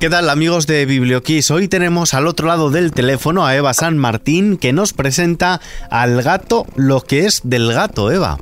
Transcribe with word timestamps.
¿Qué 0.00 0.08
tal 0.08 0.30
amigos 0.30 0.68
de 0.68 0.86
Biblioquiz? 0.86 1.50
Hoy 1.50 1.66
tenemos 1.66 2.14
al 2.14 2.28
otro 2.28 2.46
lado 2.46 2.70
del 2.70 2.92
teléfono 2.92 3.44
a 3.44 3.56
Eva 3.56 3.74
San 3.74 3.98
Martín 3.98 4.56
que 4.56 4.72
nos 4.72 4.92
presenta 4.92 5.60
al 5.90 6.22
gato 6.22 6.66
lo 6.76 7.00
que 7.00 7.26
es 7.26 7.40
del 7.42 7.72
gato, 7.72 8.12
Eva. 8.12 8.38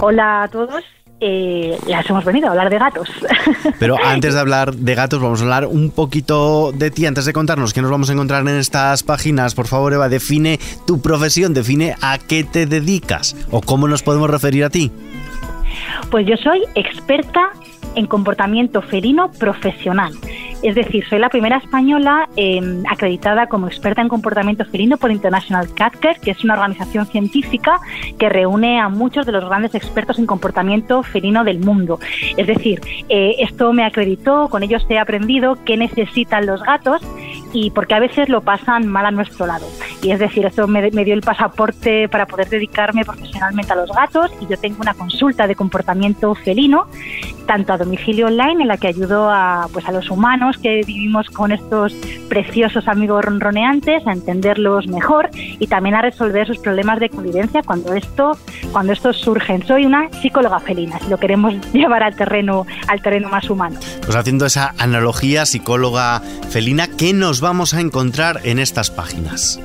Hola 0.00 0.44
a 0.44 0.48
todos. 0.48 0.82
Eh, 1.20 1.76
las 1.86 2.08
hemos 2.08 2.24
venido 2.24 2.46
a 2.46 2.52
hablar 2.52 2.70
de 2.70 2.78
gatos. 2.78 3.10
Pero 3.78 3.96
antes 4.02 4.32
de 4.32 4.40
hablar 4.40 4.74
de 4.74 4.94
gatos, 4.94 5.20
vamos 5.20 5.40
a 5.40 5.44
hablar 5.44 5.66
un 5.66 5.90
poquito 5.90 6.72
de 6.72 6.90
ti. 6.90 7.04
Antes 7.04 7.26
de 7.26 7.34
contarnos 7.34 7.74
qué 7.74 7.82
nos 7.82 7.90
vamos 7.90 8.08
a 8.08 8.14
encontrar 8.14 8.40
en 8.40 8.56
estas 8.56 9.02
páginas, 9.02 9.54
por 9.54 9.66
favor, 9.66 9.92
Eva, 9.92 10.08
define 10.08 10.58
tu 10.86 11.02
profesión, 11.02 11.52
define 11.52 11.94
a 12.00 12.16
qué 12.16 12.44
te 12.44 12.64
dedicas 12.64 13.36
o 13.50 13.60
cómo 13.60 13.86
nos 13.86 14.02
podemos 14.02 14.30
referir 14.30 14.64
a 14.64 14.70
ti. 14.70 14.90
Pues 16.10 16.26
yo 16.26 16.36
soy 16.38 16.62
experta 16.74 17.52
en 17.98 18.06
comportamiento 18.06 18.80
felino 18.80 19.30
profesional. 19.32 20.12
Es 20.62 20.74
decir, 20.74 21.04
soy 21.08 21.18
la 21.18 21.28
primera 21.28 21.58
española 21.58 22.28
em, 22.36 22.82
acreditada 22.88 23.46
como 23.46 23.68
experta 23.68 24.02
en 24.02 24.08
comportamiento 24.08 24.64
felino 24.64 24.96
por 24.96 25.10
International 25.10 25.72
Cat 25.74 25.96
Care, 26.00 26.18
que 26.20 26.32
es 26.32 26.42
una 26.42 26.54
organización 26.54 27.06
científica 27.06 27.78
que 28.18 28.28
reúne 28.28 28.80
a 28.80 28.88
muchos 28.88 29.24
de 29.24 29.32
los 29.32 29.44
grandes 29.44 29.74
expertos 29.74 30.18
en 30.18 30.26
comportamiento 30.26 31.02
felino 31.02 31.44
del 31.44 31.60
mundo. 31.60 32.00
Es 32.36 32.46
decir, 32.46 32.80
eh, 33.08 33.36
esto 33.38 33.72
me 33.72 33.84
acreditó, 33.84 34.48
con 34.48 34.62
ellos 34.62 34.84
he 34.88 34.98
aprendido 34.98 35.58
qué 35.64 35.76
necesitan 35.76 36.46
los 36.46 36.62
gatos 36.62 37.02
y 37.52 37.70
porque 37.70 37.94
a 37.94 38.00
veces 38.00 38.28
lo 38.28 38.40
pasan 38.40 38.86
mal 38.86 39.06
a 39.06 39.10
nuestro 39.10 39.46
lado. 39.46 39.66
Y 40.02 40.10
es 40.10 40.18
decir, 40.18 40.46
esto 40.46 40.66
me, 40.66 40.82
dio 40.90 41.14
el 41.14 41.22
pasaporte 41.22 42.08
para 42.08 42.26
poder 42.26 42.48
dedicarme 42.48 43.04
profesionalmente 43.04 43.72
a 43.72 43.76
los 43.76 43.90
gatos 43.90 44.30
y 44.40 44.46
yo 44.46 44.56
tengo 44.58 44.78
una 44.80 44.94
consulta 44.94 45.46
de 45.46 45.54
comportamiento 45.54 46.34
felino, 46.34 46.86
tanto 47.46 47.72
a 47.72 47.78
domicilio 47.78 48.26
online, 48.26 48.62
en 48.62 48.68
la 48.68 48.76
que 48.76 48.88
ayudo 48.88 49.30
a, 49.30 49.68
pues, 49.72 49.86
a 49.86 49.92
los 49.92 50.10
humanos 50.10 50.58
que 50.58 50.82
vivimos 50.86 51.28
con 51.30 51.52
estos 51.52 51.94
preciosos 52.28 52.88
amigos 52.88 53.24
ronroneantes 53.24 54.06
a 54.06 54.12
entenderlos 54.12 54.86
mejor 54.86 55.30
y 55.34 55.66
también 55.66 55.94
a 55.94 56.02
resolver 56.02 56.46
sus 56.46 56.58
problemas 56.58 57.00
de 57.00 57.08
convivencia 57.08 57.62
cuando 57.62 57.94
esto 57.94 58.36
cuando 58.72 58.92
estos 58.92 59.16
surgen. 59.16 59.66
Soy 59.66 59.86
una 59.86 60.10
psicóloga 60.20 60.60
felina, 60.60 60.98
si 61.00 61.08
lo 61.08 61.18
queremos 61.18 61.54
llevar 61.72 62.02
al 62.02 62.14
terreno 62.14 62.66
al 62.88 63.02
terreno 63.02 63.28
más 63.28 63.48
humano. 63.50 63.78
Pues 64.04 64.16
haciendo 64.16 64.46
esa 64.46 64.74
analogía 64.78 65.46
psicóloga 65.46 66.20
felina, 66.50 66.88
¿qué 66.88 67.12
nos 67.12 67.37
vamos 67.40 67.74
a 67.74 67.80
encontrar 67.80 68.40
en 68.44 68.58
estas 68.58 68.90
páginas? 68.90 69.60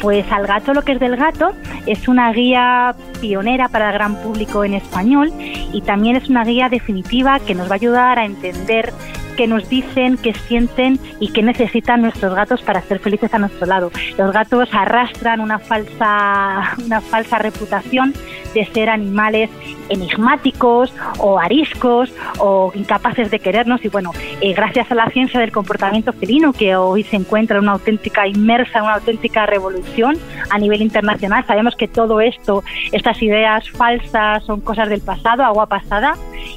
Pues 0.00 0.24
Al 0.32 0.46
gato 0.46 0.72
lo 0.72 0.82
que 0.82 0.92
es 0.92 1.00
del 1.00 1.16
gato 1.16 1.52
es 1.86 2.08
una 2.08 2.32
guía 2.32 2.94
pionera 3.20 3.68
para 3.68 3.88
el 3.88 3.94
gran 3.94 4.16
público 4.16 4.64
en 4.64 4.74
español 4.74 5.30
y 5.72 5.82
también 5.82 6.16
es 6.16 6.28
una 6.30 6.42
guía 6.42 6.70
definitiva 6.70 7.38
que 7.40 7.54
nos 7.54 7.68
va 7.68 7.72
a 7.72 7.74
ayudar 7.74 8.18
a 8.18 8.24
entender 8.24 8.94
qué 9.36 9.46
nos 9.46 9.68
dicen, 9.68 10.16
qué 10.16 10.34
sienten 10.34 10.98
y 11.18 11.32
qué 11.32 11.42
necesitan 11.42 12.02
nuestros 12.02 12.34
gatos 12.34 12.62
para 12.62 12.82
ser 12.82 12.98
felices 12.98 13.32
a 13.34 13.38
nuestro 13.38 13.66
lado. 13.66 13.90
Los 14.18 14.32
gatos 14.32 14.68
arrastran 14.72 15.40
una 15.40 15.58
falsa, 15.58 16.76
una 16.84 17.00
falsa 17.00 17.38
reputación 17.38 18.14
de 18.54 18.64
ser 18.66 18.88
animales 18.88 19.50
enigmáticos 19.88 20.94
o 21.18 21.38
ariscos 21.38 22.12
o 22.38 22.72
incapaces 22.74 23.30
de 23.30 23.40
querernos 23.40 23.84
y 23.84 23.88
bueno, 23.88 24.12
eh, 24.40 24.54
gracias 24.54 24.90
a 24.90 24.94
la 24.94 25.06
ciencia 25.10 25.40
del 25.40 25.52
comportamiento 25.52 26.12
felino 26.12 26.52
que 26.52 26.76
hoy 26.76 27.02
se 27.02 27.16
encuentra 27.16 27.58
en 27.58 27.64
una 27.64 27.72
auténtica 27.72 28.26
inmersa, 28.26 28.82
una 28.82 28.94
auténtica 28.94 29.46
revolución 29.46 30.16
a 30.50 30.58
nivel 30.58 30.82
internacional, 30.82 31.44
sabemos 31.46 31.76
que 31.76 31.88
todo 31.88 32.20
esto, 32.20 32.62
estas 32.92 33.20
ideas 33.22 33.68
falsas 33.70 34.44
son 34.44 34.60
cosas 34.60 34.88
del 34.88 35.00
pasado, 35.00 35.44
agua 35.44 35.66
pasada 35.66 36.14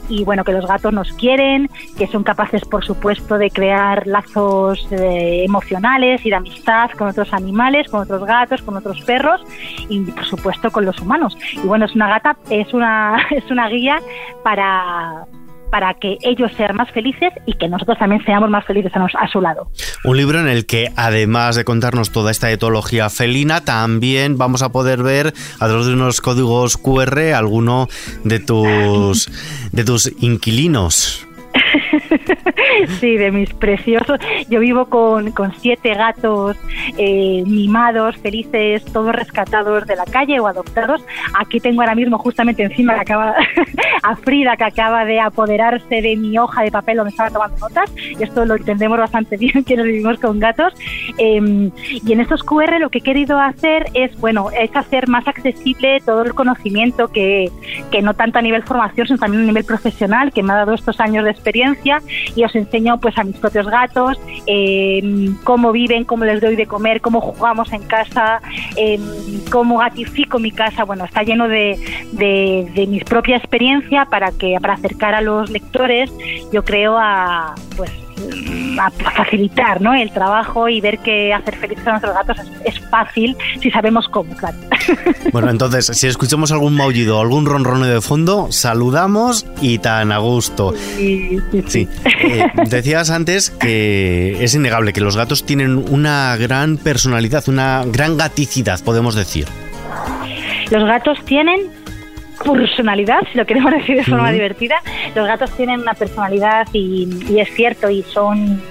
y 0.10 0.24
bueno, 0.24 0.44
que 0.44 0.52
los 0.52 0.66
gatos 0.68 0.94
nos 0.94 1.12
quieren, 1.14 1.70
que 1.98 2.08
son 2.08 2.24
capaces 2.24 2.64
por 2.66 2.86
supuesto 2.86 3.38
de 3.38 3.50
crear 3.50 4.06
lazos 4.08 4.88
eh, 4.92 5.44
emocionales 5.44 6.26
y 6.26 6.30
de 6.30 6.36
amistad 6.36 6.92
con 6.92 7.08
otros 7.08 7.34
animales, 7.34 7.90
con 7.90 8.02
otros 8.02 8.24
gatos, 8.26 8.62
con 8.62 8.78
otros 8.78 9.02
perros 9.02 9.42
y 9.90 10.02
por 10.02 10.26
supuesto 10.26 10.72
con 10.72 10.86
los 10.86 11.00
humanos. 11.00 11.38
Y 11.54 11.68
bueno, 11.68 11.83
es 11.86 11.96
una 11.96 12.08
gata, 12.08 12.38
es 12.50 12.74
una, 12.74 13.18
es 13.32 13.50
una 13.50 13.68
guía 13.70 14.00
para 14.44 15.26
para 15.74 15.96
que 15.96 16.20
ellos 16.22 16.52
sean 16.56 16.76
más 16.76 16.92
felices 16.92 17.34
y 17.48 17.54
que 17.54 17.68
nosotros 17.68 17.98
también 17.98 18.24
seamos 18.26 18.48
más 18.48 18.64
felices 18.64 18.92
a, 18.96 19.28
su 19.28 19.42
lado. 19.42 19.72
Un 20.04 20.18
libro 20.18 20.40
en 20.40 20.48
el 20.48 20.68
que, 20.68 20.92
además 20.96 21.56
de 21.56 21.66
contarnos 21.66 22.12
toda 22.12 22.30
esta 22.30 22.52
etología 22.52 23.10
felina, 23.10 23.66
también 23.66 24.38
vamos 24.38 24.62
a 24.62 24.72
poder 24.72 25.02
ver 25.02 25.34
a 25.60 25.66
través 25.68 25.88
de 25.88 25.94
unos 25.94 26.22
códigos 26.22 26.78
QR 26.78 27.34
alguno 27.34 27.88
de 28.24 28.40
tus, 28.40 29.32
de 29.72 29.84
tus 29.84 30.14
inquilinos. 30.22 31.28
sí, 33.00 33.18
de 33.18 33.32
mis 33.32 33.54
preciosos. 33.54 34.20
Yo 34.50 34.60
vivo 34.60 34.86
con, 34.86 35.32
con 35.32 35.54
siete 35.56 35.94
gatos 35.94 36.58
eh, 36.98 37.44
mimados, 37.46 38.18
felices, 38.18 38.84
todos 38.86 39.14
rescatados 39.14 39.86
de 39.86 39.96
la 39.96 40.06
calle 40.06 40.40
o 40.40 40.48
adoptados. 40.48 41.04
Aquí 41.40 41.60
tengo 41.60 41.82
ahora 41.82 41.96
mismo 41.96 42.18
justamente 42.18 42.64
encima 42.64 42.96
que 42.96 43.02
acaba, 43.02 43.36
a 44.04 44.16
Frida 44.16 44.58
que 44.58 44.64
acaba 44.64 45.06
de 45.06 45.20
apoderarse 45.20 46.02
de 46.02 46.16
mi 46.16 46.38
hoja 46.38 46.64
de 46.64 46.72
papel 46.72 46.98
donde 46.98 47.12
estaba 47.12 47.30
tomando 47.30 47.58
notas. 47.58 47.92
Y 47.98 48.22
esto 48.24 48.46
lo 48.46 48.56
entendemos 48.56 48.98
bastante 48.98 49.38
bien 49.44 49.64
quienes 49.64 49.86
vivimos 49.86 50.20
con 50.20 50.40
gatos. 50.40 50.74
Em, 51.18 51.72
y 51.92 52.14
en 52.14 52.20
estos 52.20 52.44
QR 52.44 52.80
lo 52.80 52.90
que 52.90 53.00
he 53.00 53.02
querido 53.02 53.40
hacer 53.40 53.88
es, 53.94 54.20
bueno, 54.20 54.50
es 54.52 54.76
hacer 54.76 55.08
más 55.08 55.28
accesible 55.28 56.02
todo 56.06 56.24
el 56.24 56.34
conocimiento 56.34 57.08
que, 57.10 57.52
que 57.92 58.02
no 58.02 58.14
tanto 58.14 58.40
a 58.40 58.42
nivel 58.42 58.64
formación, 58.64 59.08
sino 59.08 59.20
también 59.20 59.44
a 59.44 59.48
nivel 59.48 59.64
profesional, 59.64 60.32
que 60.32 60.44
me 60.44 60.54
ha 60.54 60.58
dado 60.58 60.74
estos 60.74 61.00
años 61.00 61.24
de 61.24 61.32
experiencia 61.32 62.02
y 62.36 62.44
os 62.44 62.56
enseño 62.56 63.00
pues 63.00 63.18
a 63.18 63.24
mis 63.24 63.38
propios 63.38 63.68
gatos 63.68 64.20
em, 64.46 65.36
cómo 65.44 65.72
viven, 65.72 66.04
cómo 66.04 66.26
les 66.26 66.42
doy 66.42 66.56
de 66.56 66.66
comer, 66.66 67.02
cómo 67.02 67.22
jugamos 67.22 67.72
en 67.74 67.84
casa, 67.84 68.42
em, 68.76 69.02
cómo 69.52 69.78
gatifico 69.78 70.40
mi 70.40 70.52
casa. 70.52 70.84
Bueno, 70.84 71.06
está 71.06 71.24
lleno 71.24 71.48
de, 71.48 71.80
de, 72.12 72.72
de 72.74 72.88
mi 72.88 73.00
propia 73.00 73.38
experiencia 73.38 74.06
para 74.06 74.32
que 74.32 74.58
para 74.62 74.74
acercar 74.74 75.16
a 75.16 75.22
los 75.22 75.50
lectores, 75.50 76.12
yo 76.52 76.64
creo 76.64 76.98
a 76.98 77.56
pues 77.76 78.03
a 78.80 78.90
facilitar 78.92 79.82
¿no? 79.82 79.94
el 79.94 80.12
trabajo 80.12 80.68
y 80.70 80.82
ver 80.82 81.00
que 81.00 81.34
hacer 81.34 81.56
felices 81.56 81.86
a 81.88 81.92
nuestros 81.92 82.14
gatos 82.14 82.38
es, 82.66 82.80
fácil 82.90 83.36
si 83.62 83.72
sabemos 83.72 84.08
cómo, 84.10 84.36
claro. 84.36 84.58
Bueno, 85.32 85.50
entonces, 85.50 85.88
si 85.98 86.08
escuchamos 86.08 86.52
algún 86.52 86.76
maullido 86.76 87.18
o 87.18 87.22
algún 87.22 87.46
ronroneo 87.46 87.88
de 87.88 88.02
fondo, 88.02 88.52
saludamos 88.52 89.46
y 89.62 89.80
tan 89.80 90.12
a 90.12 90.20
gusto. 90.20 90.74
Sí, 90.98 91.40
sí, 91.68 91.88
eh, 92.06 92.52
decías 92.70 93.10
antes 93.10 93.50
que 93.50 94.44
es 94.44 94.54
innegable 94.54 94.94
que 94.94 95.02
los 95.02 95.16
gatos 95.16 95.44
tienen 95.44 95.78
una 95.90 96.36
gran 96.38 96.78
personalidad, 96.78 97.44
una 97.48 97.84
gran 97.86 98.18
gaticidad, 98.18 98.80
podemos 98.84 99.16
decir. 99.16 99.48
Los 100.70 100.84
gatos 100.86 101.18
tienen 101.26 101.72
personalidad, 102.44 103.22
si 103.32 103.38
lo 103.38 103.46
queremos 103.46 103.72
decir 103.78 103.98
de 103.98 104.04
forma 104.04 104.32
divertida. 104.32 104.76
Los 105.16 105.28
gatos 105.28 105.52
tienen 105.52 105.82
una 105.82 105.94
personalidad 105.94 106.68
y, 106.74 107.08
es 107.38 107.54
cierto, 107.54 107.90
y 107.90 108.04
son 108.04 108.62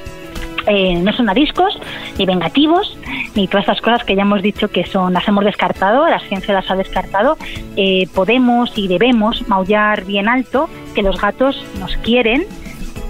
eh, 0.67 0.95
no 0.95 1.13
son 1.13 1.29
ariscos, 1.29 1.77
ni 2.19 2.25
vengativos, 2.25 2.97
ni 3.35 3.49
todas 3.49 3.65
estas 3.65 3.81
cosas 3.81 4.05
que 4.05 4.15
ya 4.15 4.23
hemos 4.23 4.43
dicho 4.43 4.69
que 4.69 4.87
son, 4.87 5.13
las 5.13 5.27
hemos 5.27 5.45
descartado, 5.45 6.09
la 6.09 6.21
ciencia 6.21 6.55
las 6.55 6.71
ha 6.71 6.77
descartado. 6.77 7.37
Eh, 7.77 8.07
podemos 8.15 8.77
y 8.79 8.87
debemos 8.87 9.49
maullar 9.49 10.05
bien 10.05 10.29
alto, 10.29 10.69
que 10.95 11.03
los 11.03 11.21
gatos 11.21 11.65
nos 11.81 11.97
quieren 11.97 12.47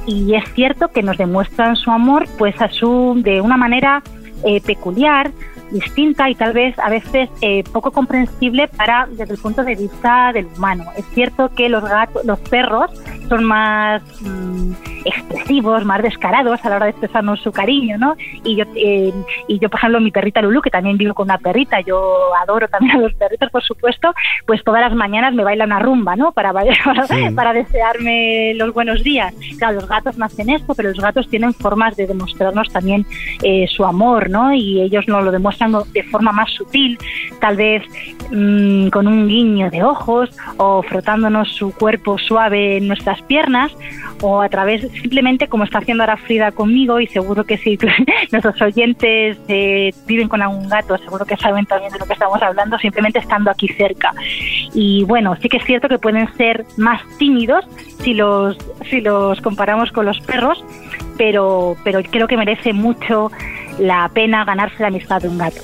y 0.07 0.35
es 0.35 0.45
cierto 0.55 0.89
que 0.89 1.03
nos 1.03 1.19
demuestran 1.19 1.77
su 1.77 1.91
amor 1.91 2.27
pues 2.39 2.61
a 2.61 2.69
su, 2.69 3.15
de 3.23 3.41
una 3.41 3.57
manera 3.57 4.03
eh, 4.45 4.61
peculiar, 4.61 5.31
distinta 5.73 6.29
y 6.31 6.35
tal 6.35 6.53
vez 6.53 6.79
a 6.79 6.91
veces 6.91 7.29
eh, 7.41 7.65
poco 7.73 7.91
comprensible 7.91 8.69
para 8.69 9.07
desde 9.11 9.35
el 9.35 9.41
punto 9.41 9.65
de 9.65 9.75
vista 9.75 10.33
del 10.33 10.47
humano. 10.57 10.85
Es 10.97 11.05
cierto 11.15 11.49
que 11.55 11.69
los 11.69 11.83
gatos, 11.83 12.25
los 12.25 12.39
perros 12.41 12.91
son 13.29 13.45
más 13.45 14.03
mm, 14.21 14.73
expresivos, 15.05 15.85
más 15.85 16.03
descarados 16.03 16.65
a 16.65 16.69
la 16.69 16.77
hora 16.77 16.87
de 16.87 16.91
expresarnos 16.91 17.41
su 17.41 17.53
cariño, 17.53 17.99
¿no? 17.99 18.15
Y 18.45 18.57
yo, 18.57 18.65
eh, 18.77 19.13
y 19.49 19.59
yo, 19.59 19.69
por 19.69 19.79
ejemplo, 19.79 20.01
mi 20.01 20.11
perrita 20.11 20.43
Lulu, 20.43 20.61
que 20.61 20.71
también 20.71 20.97
vivo 20.99 21.15
con 21.15 21.25
una 21.25 21.39
perrita, 21.39 21.81
yo 21.81 22.35
adoro 22.43 22.69
también 22.69 22.97
a 22.97 23.01
los 23.01 23.15
perritos, 23.15 23.51
por 23.51 23.63
supuesto, 23.63 24.15
pues 24.47 24.63
todas 24.65 24.81
las 24.81 24.95
mañanas 24.95 25.35
me 25.35 25.45
baila 25.45 25.65
una 25.65 25.79
rumba, 25.79 26.17
¿no? 26.17 26.33
Para, 26.33 26.53
para, 27.35 27.53
desearme 27.53 28.55
los 28.55 28.73
buenos 28.73 29.03
días. 29.03 29.35
Claro, 29.59 29.75
los 29.77 29.89
gatos 29.89 30.17
no 30.19 30.27
hacen 30.27 30.51
esto, 30.51 30.75
pero 30.75 30.91
los 30.91 31.01
gatos 31.01 31.29
tienen 31.29 31.55
formas 31.55 31.97
de 31.97 32.07
demostrarnos 32.07 32.71
también 32.73 33.07
eh, 33.43 33.67
su 33.69 33.85
amor, 33.85 34.31
¿no? 34.31 34.53
Y 34.53 34.81
ellos 34.81 35.07
nos 35.09 35.25
lo 35.25 35.31
demuestran 35.31 35.62
de 35.93 36.03
forma 36.05 36.33
más 36.33 36.51
sutil, 36.51 36.99
tal 37.41 37.57
vez 37.57 37.83
mm, 38.31 38.89
con 38.89 39.07
un 39.07 39.29
guiño 39.29 39.71
de 39.71 39.83
ojos 39.83 40.31
o 40.57 40.83
frotándonos 40.83 41.49
su 41.53 41.73
cuerpo 41.73 42.19
suave 42.19 42.79
en 42.79 42.89
nuestras 42.89 43.23
piernas 43.23 43.73
o 44.21 44.41
a 44.41 44.49
través 44.49 44.91
simplemente 44.93 45.49
como 45.49 45.65
está 45.65 45.79
haciendo 45.79 46.03
ahora 46.03 46.17
Frida 46.17 46.53
conmigo 46.53 47.01
y 47.01 47.07
seguro 47.07 47.45
que 47.45 47.59
si 47.59 47.79
nuestros 48.33 48.61
oyentes 48.61 49.39
eh, 49.49 49.93
viven 50.07 50.29
con 50.29 50.43
algún 50.43 50.69
gato, 50.69 50.97
seguro 50.99 51.25
que 51.25 51.37
saben 51.37 51.67
también 51.67 51.93
de 51.93 51.99
lo 51.99 52.07
que 52.07 52.13
estamos 52.13 52.41
hablando, 52.43 52.79
simplemente 52.79 53.19
estando 53.19 53.51
aquí 53.51 53.69
cerca. 53.69 54.13
Y 54.75 55.05
bueno, 55.05 55.37
sí 55.41 55.49
que 55.49 55.59
es 55.59 55.65
cierto 55.65 55.89
que 55.89 55.99
pueden 55.99 56.33
ser 56.37 56.65
más 56.77 57.03
tímidos 57.19 57.65
si 58.01 58.15
los, 58.15 58.57
si 58.89 59.01
los 59.01 59.41
comparamos 59.41 59.91
con 59.93 60.07
los 60.07 60.21
perros, 60.21 60.65
pero, 61.19 61.77
pero 61.85 62.03
creo 62.03 62.27
que 62.27 62.37
merece 62.37 62.73
mucho 62.73 63.31
la 63.79 64.09
pena 64.13 64.45
ganarse 64.45 64.77
la 64.81 64.89
amistad 64.89 65.21
de 65.23 65.29
un 65.29 65.39
gato. 65.39 65.61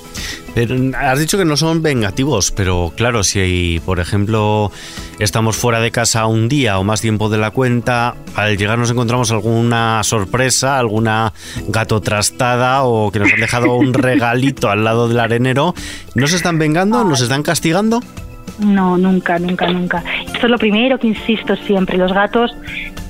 Pero 0.55 0.75
has 0.97 1.19
dicho 1.19 1.37
que 1.37 1.45
no 1.45 1.55
son 1.57 1.81
vengativos, 1.81 2.51
pero 2.51 2.91
claro, 2.95 3.23
si 3.23 3.81
por 3.85 3.99
ejemplo 3.99 4.71
estamos 5.19 5.55
fuera 5.57 5.79
de 5.79 5.91
casa 5.91 6.25
un 6.25 6.49
día 6.49 6.79
o 6.79 6.83
más 6.83 7.01
tiempo 7.01 7.29
de 7.29 7.37
la 7.37 7.51
cuenta, 7.51 8.15
al 8.35 8.57
llegar 8.57 8.77
nos 8.77 8.91
encontramos 8.91 9.31
alguna 9.31 10.03
sorpresa, 10.03 10.79
alguna 10.79 11.33
gato 11.67 12.01
trastada 12.01 12.83
o 12.83 13.11
que 13.11 13.19
nos 13.19 13.31
han 13.31 13.41
dejado 13.41 13.75
un 13.75 13.93
regalito 13.93 14.69
al 14.69 14.83
lado 14.83 15.07
del 15.07 15.19
arenero, 15.19 15.75
¿nos 16.15 16.33
están 16.33 16.57
vengando? 16.57 17.03
¿Nos 17.03 17.21
están 17.21 17.43
castigando? 17.43 18.01
No, 18.59 18.97
nunca, 18.97 19.39
nunca, 19.39 19.67
nunca. 19.67 20.03
Esto 20.25 20.47
es 20.47 20.51
lo 20.51 20.57
primero 20.57 20.99
que 20.99 21.07
insisto 21.07 21.55
siempre. 21.55 21.97
Los 21.97 22.11
gatos 22.11 22.51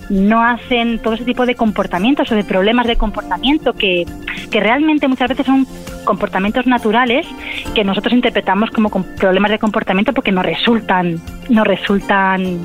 no 0.10 0.44
hacen 0.44 1.00
todo 1.00 1.14
ese 1.14 1.26
tipo 1.26 1.46
de 1.46 1.56
comportamientos 1.56 2.32
o 2.32 2.36
de 2.36 2.44
problemas 2.44 2.88
de 2.88 2.96
comportamiento 2.96 3.74
que, 3.74 4.06
que 4.50 4.60
realmente 4.60 5.08
muchas 5.08 5.30
veces 5.30 5.46
son 5.46 5.68
comportamientos 6.04 6.66
naturales 6.66 7.28
que 7.76 7.84
nosotros 7.84 8.14
interpretamos 8.14 8.72
como 8.72 8.90
problemas 8.90 9.52
de 9.52 9.60
comportamiento 9.60 10.14
porque 10.14 10.32
nos 10.32 10.46
resultan, 10.46 11.22
nos 11.50 11.68
resultan 11.68 12.60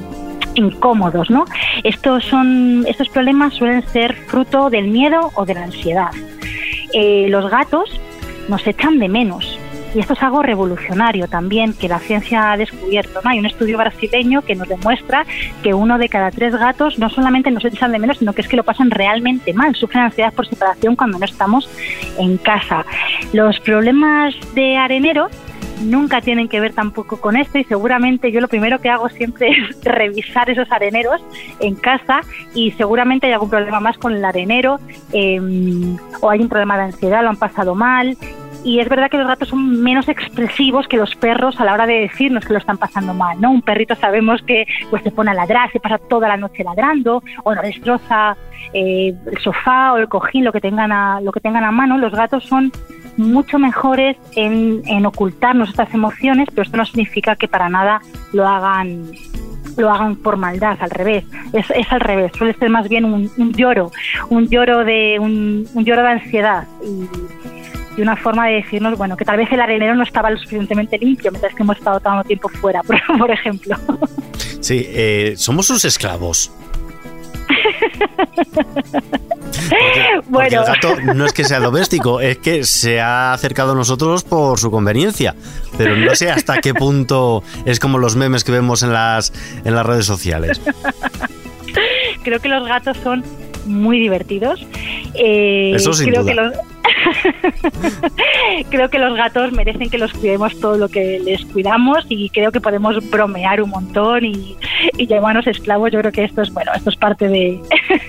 incómodos, 0.55 1.31
¿no? 1.31 1.45
Estos 1.83 2.25
son, 2.25 2.85
estos 2.89 3.09
problemas 3.09 3.55
suelen 3.55 3.87
ser 3.89 4.15
fruto 4.15 4.71
del 4.71 4.89
miedo 4.89 5.31
o 5.35 5.45
de 5.45 5.55
la 5.55 5.65
ansiedad. 5.65 6.11
Eh, 6.93 7.27
los 7.29 7.51
gatos 7.51 7.91
nos 8.49 8.67
echan 8.67 8.99
de 8.99 9.09
menos 9.09 9.59
y 9.95 10.01
esto 10.01 10.15
es 10.15 10.23
algo 10.23 10.43
revolucionario 10.43 11.29
también 11.29 11.73
que 11.73 11.89
la 11.89 11.99
ciencia 11.99 12.53
ha 12.53 12.57
descubierto. 12.57 13.21
¿no? 13.23 13.31
Hay 13.31 13.39
un 13.39 13.47
estudio 13.47 13.79
brasileño 13.79 14.43
que 14.43 14.55
nos 14.55 14.69
demuestra 14.69 15.25
que 15.63 15.75
uno 15.75 15.99
de 15.99 16.09
cada 16.09 16.31
tres 16.31 16.55
gatos 16.55 16.99
no 16.99 17.09
solamente 17.09 17.51
nos 17.51 17.65
echan 17.65 17.93
de 17.93 17.99
menos, 17.99 18.19
sino 18.19 18.33
que 18.33 18.43
es 18.43 18.49
que 18.49 18.57
lo 18.57 18.65
pasan 18.65 18.91
realmente 18.91 19.53
mal, 19.53 19.75
sufren 19.75 20.05
ansiedad 20.05 20.33
por 20.33 20.47
separación 20.47 20.97
cuando 20.97 21.19
no 21.19 21.25
estamos 21.25 21.69
en 22.19 22.37
casa. 22.39 22.85
Los 23.33 23.61
problemas 23.61 24.35
de 24.55 24.77
arenero 24.77 25.29
nunca 25.83 26.21
tienen 26.21 26.49
que 26.49 26.61
ver 26.61 26.73
tampoco 26.73 27.21
con 27.21 27.37
esto 27.37 27.59
y 27.59 27.65
seguramente 27.65 28.33
yo 28.33 28.41
lo 28.41 28.49
primero 28.49 28.81
que 28.81 28.89
hago 28.89 29.09
siempre 29.09 29.51
es 29.71 29.85
revisar 29.85 30.51
esos 30.51 30.71
areneros 30.71 31.21
en 31.61 31.75
casa 31.75 32.21
y 32.55 32.71
seguramente 32.73 33.27
hay 33.27 33.33
algún 33.33 33.51
problema 33.51 33.81
más 33.81 33.99
con 33.99 34.15
el 34.15 34.25
arenero 34.25 34.79
em, 35.13 35.97
o 36.21 36.31
hay 36.31 36.41
un 36.41 36.49
problema 36.49 36.77
de 36.77 36.85
ansiedad, 36.85 37.23
lo 37.23 37.31
han 37.31 37.37
pasado 37.37 37.75
mal 37.75 38.17
y 38.65 38.81
es 38.81 38.89
verdad 38.89 39.11
que 39.11 39.19
los 39.19 39.27
gatos 39.27 39.49
son 39.49 39.83
menos 39.83 40.09
expresivos 40.09 40.89
que 40.89 40.97
los 40.97 41.15
perros 41.17 41.61
a 41.61 41.65
la 41.67 41.75
hora 41.75 41.87
de 41.87 42.01
decirnos 42.01 42.47
que 42.47 42.55
lo 42.55 42.59
están 42.59 42.79
pasando 42.79 43.13
mal, 43.13 43.39
¿no? 43.39 43.51
Un 43.51 43.61
perrito 43.61 43.95
sabemos 43.95 44.43
que 44.43 44.67
pues 44.89 45.03
se 45.03 45.11
pone 45.11 45.31
a 45.33 45.35
ladrar, 45.35 45.71
se 45.71 45.81
pasa 45.81 45.99
toda 45.99 46.29
la 46.29 46.39
noche 46.39 46.65
ladrando 46.65 47.23
o 47.43 47.55
no 47.55 47.61
destroza 47.61 48.37
eh, 48.73 49.15
el 49.27 49.39
sofá 49.39 49.93
o 49.93 49.99
el 49.99 50.09
cojín, 50.09 50.45
lo 50.45 50.53
que 50.53 50.63
tengan 50.63 50.93
a, 50.93 51.21
lo 51.21 51.31
que 51.31 51.41
tengan 51.41 51.63
a 51.65 51.71
mano. 51.71 51.99
Los 51.99 52.13
gatos 52.13 52.45
son 52.45 52.73
mucho 53.17 53.59
mejores 53.59 54.17
en, 54.37 54.83
en 54.87 55.07
ocultarnos 55.07 55.71
estas 55.71 55.93
emociones, 55.95 56.49
pero 56.51 56.63
esto 56.63 56.77
no 56.77 56.85
significa 56.85 57.37
que 57.37 57.49
para 57.49 57.69
nada 57.69 58.01
lo 58.33 58.47
hagan 58.47 59.13
lo 59.77 59.91
hagan 59.91 60.15
por 60.15 60.37
maldad, 60.37 60.77
al 60.81 60.91
revés, 60.91 61.25
es, 61.53 61.69
es 61.71 61.91
al 61.91 61.99
revés, 61.99 62.31
suele 62.39 62.55
ser 62.55 62.71
más 62.71 62.89
bien 62.89 63.05
un, 63.05 63.29
lloro, 63.55 63.91
un 64.29 64.49
lloro 64.49 64.85
de 64.85 65.19
un, 65.19 65.67
un 65.75 65.85
lloro 65.85 66.03
de 66.03 66.09
ansiedad 66.11 66.69
y, 66.81 67.09
y 67.97 68.03
una 68.03 68.17
forma 68.17 68.49
de 68.49 68.55
decirnos, 68.55 68.99
bueno, 68.99 69.17
que 69.17 69.25
tal 69.25 69.37
vez 69.37 69.51
el 69.53 69.61
arenero 69.61 69.95
no 69.95 70.03
estaba 70.03 70.31
lo 70.31 70.39
suficientemente 70.39 70.99
limpio 70.99 71.31
mientras 71.31 71.55
que 71.55 71.63
hemos 71.63 71.77
estado 71.79 72.01
tanto 72.01 72.27
tiempo 72.27 72.49
fuera, 72.49 72.83
por, 73.19 73.31
ejemplo. 73.31 73.77
Sí, 74.61 74.87
eh, 74.89 75.35
somos 75.37 75.67
sus 75.67 75.85
esclavos. 75.85 76.53
Bueno. 80.29 80.61
el 80.61 80.67
gato 80.67 80.97
no 81.15 81.27
es 81.27 81.33
que 81.33 81.45
sea 81.45 81.61
doméstico, 81.61 82.21
es 82.21 82.39
que 82.39 82.65
se 82.65 83.01
ha 83.01 83.33
acercado 83.33 83.73
a 83.73 83.75
nosotros 83.75 84.25
por 84.25 84.59
su 84.59 84.71
conveniencia. 84.71 85.35
Pero 85.77 85.97
no 85.97 86.15
sé 86.15 86.31
hasta 86.31 86.61
qué 86.61 86.75
punto 86.75 87.43
es 87.65 87.81
como 87.81 87.99
los 87.99 88.17
memes 88.17 88.45
que 88.45 88.53
vemos 88.53 88.83
en 88.83 88.93
las, 88.93 89.33
en 89.65 89.75
las 89.75 89.85
redes 89.87 90.07
sociales. 90.07 90.61
Creo 92.23 92.41
que 92.41 92.49
los 92.49 92.67
gatos 92.67 92.97
son 93.03 93.25
muy 93.67 93.99
divertidos. 93.99 94.67
Eh, 95.15 95.73
Eso 95.75 95.93
sin 95.93 96.11
creo 96.11 96.23
duda. 96.23 96.33
que 96.33 96.41
los, 96.41 96.53
creo 98.71 98.91
que 98.91 98.99
los 98.99 99.17
gatos 99.17 99.53
merecen 99.53 99.91
que 99.91 99.99
los 99.99 100.13
cuidemos 100.13 100.59
todo 100.61 100.77
lo 100.77 100.89
que 100.89 101.21
les 101.21 101.45
cuidamos 101.47 102.05
y 102.09 102.31
creo 102.31 102.53
que 102.53 102.61
podemos 102.61 102.97
bromear 103.11 103.63
un 103.63 103.71
montón 103.71 104.25
y, 104.25 104.57
llamarnos 104.99 105.47
esclavos. 105.47 105.93
Yo 105.93 106.01
creo 106.01 106.13
que 106.13 106.25
esto 106.25 106.43
es 106.43 106.53
bueno, 106.53 106.73
esto 106.75 106.91
es 106.91 106.97
parte 106.97 107.29
de, 107.29 107.61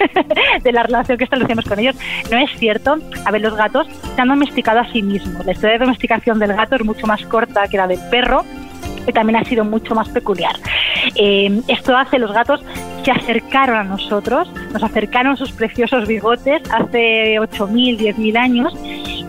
de 0.63 0.71
la 0.71 0.83
relación 0.83 1.17
que 1.17 1.25
establecemos 1.25 1.65
con 1.65 1.79
ellos. 1.79 1.95
No 2.31 2.37
es 2.37 2.49
cierto. 2.57 2.97
A 3.25 3.31
ver, 3.31 3.41
los 3.41 3.55
gatos 3.55 3.87
se 4.15 4.21
han 4.21 4.27
domesticado 4.27 4.79
a 4.79 4.91
sí 4.91 5.01
mismos. 5.01 5.45
La 5.45 5.51
historia 5.51 5.73
de 5.73 5.85
domesticación 5.85 6.39
del 6.39 6.53
gato 6.53 6.75
es 6.75 6.85
mucho 6.85 7.05
más 7.07 7.23
corta 7.25 7.67
que 7.67 7.77
la 7.77 7.87
del 7.87 7.99
perro 8.09 8.43
y 9.07 9.11
también 9.11 9.37
ha 9.37 9.43
sido 9.45 9.63
mucho 9.63 9.93
más 9.95 10.09
peculiar. 10.09 10.55
Eh, 11.15 11.61
esto 11.67 11.95
hace 11.95 12.19
los 12.19 12.31
gatos 12.31 12.61
se 13.03 13.11
acercaron 13.11 13.77
a 13.77 13.83
nosotros, 13.83 14.49
nos 14.75 14.83
acercaron 14.83 15.37
sus 15.37 15.53
preciosos 15.53 16.05
bigotes 16.05 16.61
hace 16.69 17.39
8.000, 17.39 17.97
10.000 17.97 18.37
años. 18.37 18.73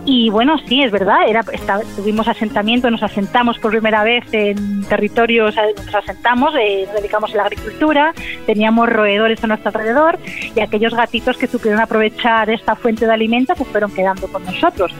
Y 0.03 0.29
bueno, 0.29 0.57
sí, 0.67 0.83
es 0.83 0.91
verdad, 0.91 1.19
era, 1.25 1.41
tuvimos 1.95 2.27
asentamiento, 2.27 2.91
nos 2.91 3.01
asentamos 3.01 3.57
por 3.57 3.71
primera 3.71 4.03
vez 4.03 4.25
en 4.33 4.83
territorios, 4.83 5.55
nos 5.85 5.95
asentamos, 5.95 6.53
eh, 6.59 6.83
nos 6.85 6.95
dedicamos 6.95 7.33
a 7.33 7.37
la 7.37 7.43
agricultura, 7.43 8.13
teníamos 8.45 8.89
roedores 8.89 9.41
a 9.41 9.47
nuestro 9.47 9.69
alrededor 9.69 10.19
y 10.53 10.59
aquellos 10.59 10.93
gatitos 10.93 11.37
que 11.37 11.47
supieron 11.47 11.79
aprovechar 11.79 12.49
esta 12.49 12.75
fuente 12.75 13.05
de 13.05 13.13
alimentos 13.13 13.57
se 13.57 13.63
fueron 13.63 13.93
quedando 13.93 14.27
con 14.27 14.43
nosotros. 14.43 14.91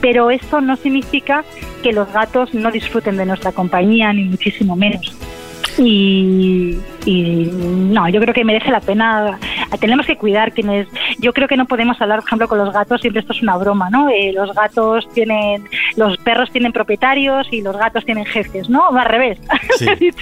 Pero 0.00 0.30
esto 0.30 0.62
no 0.62 0.76
significa 0.76 1.44
que 1.82 1.92
los 1.92 2.10
gatos 2.10 2.54
no 2.54 2.70
disfruten 2.70 3.18
de 3.18 3.26
nuestra 3.26 3.52
compañía, 3.52 4.10
ni 4.14 4.24
muchísimo 4.24 4.74
menos. 4.74 5.14
Y, 5.78 6.78
no, 7.06 8.08
yo 8.08 8.20
creo 8.20 8.34
que 8.34 8.44
merece 8.44 8.70
la 8.70 8.80
pena. 8.80 9.38
Tenemos 9.80 10.06
que 10.06 10.16
cuidar 10.16 10.52
quienes. 10.52 10.86
Yo 11.18 11.32
creo 11.32 11.48
que 11.48 11.56
no 11.56 11.66
podemos 11.66 12.00
hablar, 12.00 12.20
por 12.20 12.28
ejemplo, 12.28 12.48
con 12.48 12.58
los 12.58 12.72
gatos. 12.72 13.00
Siempre 13.00 13.20
esto 13.20 13.32
es 13.32 13.42
una 13.42 13.56
broma, 13.56 13.90
¿no? 13.90 14.08
Eh, 14.08 14.32
los 14.32 14.54
gatos 14.54 15.08
tienen, 15.14 15.64
los 15.96 16.16
perros 16.18 16.50
tienen 16.50 16.72
propietarios 16.72 17.48
y 17.50 17.62
los 17.62 17.76
gatos 17.76 18.04
tienen 18.04 18.24
jefes, 18.24 18.68
¿no? 18.68 18.88
al 18.88 19.06
revés. 19.06 19.38
Sí. 19.78 19.86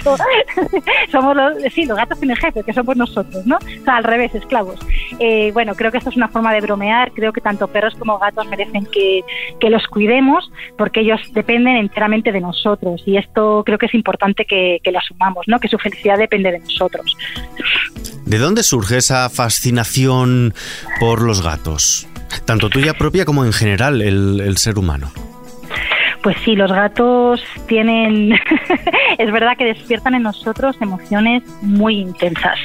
somos 1.11 1.35
los, 1.35 1.61
sí, 1.73 1.85
los 1.85 1.97
gatos 1.97 2.17
tienen 2.19 2.37
jefes, 2.37 2.65
que 2.65 2.73
somos 2.73 2.95
nosotros, 2.95 3.45
¿no? 3.45 3.57
O 3.57 3.83
sea, 3.83 3.97
al 3.97 4.03
revés, 4.03 4.33
esclavos. 4.33 4.79
Eh, 5.19 5.51
bueno, 5.53 5.75
creo 5.75 5.91
que 5.91 5.97
esto 5.97 6.09
es 6.09 6.15
una 6.15 6.29
forma 6.29 6.53
de 6.53 6.61
bromear. 6.61 7.11
Creo 7.11 7.33
que 7.33 7.41
tanto 7.41 7.67
perros 7.67 7.93
como 7.95 8.17
gatos 8.17 8.47
merecen 8.47 8.85
que, 8.85 9.23
que 9.59 9.69
los 9.69 9.85
cuidemos 9.87 10.51
porque 10.77 11.01
ellos 11.01 11.19
dependen 11.33 11.77
enteramente 11.77 12.31
de 12.31 12.39
nosotros 12.39 13.03
y 13.05 13.17
esto 13.17 13.63
creo 13.65 13.77
que 13.77 13.87
es 13.87 13.93
importante 13.93 14.45
que, 14.45 14.79
que 14.83 14.91
lo 14.91 14.99
asumamos, 14.99 15.47
¿no? 15.47 15.59
Que 15.59 15.67
su 15.67 15.77
felicidad 15.77 16.17
depende 16.17 16.51
de 16.51 16.59
nosotros. 16.59 16.70
¿De 18.25 18.37
dónde 18.37 18.63
surge 18.63 18.97
esa 18.97 19.29
fascinación 19.29 20.53
por 20.99 21.21
los 21.21 21.43
gatos? 21.43 22.07
Tanto 22.45 22.69
tuya 22.69 22.93
propia 22.93 23.25
como 23.25 23.45
en 23.45 23.53
general 23.53 24.01
el, 24.01 24.57
ser 24.57 24.77
humano. 24.77 25.11
Pues 26.23 26.37
sí, 26.45 26.55
los 26.55 26.71
gatos 26.71 27.43
tienen, 27.67 28.33
es 29.17 29.31
verdad 29.31 29.57
que 29.57 29.65
despiertan 29.65 30.15
en 30.15 30.23
nosotros 30.23 30.77
emociones 30.79 31.43
muy 31.61 31.99
intensas. 31.99 32.59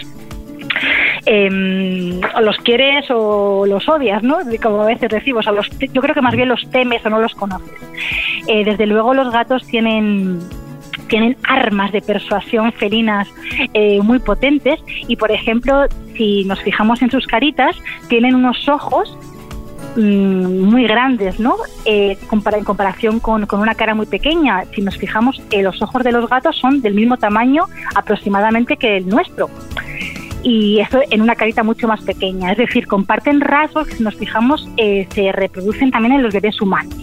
Em, 1.25 2.20
o 2.36 2.40
los 2.42 2.58
quieres 2.58 3.06
o 3.10 3.64
los 3.66 3.88
odias, 3.88 4.22
¿no? 4.22 4.38
Como 4.62 4.82
a 4.82 4.86
veces 4.86 5.08
decimos, 5.08 5.46
los, 5.46 5.68
yo 5.92 6.00
creo 6.00 6.14
que 6.14 6.22
más 6.22 6.36
bien 6.36 6.48
los 6.48 6.70
temes 6.70 7.04
o 7.04 7.10
no 7.10 7.20
los 7.20 7.34
conoces. 7.34 7.72
Eh, 8.46 8.64
desde 8.64 8.86
luego 8.86 9.14
los 9.14 9.32
gatos 9.32 9.66
tienen 9.66 10.38
tienen 11.08 11.36
armas 11.44 11.92
de 11.92 12.02
persuasión 12.02 12.72
felinas 12.72 13.28
eh, 13.75 14.00
muy 14.02 14.18
potentes 14.18 14.80
y, 15.08 15.16
por 15.16 15.30
ejemplo, 15.30 15.86
si 16.16 16.44
nos 16.44 16.60
fijamos 16.60 17.02
en 17.02 17.10
sus 17.10 17.26
caritas, 17.26 17.76
tienen 18.08 18.34
unos 18.34 18.68
ojos 18.68 19.16
mm, 19.96 20.62
muy 20.62 20.84
grandes, 20.84 21.38
¿no? 21.40 21.56
Eh, 21.84 22.18
en 22.30 22.64
comparación 22.64 23.20
con, 23.20 23.46
una 23.52 23.75
cara 23.75 23.94
muy 23.94 24.06
pequeña. 24.06 24.64
Si 24.75 24.82
nos 24.82 24.96
fijamos, 24.96 25.42
eh, 25.50 25.62
los 25.62 25.80
ojos 25.82 26.02
de 26.02 26.12
los 26.12 26.28
gatos 26.28 26.56
son 26.56 26.80
del 26.80 26.94
mismo 26.94 27.16
tamaño 27.16 27.64
aproximadamente 27.94 28.76
que 28.76 28.98
el 28.98 29.08
nuestro. 29.08 29.48
Y 30.42 30.78
eso 30.78 31.00
en 31.10 31.22
una 31.22 31.34
carita 31.34 31.64
mucho 31.64 31.88
más 31.88 32.02
pequeña. 32.02 32.52
Es 32.52 32.58
decir, 32.58 32.86
comparten 32.86 33.40
rasgos 33.40 33.88
que 33.88 33.96
si 33.96 34.02
nos 34.04 34.14
fijamos 34.14 34.68
se 34.76 35.32
reproducen 35.32 35.90
también 35.90 36.14
en 36.14 36.22
los 36.22 36.32
bebés 36.32 36.60
humanos. 36.60 36.94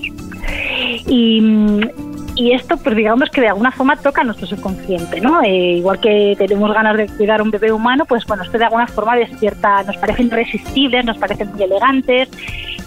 Y 1.07 1.41
mm, 1.41 2.12
y 2.35 2.51
esto, 2.51 2.77
pues 2.77 2.95
digamos 2.95 3.29
que 3.29 3.41
de 3.41 3.49
alguna 3.49 3.71
forma 3.71 3.95
toca 3.95 4.23
nuestro 4.23 4.47
subconsciente, 4.47 5.21
¿no? 5.21 5.41
Eh, 5.43 5.73
igual 5.77 5.99
que 5.99 6.35
tenemos 6.37 6.73
ganas 6.73 6.97
de 6.97 7.07
cuidar 7.07 7.39
a 7.39 7.43
un 7.43 7.51
bebé 7.51 7.71
humano, 7.71 8.05
pues 8.05 8.25
bueno, 8.25 8.43
esto 8.43 8.57
de 8.57 8.65
alguna 8.65 8.87
forma 8.87 9.15
despierta, 9.15 9.83
nos 9.83 9.97
parecen 9.97 10.27
irresistibles, 10.27 11.05
nos 11.05 11.17
parecen 11.17 11.51
muy 11.51 11.63
elegantes. 11.63 12.29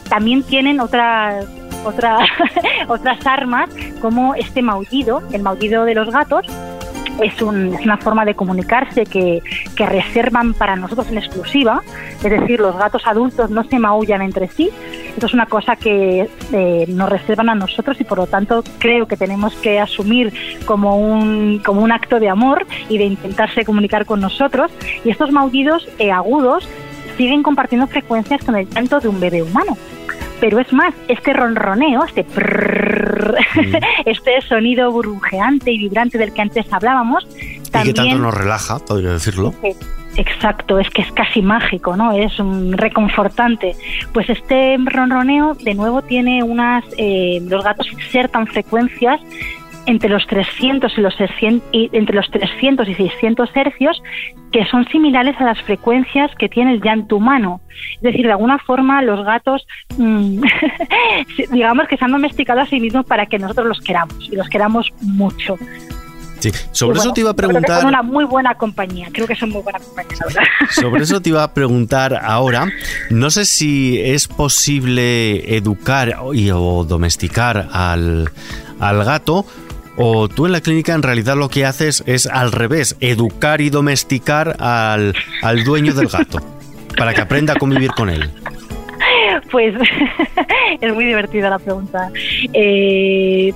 También 0.08 0.42
tienen 0.42 0.80
otras 0.80 1.46
otras 1.84 2.28
otras 2.88 3.24
armas 3.26 3.70
como 4.00 4.34
este 4.34 4.62
maullido, 4.62 5.22
el 5.32 5.42
maullido 5.42 5.84
de 5.84 5.94
los 5.94 6.10
gatos, 6.10 6.46
es, 7.22 7.40
una 7.42 7.96
forma 7.98 8.24
de 8.24 8.34
comunicarse 8.34 9.04
que, 9.04 9.42
reservan 9.76 10.54
para 10.54 10.76
nosotros 10.76 11.08
en 11.08 11.18
exclusiva, 11.18 11.82
es 12.22 12.30
decir, 12.30 12.60
los 12.60 12.76
gatos 12.76 13.06
adultos 13.06 13.50
no 13.50 13.64
se 13.64 13.78
maullan 13.78 14.22
entre 14.22 14.48
sí, 14.48 14.70
esto 15.08 15.26
es 15.26 15.34
una 15.34 15.46
cosa 15.46 15.76
que 15.76 16.28
eh, 16.52 16.84
nos 16.88 17.08
reservan 17.08 17.48
a 17.48 17.54
nosotros 17.54 18.00
y 18.00 18.04
por 18.04 18.18
lo 18.18 18.26
tanto 18.26 18.64
creo 18.78 19.06
que 19.06 19.16
tenemos 19.16 19.54
que 19.56 19.78
asumir 19.78 20.32
como 20.64 20.98
un, 20.98 21.62
como 21.64 21.82
un 21.82 21.92
acto 21.92 22.18
de 22.20 22.28
amor 22.28 22.66
y 22.88 22.98
de 22.98 23.04
intentarse 23.04 23.64
comunicar 23.64 24.06
con 24.06 24.20
nosotros 24.20 24.70
y 25.04 25.10
estos 25.10 25.30
maullidos 25.30 25.88
eh, 25.98 26.10
agudos 26.10 26.68
siguen 27.16 27.42
compartiendo 27.42 27.86
frecuencias 27.86 28.44
con 28.44 28.56
el 28.56 28.68
canto 28.68 29.00
de 29.00 29.08
un 29.08 29.20
bebé 29.20 29.42
humano. 29.42 29.76
Pero 30.40 30.58
es 30.58 30.72
más, 30.72 30.94
este 31.08 31.32
ronroneo, 31.32 32.04
este 32.04 32.22
mm. 32.24 33.76
este 34.04 34.40
sonido 34.42 34.90
burbujeante 34.92 35.72
y 35.72 35.78
vibrante 35.78 36.18
del 36.18 36.32
que 36.32 36.42
antes 36.42 36.70
hablábamos, 36.72 37.26
también... 37.70 37.82
Y 37.82 37.98
que 37.98 38.10
tanto 38.10 38.18
nos 38.18 38.34
relaja, 38.34 38.78
podría 38.78 39.12
decirlo. 39.12 39.54
Exacto, 40.16 40.78
es 40.78 40.88
que 40.90 41.02
es 41.02 41.12
casi 41.12 41.42
mágico, 41.42 41.94
¿no? 41.96 42.12
Es 42.12 42.38
un 42.38 42.72
reconfortante. 42.72 43.76
Pues 44.12 44.28
este 44.30 44.76
ronroneo, 44.82 45.54
de 45.54 45.74
nuevo, 45.74 46.00
tiene 46.02 46.42
unas. 46.42 46.84
Eh, 46.96 47.42
los 47.46 47.62
gatos 47.62 47.92
insertan 47.92 48.46
frecuencias 48.46 49.20
entre 49.86 50.08
los 50.08 50.26
300 50.26 50.92
y 50.96 51.00
los 51.00 51.14
600, 51.14 51.68
y 51.72 51.88
entre 51.92 52.16
los 52.16 52.28
300 52.30 52.88
y 52.88 52.94
600 52.94 53.50
hercios 53.54 54.02
que 54.52 54.64
son 54.66 54.86
similares 54.88 55.36
a 55.40 55.44
las 55.44 55.60
frecuencias 55.62 56.30
que 56.38 56.48
tiene 56.48 56.74
el 56.74 56.82
llanto 56.82 57.16
humano. 57.16 57.60
Es 57.96 58.02
decir, 58.02 58.26
de 58.26 58.32
alguna 58.32 58.58
forma 58.58 59.02
los 59.02 59.24
gatos, 59.24 59.66
mm, 59.96 60.42
digamos 61.52 61.88
que 61.88 61.96
se 61.96 62.04
han 62.04 62.12
domesticado 62.12 62.60
a 62.60 62.66
sí 62.66 62.80
mismos 62.80 63.06
para 63.06 63.26
que 63.26 63.38
nosotros 63.38 63.66
los 63.66 63.80
queramos 63.80 64.16
y 64.30 64.36
los 64.36 64.48
queramos 64.48 64.92
mucho. 65.00 65.56
Sí, 66.38 66.50
sobre 66.70 66.98
eso 66.98 67.12
te 67.12 67.22
iba 67.22 67.30
a 67.30 67.34
preguntar. 67.34 67.80
Son 67.80 67.88
una 67.88 68.02
muy 68.02 68.24
buena 68.24 68.54
compañía, 68.54 69.08
creo 69.12 69.26
que 69.26 69.34
son 69.34 69.50
muy 69.50 69.62
buena 69.62 69.78
compañía. 69.78 70.16
Sobre 70.70 71.02
eso 71.02 71.20
te 71.20 71.30
iba 71.30 71.42
a 71.42 71.54
preguntar 71.54 72.20
ahora. 72.22 72.70
No 73.10 73.30
sé 73.30 73.46
si 73.46 73.98
es 73.98 74.28
posible 74.28 75.56
educar 75.56 76.14
y, 76.34 76.50
o 76.50 76.84
domesticar 76.84 77.68
al, 77.72 78.30
al 78.78 79.04
gato 79.04 79.46
o 79.96 80.28
tú 80.28 80.46
en 80.46 80.52
la 80.52 80.60
clínica 80.60 80.94
en 80.94 81.02
realidad 81.02 81.36
lo 81.36 81.48
que 81.48 81.64
haces 81.64 82.02
es 82.06 82.26
al 82.26 82.52
revés, 82.52 82.96
educar 83.00 83.60
y 83.60 83.70
domesticar 83.70 84.56
al, 84.60 85.14
dueño 85.64 85.94
del 85.94 86.08
gato 86.08 86.38
para 86.96 87.14
que 87.14 87.20
aprenda 87.22 87.54
a 87.54 87.56
convivir 87.56 87.90
con 87.90 88.10
él. 88.10 88.30
Pues 89.50 89.74
es 90.80 90.94
muy 90.94 91.04
divertida 91.06 91.50
la 91.50 91.58
pregunta. 91.58 92.10
Eh, 92.52 93.52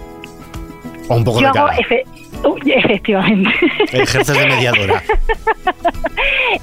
o 1.08 1.16
un 1.16 1.24
poco 1.24 1.40
de 1.40 1.50
cara. 1.52 1.76
efectivamente. 2.66 3.50
Ejerces 3.92 4.26
de 4.38 4.46
mediadora. 4.46 5.02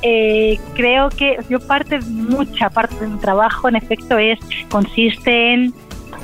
Eh, 0.03 0.59
creo 0.75 1.09
que 1.09 1.37
yo 1.49 1.59
parte, 1.59 1.99
mucha 2.01 2.69
parte 2.69 2.95
de 2.95 3.07
mi 3.07 3.17
trabajo, 3.19 3.67
en 3.69 3.77
efecto, 3.77 4.17
es 4.17 4.37
consiste 4.69 5.53
en, 5.53 5.73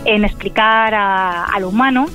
en 0.05 0.25
explicar 0.25 0.93
al 0.93 1.63
humano 1.63 2.07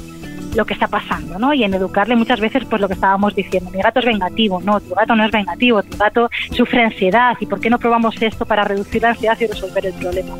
lo 0.54 0.64
que 0.64 0.74
está 0.74 0.88
pasando, 0.88 1.38
¿no? 1.38 1.52
Y 1.54 1.64
en 1.64 1.74
educarle 1.74 2.16
muchas 2.16 2.40
veces, 2.40 2.64
pues 2.64 2.80
lo 2.80 2.88
que 2.88 2.94
estábamos 2.94 3.34
diciendo, 3.34 3.70
mi 3.70 3.80
gato 3.80 4.00
es 4.00 4.06
vengativo, 4.06 4.60
no, 4.60 4.80
tu 4.80 4.94
gato 4.94 5.14
no 5.14 5.24
es 5.24 5.30
vengativo, 5.30 5.82
tu 5.82 5.96
gato 5.96 6.30
sufre 6.50 6.84
ansiedad, 6.84 7.36
¿y 7.40 7.46
por 7.46 7.60
qué 7.60 7.70
no 7.70 7.78
probamos 7.78 8.20
esto 8.20 8.44
para 8.46 8.64
reducir 8.64 9.02
la 9.02 9.10
ansiedad 9.10 9.36
y 9.40 9.46
resolver 9.46 9.86
el 9.86 9.94
problema? 9.94 10.36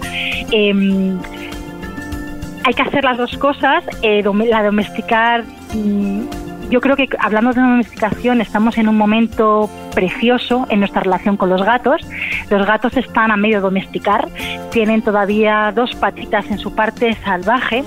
Em, 0.51 1.19
hay 2.65 2.75
que 2.75 2.83
hacer 2.83 3.05
las 3.05 3.17
dos 3.17 3.37
cosas, 3.39 3.85
eh, 4.03 4.23
la 4.23 4.63
domesticar... 4.63 5.45
Mm, 5.75 6.23
yo 6.71 6.83
creo 6.83 6.97
que 6.97 7.09
hablando 7.19 7.55
de 7.55 7.63
domesticación 7.63 8.43
estamos 8.43 8.77
en 8.77 8.89
un 8.89 8.99
momento 8.99 9.71
precioso 9.95 10.67
en 10.69 10.81
nuestra 10.81 11.01
relación 11.01 11.39
con 11.39 11.49
los 11.49 11.63
gatos. 11.63 12.03
Los 12.51 12.67
gatos 12.67 12.95
están 12.95 13.31
a 13.31 13.39
medio 13.39 13.63
domesticar, 13.63 14.29
tienen 14.71 15.01
todavía 15.01 15.73
dos 15.75 15.95
patitas 15.95 16.45
en 16.51 16.59
su 16.59 16.75
parte 16.75 17.17
salvaje 17.25 17.85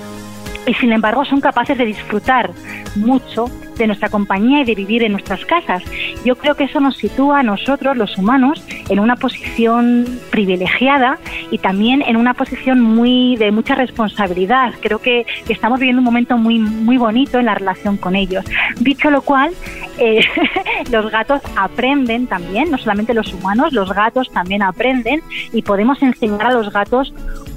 y 0.66 0.74
sin 0.74 0.92
embargo 0.92 1.24
son 1.24 1.40
capaces 1.40 1.76
de 1.76 1.84
disfrutar 1.84 2.50
mucho 2.96 3.46
de 3.76 3.86
nuestra 3.86 4.08
compañía 4.08 4.60
y 4.60 4.64
de 4.64 4.74
vivir 4.74 5.02
en 5.02 5.12
nuestras 5.12 5.44
casas. 5.44 5.82
Yo 6.24 6.36
creo 6.36 6.54
que 6.54 6.64
eso 6.64 6.80
nos 6.80 6.96
sitúa 6.96 7.40
a 7.40 7.42
nosotros, 7.42 7.96
los 7.96 8.16
humanos, 8.18 8.62
en 8.88 9.00
una 9.00 9.16
posición 9.16 10.06
privilegiada 10.30 11.18
y 11.50 11.58
también 11.58 12.02
en 12.02 12.16
una 12.16 12.34
posición 12.34 12.80
muy 12.80 13.36
de 13.36 13.50
mucha 13.50 13.74
responsabilidad. 13.74 14.74
Creo 14.80 15.00
que, 15.00 15.26
estamos 15.48 15.80
viviendo 15.80 16.00
un 16.00 16.04
momento 16.04 16.38
muy, 16.38 16.58
muy 16.58 16.96
bonito 16.96 17.38
en 17.38 17.46
la 17.46 17.54
relación 17.54 17.96
con 17.96 18.16
ellos. 18.16 18.44
Dicho 18.80 19.10
lo 19.10 19.22
cual, 19.22 19.52
eh, 19.98 20.20
los 20.90 21.10
gatos 21.10 21.42
aprenden 21.56 22.26
también, 22.26 22.70
no 22.70 22.78
solamente 22.78 23.14
los 23.14 23.32
humanos, 23.34 23.72
los 23.72 23.92
gatos 23.92 24.30
también 24.32 24.62
aprenden 24.62 25.22
y 25.52 25.62
podemos 25.62 26.02
enseñar 26.02 26.46
a 26.46 26.52
los 26.52 26.72
gatos 26.72 27.12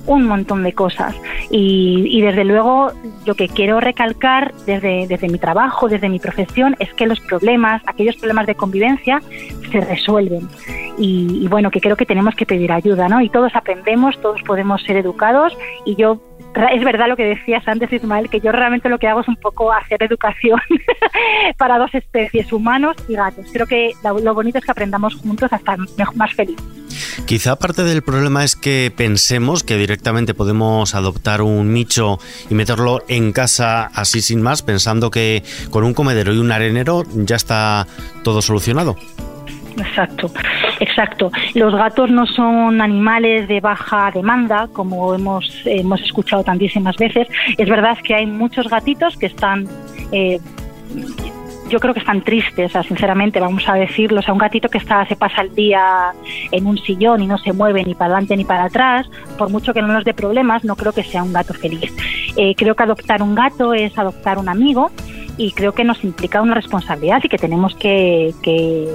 un 0.06 0.26
montón 0.26 0.64
de 0.64 0.74
cosas. 0.74 1.16
Y, 1.50 2.22
desde 2.22 2.44
luego, 2.44 2.92
lo 3.26 3.36
que 3.36 3.48
quiero 3.48 3.80
recalcar 3.80 4.54
desde, 4.66 5.08
desde 5.08 5.30
mi 5.30 5.38
trabajo, 5.38 5.88
desde 5.88 6.10
mi 6.10 6.20
profesión, 6.20 6.76
es 6.80 6.94
que 6.94 7.08
los 7.08 7.20
problemas, 7.20 7.82
aquellos 7.86 8.16
problemas 8.18 8.48
de 8.48 8.56
convivencia, 8.56 9.22
se 9.72 9.82
resuelven. 9.82 10.48
Y, 10.98 11.44
y 11.44 11.48
bueno, 11.48 11.72
que 11.72 11.82
creo 11.82 11.96
que 11.96 12.06
tenemos 12.06 12.36
que 12.36 12.46
pedir 12.46 12.72
ayuda, 12.72 13.08
¿no? 13.08 13.22
Y 13.22 13.30
todos 13.30 13.56
aprendemos, 13.56 14.20
todos 14.22 14.42
podemos 14.44 14.82
ser 14.84 14.98
educados 14.98 15.56
y 15.86 15.96
yo 15.96 16.22
es 16.72 16.84
verdad 16.84 17.08
lo 17.10 17.18
que 17.18 17.26
decías 17.26 17.68
antes, 17.68 17.92
Ismael, 17.92 18.30
que 18.30 18.40
yo 18.40 18.52
realmente 18.52 18.88
lo 18.88 18.98
que 18.98 19.08
hago 19.08 19.22
es 19.22 19.28
un 19.28 19.36
poco 19.36 19.74
hacer 19.74 20.02
educación 20.04 20.60
para 21.58 21.78
dos 21.78 21.94
especies, 21.94 22.52
humanos 22.54 22.96
y 23.10 23.16
gatos. 23.16 23.48
Creo 23.52 23.66
que 23.66 23.92
lo 24.04 24.34
bonito 24.34 24.58
es 24.58 24.66
que 24.66 24.72
aprendamos 24.72 25.16
juntos 25.16 25.52
a 25.52 25.58
estar 25.58 25.78
más 26.16 26.34
felices. 26.34 26.85
Quizá 27.26 27.56
parte 27.56 27.84
del 27.84 28.02
problema 28.02 28.44
es 28.44 28.56
que 28.56 28.92
pensemos 28.96 29.64
que 29.64 29.78
directamente 29.78 30.34
podemos 30.34 30.96
adoptar 30.96 31.42
un 31.42 31.74
nicho 31.74 32.20
y 32.50 32.54
meterlo 32.54 33.04
en 33.08 33.32
casa 33.32 33.86
así 33.94 34.22
sin 34.22 34.42
más, 34.42 34.62
pensando 34.62 35.10
que 35.10 35.44
con 35.72 35.84
un 35.84 35.94
comedero 35.94 36.34
y 36.34 36.38
un 36.38 36.52
arenero 36.52 37.04
ya 37.14 37.36
está 37.36 37.88
todo 38.24 38.42
solucionado. 38.42 38.96
Exacto, 39.78 40.32
exacto. 40.80 41.32
Los 41.54 41.74
gatos 41.74 42.10
no 42.10 42.26
son 42.26 42.82
animales 42.82 43.48
de 43.48 43.60
baja 43.60 44.12
demanda, 44.14 44.68
como 44.72 45.14
hemos, 45.14 45.46
hemos 45.66 46.02
escuchado 46.02 46.44
tantísimas 46.44 46.96
veces. 46.98 47.28
Es 47.58 47.70
verdad 47.70 47.98
que 48.04 48.16
hay 48.16 48.26
muchos 48.26 48.68
gatitos 48.70 49.18
que 49.18 49.28
están... 49.28 49.68
Eh, 50.12 50.40
yo 51.70 51.80
creo 51.80 51.94
que 51.94 52.00
están 52.00 52.22
tristes, 52.22 52.72
sinceramente, 52.88 53.40
vamos 53.40 53.68
a 53.68 53.74
decirlo. 53.74 54.20
O 54.20 54.22
sea, 54.22 54.34
un 54.34 54.40
gatito 54.40 54.70
que 54.70 54.78
está, 54.78 55.06
se 55.08 55.16
pasa 55.16 55.42
el 55.42 55.54
día 55.56 56.14
en 56.52 56.68
un 56.68 56.78
sillón 56.78 57.22
y 57.22 57.28
no 57.28 57.38
se 57.38 57.54
mueve 57.54 57.84
ni 57.84 57.96
para 57.96 58.14
adelante 58.14 58.38
ni 58.38 58.46
para 58.46 58.66
atrás, 58.66 59.08
por 59.38 59.50
mucho 59.50 59.74
que 59.74 59.82
no 59.82 59.88
nos 59.88 60.04
dé 60.04 60.14
problemas, 60.14 60.64
no 60.64 60.76
creo 60.76 60.94
que 60.94 61.04
sea 61.04 61.24
un 61.24 61.34
gato 61.34 61.54
feliz. 61.54 61.92
Eh, 62.38 62.54
creo 62.56 62.76
que 62.76 62.84
adoptar 62.84 63.22
un 63.22 63.36
gato 63.36 63.74
es 63.74 63.98
adoptar 63.98 64.38
un 64.38 64.50
amigo 64.50 64.92
y 65.38 65.52
creo 65.52 65.74
que 65.74 65.84
nos 65.84 66.04
implica 66.04 66.42
una 66.42 66.54
responsabilidad 66.54 67.20
y 67.24 67.30
que 67.30 67.38
tenemos 67.38 67.76
que, 67.76 68.34
que 68.42 68.88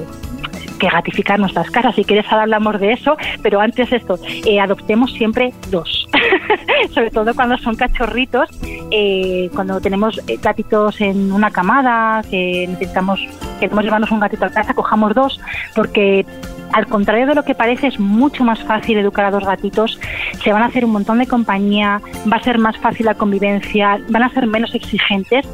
que 0.80 0.88
gratificar 0.88 1.38
nuestras 1.38 1.70
casas. 1.70 1.94
Si 1.94 2.04
quieres 2.04 2.26
ahora 2.26 2.42
hablamos 2.42 2.80
de 2.80 2.92
eso, 2.92 3.16
pero 3.42 3.60
antes 3.60 3.92
esto, 3.92 4.18
eh, 4.26 4.58
adoptemos 4.58 5.12
siempre 5.12 5.52
dos. 5.70 6.08
Sobre 6.90 7.10
todo 7.10 7.32
cuando 7.34 7.56
son 7.58 7.76
cachorritos, 7.76 8.48
eh, 8.90 9.48
cuando 9.54 9.80
tenemos 9.80 10.20
eh, 10.26 10.38
gatitos 10.42 11.00
en 11.00 11.30
una 11.30 11.50
camada, 11.50 12.22
que 12.28 12.66
necesitamos, 12.68 13.20
queremos 13.60 13.84
llevarnos 13.84 14.10
un 14.10 14.20
gatito 14.20 14.46
a 14.46 14.50
casa, 14.50 14.74
cojamos 14.74 15.14
dos, 15.14 15.40
porque 15.76 16.26
al 16.72 16.86
contrario 16.86 17.26
de 17.26 17.34
lo 17.34 17.44
que 17.44 17.54
parece, 17.54 17.88
es 17.88 17.98
mucho 17.98 18.44
más 18.44 18.60
fácil 18.60 18.98
educar 18.98 19.26
a 19.26 19.30
dos 19.30 19.44
gatitos. 19.44 20.00
Se 20.42 20.52
van 20.52 20.62
a 20.62 20.66
hacer 20.66 20.84
un 20.84 20.92
montón 20.92 21.18
de 21.18 21.26
compañía, 21.26 22.00
va 22.32 22.36
a 22.36 22.42
ser 22.42 22.58
más 22.58 22.76
fácil 22.78 23.06
la 23.06 23.14
convivencia, 23.14 24.00
van 24.08 24.22
a 24.22 24.30
ser 24.30 24.46
menos 24.46 24.74
exigentes 24.74 25.46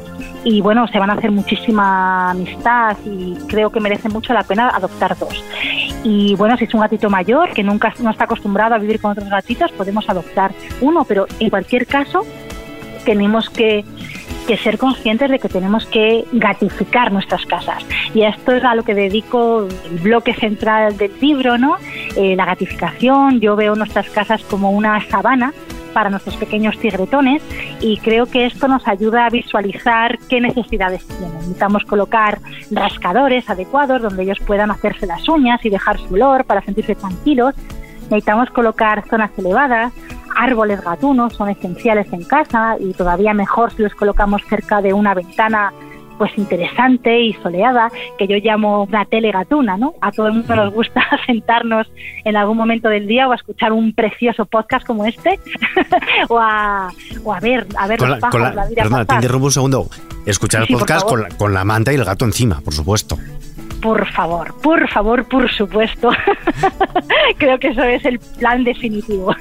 y 0.49 0.61
bueno, 0.61 0.87
se 0.87 0.97
van 0.97 1.09
a 1.09 1.13
hacer 1.13 1.29
muchísima 1.29 2.31
amistad 2.31 2.95
y 3.05 3.35
creo 3.49 3.69
que 3.69 3.81
merece 3.81 4.07
mucho 4.07 4.31
la 4.31 4.43
pena 4.43 4.69
adoptar 4.69 5.17
dos. 5.17 5.43
Y 6.05 6.35
bueno, 6.35 6.55
si 6.55 6.63
es 6.63 6.73
un 6.73 6.79
gatito 6.79 7.09
mayor 7.09 7.51
que 7.51 7.63
nunca 7.63 7.93
no 7.99 8.11
está 8.11 8.23
acostumbrado 8.23 8.73
a 8.73 8.77
vivir 8.77 9.01
con 9.01 9.11
otros 9.11 9.27
gatitos, 9.27 9.73
podemos 9.73 10.09
adoptar 10.09 10.53
uno, 10.79 11.03
pero 11.03 11.27
en 11.41 11.49
cualquier 11.49 11.85
caso 11.85 12.25
tenemos 13.03 13.49
que, 13.49 13.83
ser 14.63 14.77
conscientes 14.77 15.29
de 15.29 15.39
que 15.39 15.49
tenemos 15.49 15.85
que 15.87 16.23
gatificar 16.31 17.11
nuestras 17.11 17.45
casas. 17.45 17.83
Y 18.13 18.21
esto 18.21 18.53
es 18.53 18.63
a 18.63 18.73
lo 18.73 18.83
que 18.83 18.93
dedico 18.93 19.67
el 19.91 19.99
bloque 19.99 20.33
central 20.33 20.95
del 20.95 21.11
libro, 21.19 21.57
¿no? 21.57 21.75
Eh, 22.15 22.37
la 22.37 22.45
gatificación. 22.45 23.41
Yo 23.41 23.57
veo 23.57 23.75
nuestras 23.75 24.09
casas 24.11 24.41
como 24.43 24.71
una 24.71 25.05
sabana 25.09 25.53
para 25.97 26.11
nuestros 26.11 26.35
pequeños 26.35 26.77
tigretones 26.77 27.41
y 27.81 27.97
creo 27.97 28.27
que 28.27 28.45
esto 28.45 28.67
nos 28.67 28.87
ayuda 28.87 29.25
a 29.25 29.31
visualizar 29.31 30.19
qué 30.29 30.39
necesidades 30.39 31.03
tienen. 31.07 31.33
Necesitamos 31.37 31.85
colocar 31.85 32.39
rascadores 32.69 33.49
adecuados 33.49 34.03
donde 34.03 34.21
ellos 34.21 34.37
puedan 34.45 34.69
hacerse 34.69 35.07
las 35.07 35.27
uñas 35.27 35.65
y 35.65 35.71
dejar 35.71 35.97
su 35.97 36.13
olor 36.13 36.45
para 36.45 36.61
sentirse 36.61 36.93
tranquilos. 36.93 37.55
Necesitamos 38.11 38.51
colocar 38.51 39.05
zonas 39.09 39.31
elevadas, 39.39 39.91
árboles 40.35 40.83
gatunos 40.83 41.33
son 41.33 41.49
esenciales 41.49 42.13
en 42.13 42.23
casa 42.25 42.75
y 42.79 42.93
todavía 42.93 43.33
mejor 43.33 43.71
si 43.71 43.81
los 43.81 43.95
colocamos 43.95 44.43
cerca 44.47 44.83
de 44.83 44.93
una 44.93 45.15
ventana 45.15 45.73
pues 46.17 46.31
interesante 46.37 47.19
y 47.19 47.33
soleada, 47.33 47.91
que 48.17 48.27
yo 48.27 48.37
llamo 48.37 48.83
una 48.83 49.05
telegatuna, 49.05 49.77
¿no? 49.77 49.93
A 50.01 50.11
todo 50.11 50.27
el 50.27 50.33
mundo 50.33 50.55
nos 50.55 50.73
gusta 50.73 51.01
sentarnos 51.25 51.87
en 52.23 52.35
algún 52.35 52.57
momento 52.57 52.89
del 52.89 53.07
día 53.07 53.27
o 53.27 53.31
a 53.31 53.35
escuchar 53.35 53.71
un 53.71 53.93
precioso 53.93 54.45
podcast 54.45 54.85
como 54.85 55.05
este, 55.05 55.39
o, 56.29 56.39
a, 56.39 56.91
o 57.23 57.33
a 57.33 57.39
ver, 57.39 57.67
a 57.77 57.87
ver 57.87 58.01
los 58.01 58.19
pájaros, 58.19 58.55
la, 58.55 58.65
vida 58.67 58.83
Perdona, 58.83 59.05
te 59.05 59.15
interrumpo 59.15 59.45
un 59.45 59.51
segundo. 59.51 59.89
Escuchar 60.25 60.63
el 60.63 60.67
podcast 60.67 61.07
con 61.07 61.23
la, 61.23 61.29
con 61.29 61.53
la 61.53 61.63
manta 61.63 61.91
y 61.93 61.95
el 61.95 62.03
gato 62.03 62.25
encima, 62.25 62.59
por 62.61 62.73
supuesto 62.73 63.17
por 63.81 64.05
favor, 64.11 64.53
por 64.61 64.87
favor, 64.89 65.25
por 65.25 65.51
supuesto. 65.51 66.09
creo 67.37 67.59
que 67.59 67.69
eso 67.69 67.83
es 67.83 68.05
el 68.05 68.19
plan 68.39 68.63
definitivo. 68.63 69.35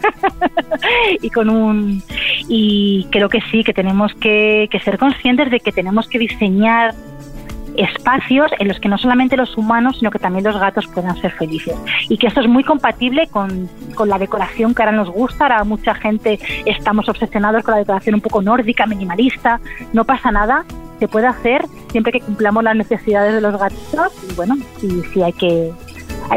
y 1.23 1.31
con 1.31 1.50
un 1.50 2.02
y 2.49 3.07
creo 3.11 3.28
que 3.28 3.40
sí, 3.50 3.64
que 3.64 3.73
tenemos 3.73 4.14
que, 4.14 4.69
que 4.71 4.81
ser 4.81 4.99
conscientes 4.99 5.50
de 5.50 5.61
que 5.61 5.73
tenemos 5.73 6.09
que 6.09 6.19
diseñar 6.19 6.95
espacios 7.76 8.50
en 8.59 8.69
los 8.69 8.81
que 8.81 8.88
no 8.88 8.99
solamente 8.99 9.37
los 9.37 9.57
humanos, 9.57 9.97
sino 9.99 10.11
que 10.11 10.19
también 10.19 10.45
los 10.45 10.59
gatos 10.59 10.87
puedan 10.87 11.16
ser 11.21 11.33
felices. 11.33 11.76
Y 12.09 12.16
que 12.16 12.26
esto 12.26 12.40
es 12.40 12.49
muy 12.49 12.64
compatible 12.64 13.26
con, 13.28 13.69
con, 13.95 14.09
la 14.09 14.19
decoración 14.19 14.75
que 14.75 14.83
ahora 14.83 14.93
nos 14.93 15.11
gusta. 15.11 15.45
Ahora 15.45 15.64
mucha 15.64 15.95
gente 15.95 16.38
estamos 16.64 17.09
obsesionados 17.09 17.62
con 17.64 17.73
la 17.73 17.78
decoración 17.78 18.14
un 18.14 18.21
poco 18.21 18.43
nórdica, 18.43 18.87
minimalista. 18.87 19.61
No 19.93 20.05
pasa 20.05 20.31
nada 20.31 20.64
se 20.99 21.09
puede 21.09 21.26
hacer 21.26 21.65
siempre 21.91 22.12
que 22.12 22.21
cumplamos 22.21 22.65
las 22.65 22.76
necesidades 22.76 23.35
de 23.35 23.41
los 23.41 23.59
gatitos 23.59 24.12
y 24.31 24.35
bueno, 24.35 24.57
y 24.83 25.03
si 25.12 25.23
hay 25.23 25.33
que 25.33 25.73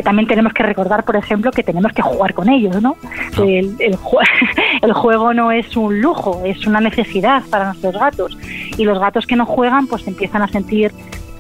también 0.04 0.28
tenemos 0.28 0.54
que 0.54 0.64
recordar, 0.64 1.04
por 1.04 1.16
ejemplo, 1.16 1.52
que 1.52 1.64
tenemos 1.64 1.92
que 1.94 2.02
jugar 2.02 2.34
con 2.34 2.50
ellos, 2.50 2.82
¿no? 2.82 2.96
El, 3.38 3.76
el, 3.80 3.98
el, 4.82 4.94
juego 4.94 5.34
no 5.34 5.52
es 5.52 5.76
un 5.76 6.00
lujo, 6.00 6.42
es 6.46 6.66
una 6.68 6.80
necesidad 6.80 7.44
para 7.50 7.66
nuestros 7.66 7.96
gatos. 7.96 8.38
Y 8.78 8.86
los 8.86 9.00
gatos 9.00 9.26
que 9.26 9.36
no 9.36 9.46
juegan, 9.46 9.88
pues 9.88 10.08
empiezan 10.08 10.42
a 10.42 10.48
sentir 10.48 10.92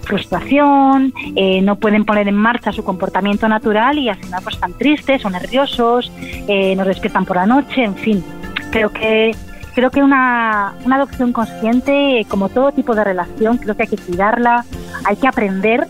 frustración, 0.04 1.14
eh, 1.36 1.62
no 1.62 1.76
pueden 1.76 2.04
poner 2.04 2.28
en 2.28 2.36
marcha 2.36 2.72
su 2.72 2.84
comportamiento 2.84 3.48
natural 3.48 4.00
y 4.00 4.10
al 4.10 4.18
final 4.18 4.42
pues 4.44 4.56
están 4.56 4.74
tristes 4.74 5.24
o 5.24 5.30
nerviosos, 5.30 6.12
eh, 6.48 6.76
nos 6.76 6.88
despiertan 6.88 7.26
por 7.26 7.36
la 7.36 7.46
noche, 7.46 7.84
en 7.84 7.96
fin. 7.96 8.24
Creo 8.72 8.92
que 8.92 9.36
creo 9.80 9.92
que 9.92 10.04
una, 10.04 10.74
una 10.84 10.98
adopción 10.98 11.32
consciente, 11.32 12.26
como 12.28 12.50
todo 12.50 12.74
tipo 12.74 12.96
de 12.96 13.06
relación, 13.06 13.58
creo 13.58 13.78
que 13.78 13.84
hay 13.84 13.88
que 13.88 13.98
cuidarla, 13.98 14.66
hay 15.06 15.16
que 15.16 15.26
aprender. 15.26 15.88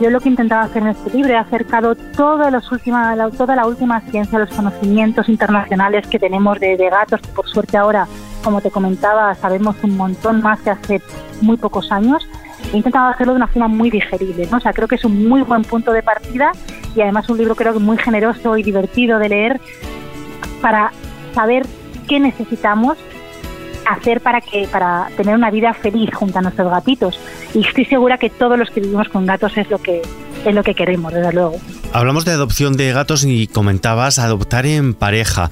Yo 0.00 0.10
lo 0.10 0.18
que 0.18 0.28
he 0.28 0.32
intentado 0.32 0.62
hacer 0.62 0.82
en 0.82 0.88
este 0.88 1.10
libro 1.10 1.32
he 1.32 1.36
acercado 1.36 1.94
toda, 1.94 2.50
los 2.50 2.72
última, 2.72 3.14
la, 3.14 3.30
toda 3.30 3.54
la 3.54 3.68
última 3.68 4.00
ciencia, 4.00 4.36
los 4.36 4.50
conocimientos 4.50 5.28
internacionales 5.28 6.08
que 6.08 6.18
tenemos 6.18 6.58
de, 6.58 6.76
gatos, 6.76 7.20
que 7.20 7.28
por 7.28 7.48
suerte 7.48 7.76
ahora, 7.76 8.08
como 8.42 8.60
te 8.60 8.72
comentaba, 8.72 9.32
sabemos 9.36 9.76
un 9.84 9.96
montón 9.96 10.42
más 10.42 10.60
que 10.62 10.70
hace 10.70 11.00
muy 11.40 11.56
pocos 11.56 11.92
años. 11.92 12.28
He 12.72 12.78
intentado 12.78 13.10
hacerlo 13.10 13.34
de 13.34 13.36
una 13.36 13.46
forma 13.46 13.68
muy 13.68 13.90
digerible, 13.90 14.48
¿no? 14.50 14.56
O 14.56 14.60
sea, 14.60 14.72
creo 14.72 14.88
que 14.88 14.96
es 14.96 15.04
un 15.04 15.28
muy 15.28 15.42
buen 15.42 15.62
punto 15.62 15.92
de 15.92 16.02
partida 16.02 16.50
y 16.96 17.00
además 17.00 17.30
un 17.30 17.38
libro 17.38 17.54
creo 17.54 17.74
que 17.74 17.78
muy 17.78 17.96
generoso 17.96 18.56
y 18.56 18.64
divertido 18.64 19.20
de 19.20 19.28
leer 19.28 19.60
para 20.60 20.90
saber 21.32 21.64
qué 22.08 22.18
necesitamos 22.18 22.98
hacer 23.92 24.20
para 24.20 24.40
que 24.40 24.66
para 24.68 25.08
tener 25.16 25.34
una 25.34 25.50
vida 25.50 25.74
feliz 25.74 26.10
junto 26.14 26.38
a 26.38 26.42
nuestros 26.42 26.70
gatitos 26.70 27.18
y 27.54 27.66
estoy 27.66 27.84
segura 27.84 28.18
que 28.18 28.30
todos 28.30 28.58
los 28.58 28.70
que 28.70 28.80
vivimos 28.80 29.08
con 29.08 29.26
gatos 29.26 29.56
es 29.56 29.70
lo 29.70 29.78
que 29.78 30.02
es 30.44 30.54
lo 30.54 30.62
que 30.62 30.74
queremos 30.74 31.12
desde 31.12 31.32
luego 31.32 31.56
hablamos 31.92 32.24
de 32.24 32.32
adopción 32.32 32.76
de 32.76 32.92
gatos 32.92 33.24
y 33.24 33.46
comentabas 33.46 34.18
adoptar 34.18 34.66
en 34.66 34.94
pareja 34.94 35.50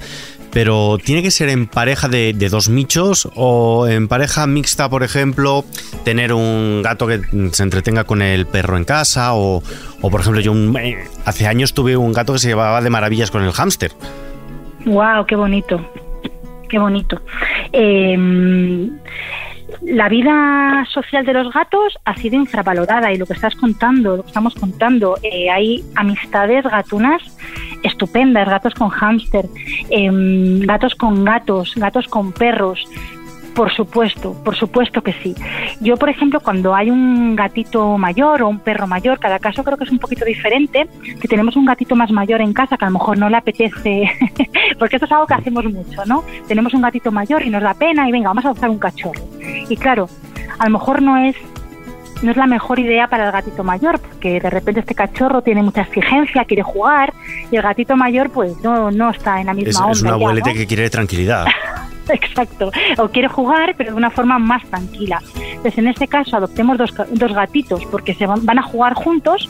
pero 0.51 0.97
tiene 0.97 1.21
que 1.21 1.31
ser 1.31 1.49
en 1.49 1.67
pareja 1.67 2.07
de, 2.07 2.33
dos 2.49 2.69
michos 2.69 3.29
o 3.35 3.87
en 3.87 4.07
pareja 4.07 4.47
mixta, 4.47 4.89
por 4.89 5.03
ejemplo, 5.03 5.63
tener 6.03 6.33
un 6.33 6.81
gato 6.81 7.07
que 7.07 7.21
se 7.51 7.63
entretenga 7.63 8.03
con 8.03 8.21
el 8.21 8.47
perro 8.47 8.77
en 8.77 8.83
casa 8.83 9.33
o, 9.35 9.61
o 10.01 10.09
por 10.09 10.21
ejemplo, 10.21 10.41
yo 10.41 10.53
eh, 10.79 11.07
hace 11.25 11.47
años 11.47 11.73
tuve 11.73 11.97
un 11.97 12.13
gato 12.13 12.33
que 12.33 12.39
se 12.39 12.47
llevaba 12.47 12.81
de 12.81 12.89
maravillas 12.89 13.31
con 13.31 13.43
el 13.43 13.51
hámster. 13.51 13.91
¡Wow! 14.85 15.25
¡Qué 15.27 15.35
bonito! 15.35 15.79
Qué 16.69 16.79
bonito. 16.79 17.21
Em, 17.73 18.89
la 19.81 20.09
vida 20.09 20.85
social 20.91 21.25
de 21.25 21.33
los 21.33 21.53
gatos 21.53 21.97
ha 22.05 22.15
sido 22.15 22.35
infravalorada 22.35 23.11
y 23.11 23.17
lo 23.17 23.25
que 23.25 23.33
estás 23.33 23.55
contando, 23.55 24.17
lo 24.17 24.23
que 24.23 24.29
estamos 24.29 24.55
contando, 24.55 25.15
eh, 25.23 25.49
hay 25.49 25.83
amistades 25.95 26.63
gatunas 26.63 27.21
estupendas, 27.83 28.47
gatos 28.47 28.73
con 28.73 28.89
hámster, 28.89 29.45
em, 29.89 30.59
gatos 30.61 30.95
con 30.95 31.23
gatos, 31.23 31.73
gatos 31.75 32.07
con 32.07 32.31
perros, 32.33 32.85
por 33.55 33.71
supuesto, 33.71 34.33
por 34.43 34.55
supuesto 34.55 35.01
que 35.01 35.13
sí. 35.13 35.35
Yo, 35.79 35.97
por 35.97 36.09
ejemplo, 36.09 36.39
cuando 36.39 36.75
hay 36.75 36.89
un 36.89 37.35
gatito 37.35 37.97
mayor 37.97 38.43
o 38.43 38.49
un 38.49 38.59
perro 38.59 38.87
mayor, 38.87 39.19
cada 39.19 39.39
caso 39.39 39.63
creo 39.63 39.77
que 39.77 39.83
es 39.83 39.91
un 39.91 39.99
poquito 39.99 40.25
diferente, 40.25 40.87
que 41.19 41.27
tenemos 41.27 41.55
un 41.55 41.65
gatito 41.65 41.95
más 41.95 42.11
mayor 42.11 42.41
en 42.41 42.53
casa 42.53 42.77
que 42.77 42.85
a 42.85 42.89
lo 42.89 42.93
mejor 42.99 43.17
no 43.17 43.29
le 43.29 43.37
apetece, 43.37 44.09
porque 44.79 44.95
esto 44.95 45.05
es 45.05 45.11
algo 45.11 45.27
que 45.27 45.33
hacemos 45.33 45.65
mucho, 45.65 46.05
¿no? 46.05 46.23
Tenemos 46.47 46.73
un 46.73 46.81
gatito 46.81 47.11
mayor 47.11 47.43
y 47.43 47.49
nos 47.49 47.63
da 47.63 47.73
pena 47.73 48.07
y 48.07 48.11
venga, 48.11 48.29
vamos 48.29 48.45
a 48.45 48.49
adoptar 48.49 48.69
un 48.69 48.79
cachorro. 48.79 49.21
Y 49.69 49.75
claro, 49.77 50.07
a 50.57 50.65
lo 50.65 50.71
mejor 50.71 51.01
no 51.01 51.17
es 51.17 51.35
no 52.21 52.31
es 52.31 52.37
la 52.37 52.47
mejor 52.47 52.79
idea 52.79 53.07
para 53.07 53.25
el 53.25 53.31
gatito 53.31 53.63
mayor, 53.63 53.99
porque 53.99 54.39
de 54.39 54.49
repente 54.49 54.81
este 54.81 54.95
cachorro 54.95 55.41
tiene 55.41 55.63
mucha 55.63 55.81
exigencia, 55.81 56.43
quiere 56.45 56.63
jugar, 56.63 57.13
y 57.51 57.55
el 57.55 57.61
gatito 57.61 57.95
mayor 57.95 58.29
pues 58.29 58.61
no, 58.61 58.91
no 58.91 59.09
está 59.09 59.39
en 59.39 59.47
la 59.47 59.53
misma 59.53 59.85
onda. 59.85 59.91
Es 59.93 60.01
una 60.01 60.13
abuelete 60.13 60.53
que 60.53 60.67
quiere 60.67 60.89
tranquilidad. 60.89 61.45
Exacto. 62.13 62.71
O 62.97 63.09
quiere 63.09 63.27
jugar, 63.27 63.75
pero 63.77 63.91
de 63.91 63.97
una 63.97 64.09
forma 64.09 64.39
más 64.39 64.63
tranquila. 64.65 65.21
Entonces, 65.35 65.77
en 65.77 65.87
este 65.87 66.07
caso, 66.07 66.37
adoptemos 66.37 66.77
dos, 66.77 66.93
dos 67.11 67.33
gatitos 67.33 67.85
porque 67.85 68.13
se 68.13 68.25
van, 68.25 68.45
van 68.45 68.59
a 68.59 68.63
jugar 68.63 68.93
juntos, 68.93 69.49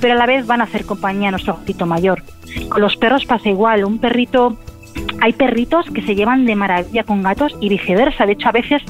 pero 0.00 0.14
a 0.14 0.16
la 0.16 0.26
vez 0.26 0.46
van 0.46 0.60
a 0.60 0.64
hacer 0.64 0.84
compañía 0.84 1.28
a 1.28 1.30
nuestro 1.32 1.56
gatito 1.56 1.86
mayor. 1.86 2.22
Con 2.68 2.80
los 2.80 2.96
perros 2.96 3.24
pasa 3.26 3.48
igual. 3.48 3.84
Un 3.84 3.98
perrito 3.98 4.58
hay 5.20 5.32
perritos 5.32 5.86
que 5.90 6.02
se 6.02 6.14
llevan 6.14 6.46
de 6.46 6.56
maravilla 6.56 7.04
con 7.04 7.22
gatos 7.22 7.56
y 7.60 7.68
viceversa. 7.68 8.26
De 8.26 8.32
hecho, 8.32 8.48
a 8.48 8.52
veces 8.52 8.82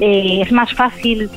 eh, 0.00 0.40
es 0.42 0.52
más 0.52 0.72
fácil 0.74 1.30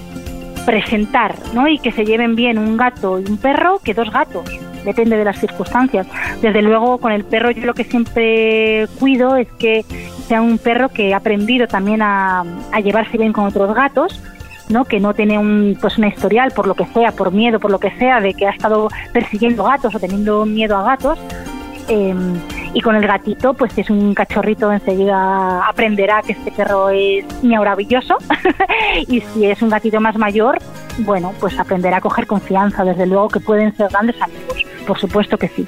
presentar 0.66 1.36
¿no? 1.54 1.68
y 1.68 1.80
que 1.80 1.92
se 1.92 2.06
lleven 2.06 2.36
bien 2.36 2.58
un 2.58 2.78
gato 2.78 3.20
y 3.20 3.26
un 3.26 3.38
perro 3.38 3.80
que 3.84 3.94
dos 3.94 4.12
gatos. 4.12 4.50
Depende 4.86 5.18
de 5.18 5.26
las 5.26 5.40
circunstancias. 5.40 6.08
Desde 6.42 6.62
luego, 6.62 6.98
con 6.98 7.12
el 7.12 7.24
perro 7.24 7.52
yo 7.52 7.66
lo 7.66 7.74
que 7.74 7.84
siempre 7.84 8.88
cuido 9.00 9.36
es 9.36 9.48
que 9.60 9.86
sea 10.28 10.42
un 10.42 10.58
perro 10.58 10.90
que 10.90 11.14
ha 11.14 11.18
aprendido 11.18 11.68
también 11.68 12.02
a, 12.02 12.44
llevarse 12.84 13.18
bien 13.18 13.34
con 13.34 13.46
otros 13.46 13.74
gatos, 13.74 14.22
¿no? 14.70 14.86
que 14.86 15.00
no 15.00 15.14
tiene 15.14 15.38
un, 15.38 15.78
pues 15.82 15.98
una 15.98 16.08
historial 16.08 16.52
por 16.52 16.68
lo 16.68 16.76
que 16.76 16.86
sea, 16.88 17.12
por 17.12 17.32
miedo, 17.32 17.60
por 17.60 17.72
lo 17.72 17.80
que 17.80 17.92
sea, 17.98 18.22
de 18.22 18.34
que 18.34 18.48
ha 18.48 18.52
estado 18.52 18.90
persiguiendo 19.12 19.64
gatos 19.64 19.94
o 19.94 20.00
teniendo 20.00 20.46
miedo 20.46 20.78
a 20.78 20.84
gatos. 20.84 21.20
Em, 21.88 22.36
y 22.74 22.82
con 22.82 22.96
el 22.96 23.06
gatito, 23.06 23.54
pues 23.54 23.78
es 23.78 23.90
un 23.90 24.14
cachorrito, 24.14 24.72
enseguida 24.72 25.68
aprenderá 25.68 26.22
que 26.22 26.34
este 26.34 26.52
perro 26.52 26.90
es 26.90 27.26
maravilloso. 27.44 28.18
y 29.08 29.22
si 29.22 29.46
es 29.46 29.62
un 29.62 29.70
gatito 29.70 30.00
más 30.00 30.18
mayor, 30.18 30.60
bueno, 31.00 31.34
pues 31.40 31.58
aprenderá 31.60 31.98
a 31.98 32.02
coger 32.02 32.28
confianza. 32.28 32.84
Desde 32.84 33.06
luego 33.06 33.30
que 33.30 33.40
pueden 33.40 33.76
ser 33.76 33.90
grandes 33.90 34.22
amigos, 34.22 34.66
por 34.86 35.00
supuesto 35.00 35.38
que 35.38 35.48
sí. 35.48 35.66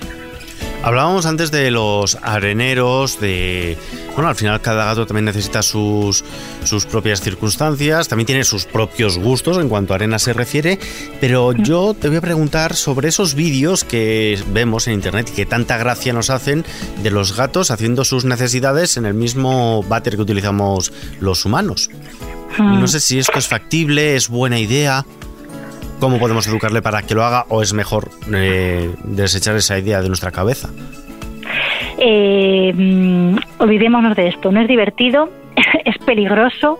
Hablábamos 0.84 1.28
antes 1.28 1.52
de 1.52 1.70
los 1.70 2.18
areneros, 2.24 3.20
de... 3.20 3.78
Bueno, 4.16 4.30
al 4.30 4.36
final 4.36 4.62
cada 4.62 4.84
gato 4.86 5.06
también 5.06 5.26
necesita 5.26 5.62
sus, 5.62 6.24
sus 6.64 6.88
propias 6.88 7.22
circunstancias, 7.22 8.08
también 8.08 8.26
tiene 8.26 8.44
sus 8.44 8.66
propios 8.66 9.20
gustos 9.20 9.60
en 9.60 9.70
cuanto 9.70 9.94
a 9.94 9.98
arena 9.98 10.18
se 10.18 10.34
refiere, 10.34 10.80
pero 11.22 11.54
yo 11.54 11.94
te 11.94 12.08
voy 12.08 12.18
a 12.18 12.22
preguntar 12.22 12.76
sobre 12.76 13.10
esos 13.10 13.36
vídeos 13.36 13.84
que 13.84 14.42
vemos 14.48 14.88
en 14.88 14.94
internet 14.94 15.30
y 15.32 15.36
que 15.36 15.46
tanta 15.46 15.78
gracia 15.78 16.14
nos 16.14 16.32
hacen 16.32 16.66
de 17.04 17.12
los 17.12 17.38
gatos 17.38 17.70
haciendo 17.70 18.04
sus 18.04 18.26
necesidades 18.26 18.98
en 18.98 19.06
el 19.06 19.14
mismo 19.14 19.84
váter 19.84 20.16
que 20.16 20.24
utilizamos 20.24 20.92
los 21.20 21.46
humanos. 21.46 21.92
Hmm. 22.58 22.80
No 22.80 22.88
sé 22.88 23.00
si 23.00 23.20
esto 23.20 23.38
es 23.38 23.48
factible, 23.48 24.16
es 24.16 24.30
buena 24.30 24.60
idea. 24.60 25.06
¿Cómo 26.02 26.18
podemos 26.18 26.48
educarle 26.48 26.82
para 26.82 27.04
que 27.04 27.14
lo 27.14 27.24
haga 27.24 27.46
o 27.50 27.62
es 27.62 27.74
mejor 27.74 28.10
eh, 28.34 28.90
desechar 29.04 29.56
esa 29.56 29.78
idea 29.78 30.02
de 30.02 30.08
nuestra 30.08 30.32
cabeza? 30.32 30.68
Eh, 32.00 32.74
mm, 32.76 33.36
olvidémonos 33.60 34.16
de 34.16 34.30
esto, 34.30 34.52
no 34.52 34.62
es 34.62 34.68
divertido, 34.68 35.30
es 35.86 35.96
peligroso 36.00 36.80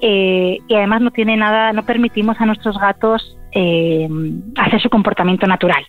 eh, 0.00 0.58
y 0.68 0.74
además 0.76 1.00
no 1.00 1.10
tiene 1.10 1.36
nada, 1.36 1.72
no 1.72 1.84
permitimos 1.84 2.40
a 2.40 2.46
nuestros 2.46 2.78
gatos 2.78 3.36
hacer 3.52 4.80
su 4.80 4.88
comportamiento 4.88 5.46
natural. 5.48 5.84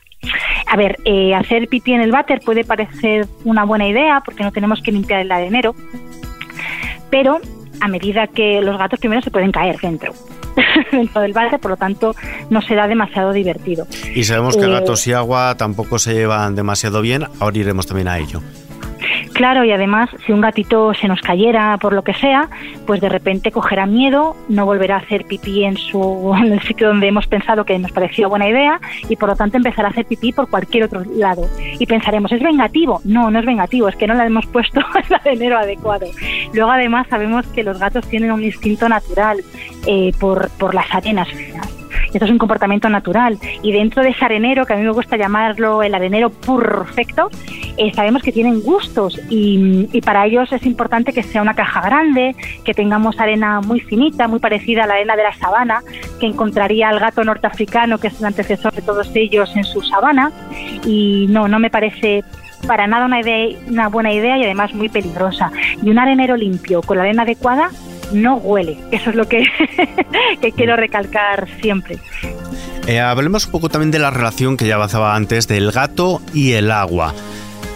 A 0.68 0.76
ver, 0.76 0.98
hacer 1.36 1.70
pipí 1.70 1.94
en 1.94 2.02
el 2.02 2.12
váter 2.12 2.42
puede 2.44 2.66
parecer 2.66 3.28
una 3.46 3.64
buena 3.66 3.88
idea 3.88 4.22
porque 4.26 4.44
no 4.44 4.52
tenemos 4.52 4.82
que 4.82 4.92
limpiar 4.92 5.22
el 5.22 5.32
arenero, 5.32 5.76
pero 7.10 7.40
a 7.84 7.88
medida 7.89 8.28
que 8.28 8.62
los 8.62 8.78
gatos 8.78 8.98
primero 8.98 9.22
se 9.22 9.30
pueden 9.30 9.52
caer 9.52 9.78
dentro. 9.82 10.13
dentro 10.91 11.22
del 11.22 11.34
váter, 11.34 11.60
por 11.60 11.72
lo 11.72 11.78
tanto 11.78 12.15
no 12.50 12.62
será 12.62 12.88
demasiado 12.88 13.34
divertido. 13.34 13.86
Y 14.15 14.24
sabemos 14.24 14.56
que 14.56 14.63
eh, 14.63 14.69
gatos 14.69 15.06
y 15.08 15.12
agua 15.12 15.56
tampoco 15.58 16.00
se 16.00 16.13
llevan 16.13 16.56
demasiado 16.56 17.02
bien, 17.02 17.26
ahora 17.41 17.58
iremos 17.58 17.86
también 17.86 18.08
a 18.08 18.19
ello. 18.19 18.41
Claro, 19.34 19.65
y 19.65 19.72
además, 19.72 20.10
si 20.26 20.32
un 20.32 20.41
gatito 20.41 20.93
se 20.93 21.08
nos 21.08 21.22
cayera 21.22 21.78
por 21.80 21.93
lo 21.93 22.04
que 22.04 22.13
sea, 22.13 22.50
pues 22.86 23.02
de 23.02 23.10
repente 23.10 23.52
cogerá 23.52 23.88
miedo, 23.88 24.36
no 24.48 24.65
volverá 24.65 24.96
a 24.96 25.00
hacer 25.00 25.26
pipí 25.26 25.63
en, 25.63 25.76
su, 25.76 26.34
en 26.38 26.54
el 26.54 26.62
sitio 26.62 26.88
donde 26.89 27.08
hemos 27.08 27.26
pensado 27.28 27.65
que 27.65 27.78
nos 27.80 27.91
pareció 27.91 28.30
buena 28.30 28.48
idea 28.48 28.80
y 29.10 29.15
por 29.15 29.30
lo 29.30 29.36
tanto 29.36 29.58
empezará 29.58 29.88
a 29.88 29.91
hacer 29.91 30.06
pipí 30.06 30.32
por 30.32 30.50
cualquier 30.50 30.84
otro 30.84 31.04
lado. 31.15 31.48
Y 31.80 31.86
pensaremos, 31.86 32.32
¿es 32.32 32.41
vengativo? 32.41 33.02
No, 33.06 33.32
no 33.32 33.39
es 33.39 33.46
vengativo, 33.46 33.88
es 33.88 33.96
que 33.96 34.08
no 34.08 34.13
le 34.13 34.24
hemos 34.24 34.46
puesto 34.46 34.82
el 35.10 35.15
arenero 35.15 35.58
adecuado. 35.58 36.06
Luego 36.54 36.72
además 36.72 37.08
sabemos 37.10 37.48
que 37.48 37.63
los 37.63 37.80
gatos 37.80 38.08
tienen 38.08 38.32
un 38.32 38.43
instinto 38.43 38.88
natural 38.88 39.39
eh, 39.88 40.12
por, 40.19 40.50
por 40.52 40.76
las 40.76 40.93
arenas 40.93 41.28
esto 42.12 42.26
es 42.26 42.32
un 42.32 42.38
comportamiento 42.38 42.90
natural. 42.90 43.38
Y 43.62 43.72
dentro 43.72 44.04
de 44.04 44.10
ese 44.10 44.26
arenero, 44.26 44.66
que 44.66 44.74
a 44.74 44.76
mí 44.76 44.84
me 44.84 44.92
gusta 44.92 45.18
llamarlo 45.18 45.84
el 45.84 45.94
arenero 45.94 46.30
perfecto, 46.30 47.30
eh, 47.78 47.92
sabemos 47.94 48.22
que 48.22 48.32
tienen 48.32 48.62
gustos 48.62 49.20
y, 49.30 50.02
para 50.02 50.26
ellos 50.26 50.52
es 50.52 50.66
importante 50.66 51.14
que 51.14 51.24
sea 51.24 51.42
una 51.42 51.54
caja 51.54 51.82
grande, 51.82 52.36
que 52.64 52.74
tengamos 52.74 53.20
arena 53.20 53.62
muy 53.62 53.80
finita, 53.80 54.28
muy 54.28 54.40
parecida 54.40 54.84
a 54.84 54.88
la 54.88 54.96
arena 54.96 55.16
de 55.16 55.24
la 55.24 55.34
sabana, 55.34 55.82
que 56.20 56.28
encontraría 56.28 56.90
el 56.90 57.00
gato 57.00 57.24
norteafricano, 57.24 57.98
que 57.98 58.08
es 58.08 58.20
el 58.20 58.26
antecesor 58.26 58.74
de 58.74 58.82
todos 58.82 59.10
ellos 59.16 59.56
en 59.56 59.64
su 59.64 59.82
sabana. 59.82 60.32
Y 60.86 61.28
no, 61.30 61.48
no 61.48 61.60
me 61.60 61.70
parece 61.70 62.24
para 62.68 62.88
nada 62.88 63.06
una, 63.06 63.20
una 63.68 63.88
buena 63.90 64.12
idea 64.12 64.38
y 64.38 64.44
además 64.44 64.74
muy 64.74 64.90
peligrosa. 64.90 65.52
Y 65.82 65.90
un 65.90 66.00
arenero 66.00 66.36
limpio 66.36 66.82
con 66.82 66.98
la 66.98 67.04
arena 67.04 67.24
adecuada 67.24 67.70
no 68.12 68.36
huele. 68.38 68.78
Eso 68.92 69.10
es 69.10 69.16
lo 69.16 69.28
que, 69.28 69.46
quiero 70.56 70.76
recalcar 70.76 71.48
siempre. 71.62 71.98
Eh, 72.88 73.00
hablemos 73.00 73.46
un 73.46 73.52
poco 73.52 73.70
también 73.70 73.92
de 73.92 74.00
la 74.00 74.10
relación 74.10 74.58
que 74.58 74.68
ya 74.68 74.76
avanzaba 74.76 75.16
antes 75.16 75.48
del 75.48 75.72
gato 75.72 76.22
y 76.34 76.54
el 76.54 76.72
agua. 76.72 77.13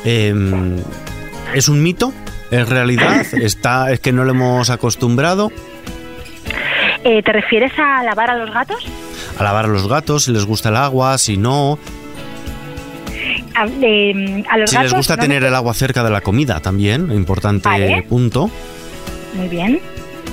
Em, 0.06 0.78
¿Es 1.54 1.70
un 1.70 1.82
mito? 1.82 2.14
¿Es 2.52 2.68
realidad? 2.68 3.26
¿Está, 3.34 3.92
¿Es 3.92 4.00
que 4.00 4.12
no 4.12 4.26
lo 4.26 4.32
hemos 4.32 4.70
acostumbrado? 4.70 5.52
Eh, 7.04 7.24
¿Te 7.24 7.32
refieres 7.32 7.72
a 7.78 8.04
lavar 8.04 8.30
a 8.32 8.36
los 8.36 8.54
gatos? 8.54 8.86
A 9.40 9.44
lavar 9.44 9.66
a 9.66 9.68
los 9.70 9.88
gatos, 9.88 10.26
si 10.26 10.32
les 10.32 10.46
gusta 10.46 10.70
el 10.70 10.76
agua, 10.76 11.18
si 11.18 11.38
no. 11.38 11.80
A, 13.56 13.66
em, 13.82 14.44
los 14.58 14.70
si 14.70 14.78
les 14.78 14.94
gusta 14.94 15.16
tener 15.18 15.44
el 15.44 15.56
agua 15.56 15.74
cerca 15.74 16.04
de 16.04 16.10
la 16.10 16.22
comida 16.22 16.60
también, 16.60 17.12
importante 17.12 18.06
punto. 18.08 18.52
Muy 19.34 19.48
bien 19.48 19.80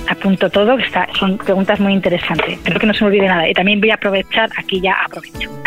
apunto 0.09 0.49
todo, 0.49 0.77
que 0.77 0.83
está, 0.83 1.07
son 1.17 1.37
preguntas 1.37 1.79
muy 1.79 1.93
interesantes. 1.93 2.53
Espero 2.53 2.79
que 2.79 2.87
no 2.87 2.93
se 2.93 3.03
me 3.03 3.07
olvide 3.07 3.27
nada. 3.27 3.49
Y 3.49 3.53
también 3.53 3.79
voy 3.79 3.91
a 3.91 3.95
aprovechar, 3.95 4.49
aquí 4.57 4.81
ya 4.81 4.95
aprovecho. 5.05 5.49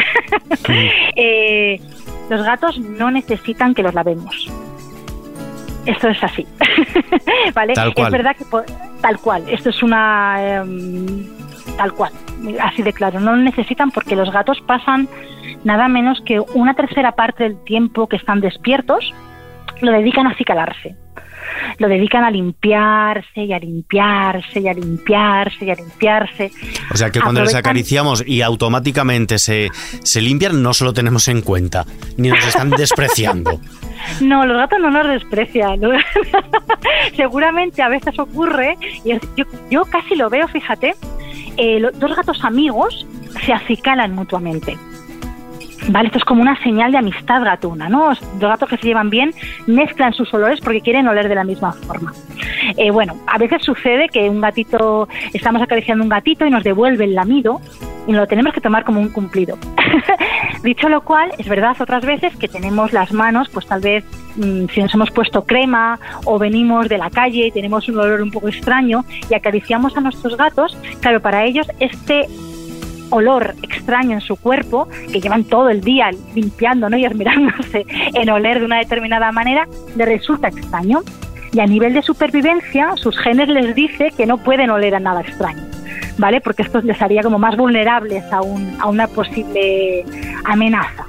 Eh, 1.17 1.81
los 2.29 2.43
gatos 2.43 2.79
no 2.79 3.11
necesitan 3.11 3.75
que 3.75 3.83
los 3.83 3.95
lavemos. 3.95 4.51
Esto 5.87 6.09
es 6.09 6.23
así. 6.23 6.47
¿Vale? 7.55 7.73
Es 7.73 8.11
verdad 8.11 8.37
que 8.37 8.45
tal 9.01 9.19
cual. 9.19 9.45
Esto 9.49 9.71
es 9.71 9.83
una. 9.83 10.37
Em, 10.38 11.27
tal 11.77 11.93
cual. 11.93 12.12
Así 12.61 12.83
de 12.83 12.93
claro. 12.93 13.21
No 13.21 13.37
necesitan 13.37 13.91
porque 13.91 14.17
los 14.17 14.31
gatos 14.31 14.61
pasan 14.67 15.09
nada 15.64 15.88
menos 15.88 16.21
que 16.25 16.41
una 16.41 16.75
tercera 16.75 17.12
parte 17.12 17.45
del 17.45 17.62
tiempo 17.64 18.07
que 18.07 18.17
están 18.17 18.41
despiertos 18.41 19.12
lo 19.81 19.93
dedican 19.93 20.27
a 20.27 20.31
acicalarse 20.31 20.97
lo 21.79 21.88
dedican 21.88 22.25
a 22.25 22.31
limpiarse 22.31 23.43
y 23.43 23.53
a 23.53 23.59
limpiarse 23.59 24.61
y 24.61 24.69
a 24.69 24.75
limpiarse 24.75 25.64
y 25.64 25.71
a 25.71 25.75
limpiarse. 25.75 26.51
O 26.93 26.97
sea 26.97 27.11
que 27.11 27.21
cuando 27.21 27.43
les 27.43 27.55
acariciamos 27.55 28.25
y 28.27 28.43
automáticamente 28.43 29.38
se, 29.38 29.71
se 30.03 30.21
limpian, 30.21 30.62
no 30.62 30.75
se 30.75 30.85
lo 30.85 30.93
tenemos 30.93 31.29
en 31.29 31.43
cuenta, 31.43 31.87
ni 32.17 32.29
nos 32.29 32.47
están 32.47 32.71
despreciando. 32.77 33.61
No, 34.21 34.45
los 34.47 34.57
gatos 34.57 34.81
no 34.81 34.91
nos 34.91 35.07
desprecian. 35.09 35.81
Seguramente 37.17 37.83
a 37.83 37.88
veces 37.88 38.19
ocurre, 38.19 38.77
y 39.05 39.12
yo, 39.37 39.45
yo 39.71 39.85
casi 39.85 40.17
lo 40.17 40.29
veo, 40.29 40.49
fíjate, 40.49 40.95
eh, 41.57 41.83
dos 41.95 42.17
gatos 42.17 42.45
amigos 42.45 43.07
se 43.45 43.53
acicalan 43.53 44.14
mutuamente. 44.14 44.77
¿Vale? 45.88 46.09
Esto 46.09 46.18
es 46.18 46.24
como 46.24 46.42
una 46.42 46.61
señal 46.62 46.92
de 46.92 46.98
amistad 46.98 47.42
gatuna, 47.42 47.88
¿no? 47.88 48.09
Dos 48.09 48.40
gatos 48.40 48.68
que 48.68 48.77
se 48.77 48.87
llevan 48.87 49.09
bien 49.11 49.33
mezclan 49.66 50.12
sus 50.12 50.33
olores 50.35 50.61
porque 50.61 50.83
quieren 50.83 51.09
oler 51.09 51.29
de 51.29 51.35
la 51.35 51.44
misma 51.44 51.72
forma. 51.72 52.12
Eh, 52.77 52.90
bueno, 52.90 53.16
a 53.27 53.38
veces 53.38 53.62
sucede 53.62 54.09
que 54.09 54.29
un 54.29 54.40
gatito, 54.40 55.09
estamos 55.33 55.62
acariciando 55.62 56.05
un 56.05 56.11
gatito 56.11 56.44
y 56.46 56.51
nos 56.51 56.62
devuelve 56.62 57.05
el 57.05 57.14
lamido 57.14 57.61
y 58.07 58.12
lo 58.12 58.27
tenemos 58.27 58.53
que 58.53 58.61
tomar 58.61 58.85
como 58.85 59.01
un 59.01 59.09
cumplido. 59.09 59.59
Dicho 60.62 60.88
lo 60.88 61.03
cual, 61.03 61.31
es 61.38 61.48
verdad 61.48 61.77
otras 61.81 62.05
veces 62.05 62.37
que 62.37 62.48
tenemos 62.48 62.92
las 62.92 63.12
manos, 63.12 63.48
pues 63.48 63.66
tal 63.66 63.81
vez 63.81 64.05
mm, 64.37 64.66
si 64.72 64.83
nos 64.83 64.92
hemos 64.94 65.11
puesto 65.11 65.44
crema 65.44 65.98
o 66.24 66.38
venimos 66.38 66.88
de 66.88 66.98
la 66.98 67.11
calle 67.11 67.46
y 67.46 67.51
tenemos 67.51 67.88
un 67.88 67.98
olor 67.98 68.20
un 68.20 68.31
poco 68.31 68.48
extraño 68.48 69.05
y 69.31 69.35
acariciamos 69.35 69.96
a 69.96 70.01
nuestros 70.01 70.37
gatos, 70.37 70.77
claro, 71.01 71.20
para 71.20 71.44
ellos 71.44 71.66
este 71.81 72.27
olor 73.11 73.55
extraño 73.62 74.12
en 74.12 74.21
su 74.21 74.37
cuerpo, 74.37 74.88
que 75.12 75.21
llevan 75.21 75.44
todo 75.44 75.68
el 75.71 75.81
día 75.81 76.11
limpiando 76.35 76.88
¿no? 76.88 76.97
y 76.97 77.05
esmerándose 77.05 77.87
en 78.14 78.31
oler 78.31 78.61
de 78.61 78.66
una 78.66 78.79
determinada 78.79 79.33
manera, 79.33 79.66
le 79.97 80.05
resulta 80.05 80.49
extraño. 80.49 81.01
Y 81.53 81.61
a 81.61 81.66
nivel 81.66 81.94
de 81.94 82.03
supervivencia, 82.03 82.94
sus 82.97 83.18
genes 83.18 83.49
les 83.49 83.75
dice 83.75 84.12
que 84.16 84.27
no 84.27 84.37
pueden 84.38 84.68
oler 84.71 84.94
a 84.94 85.01
nada 85.01 85.23
extraño, 85.23 85.62
¿vale? 86.18 86.42
Porque 86.42 86.62
esto 86.62 86.83
les 86.83 87.01
haría 87.01 87.23
como 87.23 87.38
más 87.38 87.57
vulnerables 87.57 88.23
a, 88.33 88.42
un, 88.42 88.77
a 88.79 88.87
una 88.87 89.07
posible 89.09 90.05
amenaza. 90.44 91.07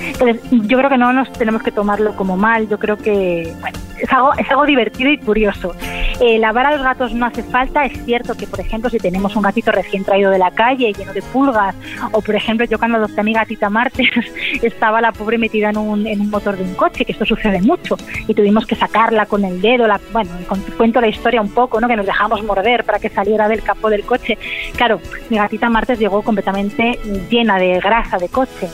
Entonces, 0.00 0.40
yo 0.50 0.78
creo 0.78 0.88
que 0.88 0.96
no 0.96 1.12
nos 1.12 1.30
tenemos 1.32 1.62
que 1.62 1.72
tomarlo 1.72 2.16
como 2.16 2.38
mal, 2.38 2.68
yo 2.68 2.78
creo 2.78 2.96
que 2.96 3.52
bueno, 3.60 3.78
es, 3.98 4.12
algo, 4.12 4.32
es 4.34 4.50
algo 4.50 4.64
divertido 4.64 5.10
y 5.10 5.18
curioso. 5.18 5.74
Eh, 6.20 6.38
lavar 6.38 6.66
a 6.66 6.72
los 6.72 6.82
gatos 6.82 7.14
no 7.14 7.24
hace 7.24 7.42
falta, 7.42 7.86
es 7.86 8.04
cierto 8.04 8.34
que, 8.36 8.46
por 8.46 8.60
ejemplo, 8.60 8.90
si 8.90 8.98
tenemos 8.98 9.34
un 9.36 9.42
gatito 9.42 9.72
recién 9.72 10.04
traído 10.04 10.30
de 10.30 10.38
la 10.38 10.50
calle, 10.50 10.92
lleno 10.92 11.14
de 11.14 11.22
pulgas, 11.22 11.74
o 12.12 12.20
por 12.20 12.34
ejemplo, 12.34 12.66
yo 12.66 12.78
cuando 12.78 12.98
adopté 12.98 13.22
a 13.22 13.24
mi 13.24 13.32
gatita 13.32 13.70
Marte, 13.70 14.04
estaba 14.62 15.00
la 15.00 15.12
pobre 15.12 15.38
metida 15.38 15.70
en 15.70 15.78
un, 15.78 16.06
en 16.06 16.20
un 16.20 16.28
motor 16.28 16.58
de 16.58 16.64
un 16.64 16.74
coche, 16.74 17.06
que 17.06 17.12
esto 17.12 17.24
sucede 17.24 17.62
mucho, 17.62 17.96
y 18.28 18.34
tuvimos 18.34 18.66
que 18.66 18.74
sacarla 18.74 19.24
con 19.24 19.46
el 19.46 19.62
dedo, 19.62 19.86
la, 19.86 19.98
bueno, 20.12 20.30
cuento 20.76 21.00
la 21.00 21.08
historia 21.08 21.40
un 21.40 21.52
poco, 21.52 21.80
¿no? 21.80 21.88
que 21.88 21.96
nos 21.96 22.04
dejamos 22.04 22.44
morder 22.44 22.84
para 22.84 22.98
que 22.98 23.08
saliera 23.08 23.48
del 23.48 23.62
capó 23.62 23.88
del 23.88 24.04
coche. 24.04 24.36
Claro, 24.76 25.00
mi 25.30 25.38
gatita 25.38 25.70
Martes 25.70 25.98
llegó 25.98 26.20
completamente 26.20 26.98
llena 27.30 27.58
de 27.58 27.80
grasa 27.80 28.18
de 28.18 28.28
coche 28.28 28.68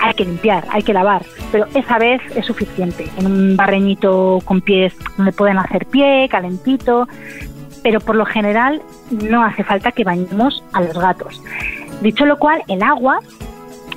hay 0.00 0.14
que 0.14 0.24
limpiar, 0.24 0.66
hay 0.70 0.82
que 0.82 0.92
lavar, 0.92 1.24
pero 1.52 1.66
esa 1.74 1.98
vez 1.98 2.20
es 2.34 2.46
suficiente. 2.46 3.06
En 3.18 3.26
un 3.26 3.56
barreñito 3.56 4.38
con 4.44 4.60
pies 4.60 4.94
donde 5.16 5.32
pueden 5.32 5.58
hacer 5.58 5.86
pie, 5.86 6.28
calentito, 6.30 7.08
pero 7.82 8.00
por 8.00 8.16
lo 8.16 8.26
general 8.26 8.82
no 9.10 9.42
hace 9.42 9.64
falta 9.64 9.92
que 9.92 10.04
bañemos 10.04 10.62
a 10.72 10.80
los 10.80 10.98
gatos. 10.98 11.40
Dicho 12.02 12.26
lo 12.26 12.38
cual, 12.38 12.62
el 12.68 12.82
agua 12.82 13.20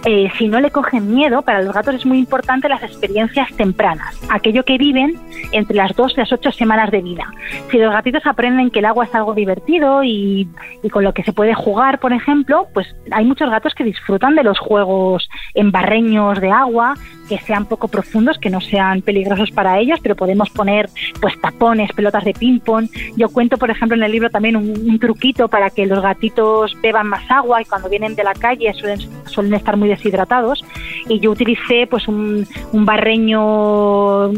eh, 0.06 0.30
si 0.38 0.48
no 0.48 0.60
le 0.60 0.72
cogen 0.72 1.14
miedo, 1.14 1.42
para 1.42 1.62
los 1.62 1.74
gatos 1.74 1.96
es 1.96 2.06
muy 2.06 2.20
importante 2.20 2.70
las 2.70 2.84
experiencias 2.84 3.52
tempranas, 3.56 4.18
aquello 4.30 4.64
que 4.64 4.78
viven 4.78 5.18
entre 5.52 5.76
las 5.76 5.96
dos 5.96 6.14
y 6.14 6.22
las 6.22 6.32
ocho 6.32 6.52
semanas 6.52 6.90
de 6.92 7.02
vida. 7.02 7.26
Si 7.70 7.78
los 7.78 7.92
gatitos 7.92 8.26
aprenden 8.26 8.72
que 8.72 8.80
el 8.80 8.86
agua 8.86 9.06
es 9.06 9.16
algo 9.16 9.34
divertido 9.34 10.04
y, 10.04 10.48
y, 10.84 10.90
con 10.90 11.04
lo 11.04 11.14
que 11.14 11.24
se 11.24 11.34
puede 11.34 11.54
jugar, 11.54 12.00
por 12.00 12.14
ejemplo, 12.14 12.68
pues 12.74 12.88
hay 13.12 13.26
muchos 13.26 13.50
gatos 13.50 13.74
que 13.76 13.84
disfrutan 13.84 14.36
de 14.36 14.44
los 14.44 14.58
juegos 14.58 15.30
en 15.54 15.72
barreños 15.72 16.40
de 16.40 16.52
agua, 16.52 16.96
que 17.28 17.38
sean 17.40 17.66
poco 17.66 17.88
profundos, 17.88 18.40
que 18.40 18.50
no 18.50 18.62
sean 18.62 19.02
peligrosos 19.02 19.52
para 19.52 19.80
ellos, 19.80 20.00
pero 20.02 20.16
podemos 20.16 20.50
poner 20.50 20.90
pues 21.22 21.40
tapones, 21.40 21.92
pelotas 21.94 22.24
de 22.24 22.34
ping-pong. 22.34 22.90
Yo 23.16 23.30
cuento, 23.30 23.58
por 23.58 23.70
ejemplo, 23.70 23.96
en 23.96 24.04
el 24.04 24.12
libro 24.12 24.30
también 24.30 24.56
un, 24.56 25.00
truquito 25.00 25.48
para 25.48 25.70
que 25.70 25.86
los 25.86 26.02
gatitos 26.02 26.76
beban 26.82 27.08
más 27.08 27.30
agua 27.30 27.62
y 27.62 27.66
cuando 27.66 27.90
vienen 27.90 28.16
de 28.16 28.24
la 28.24 28.34
calle 28.34 28.74
suelen, 28.74 29.00
suelen 29.28 29.54
estar 29.54 29.78
muy 29.78 29.89
deshidratados. 29.90 30.64
Y 31.08 31.20
yo 31.20 31.32
utilicé 31.32 31.88
pues 31.88 32.08
un, 32.08 32.48
un 32.72 32.86
barreño 32.86 34.32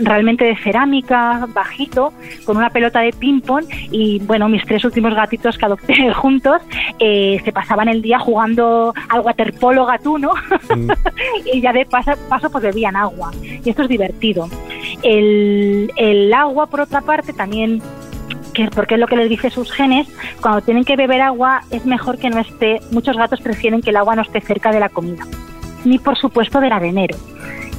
realmente 0.00 0.44
de 0.44 0.56
cerámica, 0.56 1.46
bajito, 1.54 2.12
con 2.44 2.56
una 2.56 2.70
pelota 2.70 3.00
de 3.00 3.12
ping-pong 3.12 3.64
y 3.90 4.18
bueno, 4.20 4.48
mis 4.48 4.64
tres 4.64 4.84
últimos 4.84 5.14
gatitos 5.14 5.56
que 5.56 5.64
adopté 5.64 6.12
juntos 6.14 6.60
eh, 6.98 7.40
se 7.44 7.52
pasaban 7.52 7.88
el 7.88 8.02
día 8.02 8.18
jugando 8.18 8.92
al 9.08 9.20
waterpolo 9.20 9.86
gatuno 9.86 10.32
mm. 10.74 10.90
y 11.52 11.60
ya 11.60 11.72
de 11.72 11.86
paso 11.86 12.12
paso 12.28 12.50
pues 12.50 12.64
bebían 12.64 12.96
agua 12.96 13.30
y 13.42 13.68
esto 13.68 13.82
es 13.82 13.88
divertido. 13.88 14.48
El, 15.02 15.90
el 15.96 16.32
agua, 16.32 16.66
por 16.66 16.80
otra 16.80 17.00
parte, 17.00 17.32
también 17.32 17.82
que 18.56 18.70
porque 18.70 18.94
es 18.94 19.00
lo 19.00 19.06
que 19.06 19.16
les 19.16 19.28
dice 19.28 19.50
sus 19.50 19.70
genes, 19.70 20.08
cuando 20.40 20.62
tienen 20.62 20.84
que 20.84 20.96
beber 20.96 21.20
agua 21.20 21.62
es 21.70 21.84
mejor 21.84 22.18
que 22.18 22.30
no 22.30 22.40
esté, 22.40 22.80
muchos 22.90 23.16
gatos 23.16 23.40
prefieren 23.40 23.82
que 23.82 23.90
el 23.90 23.96
agua 23.96 24.16
no 24.16 24.22
esté 24.22 24.40
cerca 24.40 24.72
de 24.72 24.80
la 24.80 24.88
comida, 24.88 25.24
ni 25.84 25.98
por 25.98 26.16
supuesto 26.16 26.60
del 26.60 26.72
arenero. 26.72 27.16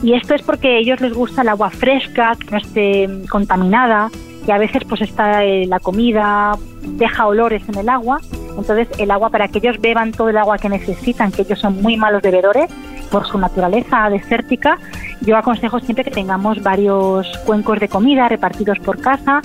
Y 0.03 0.13
esto 0.13 0.35
es 0.35 0.43
porque 0.43 0.67
a 0.67 0.77
ellos 0.77 1.01
les 1.01 1.13
gusta 1.13 1.41
el 1.41 1.49
agua 1.49 1.71
fresca, 1.71 2.35
que 2.39 2.51
no 2.51 2.57
esté 2.57 3.09
contaminada, 3.27 4.11
y 4.47 4.51
a 4.51 4.59
veces 4.59 4.83
pues 4.87 5.01
está 5.01 5.43
eh, 5.43 5.65
la 5.65 5.79
comida, 5.79 6.53
deja 6.83 7.25
olores 7.25 7.67
en 7.67 7.79
el 7.79 7.89
agua, 7.89 8.19
entonces 8.55 8.87
el 8.99 9.09
agua 9.09 9.31
para 9.31 9.47
que 9.47 9.57
ellos 9.57 9.77
beban 9.81 10.11
todo 10.11 10.29
el 10.29 10.37
agua 10.37 10.59
que 10.59 10.69
necesitan, 10.69 11.31
que 11.31 11.41
ellos 11.41 11.59
son 11.59 11.81
muy 11.81 11.97
malos 11.97 12.21
bebedores, 12.21 12.69
por 13.09 13.25
su 13.25 13.37
naturaleza 13.37 14.09
desértica 14.09 14.77
yo 15.21 15.35
aconsejo 15.35 15.79
siempre 15.79 16.03
que 16.03 16.11
tengamos 16.11 16.61
varios 16.61 17.27
cuencos 17.45 17.79
de 17.79 17.89
comida 17.89 18.29
repartidos 18.29 18.79
por 18.79 19.01
casa 19.01 19.41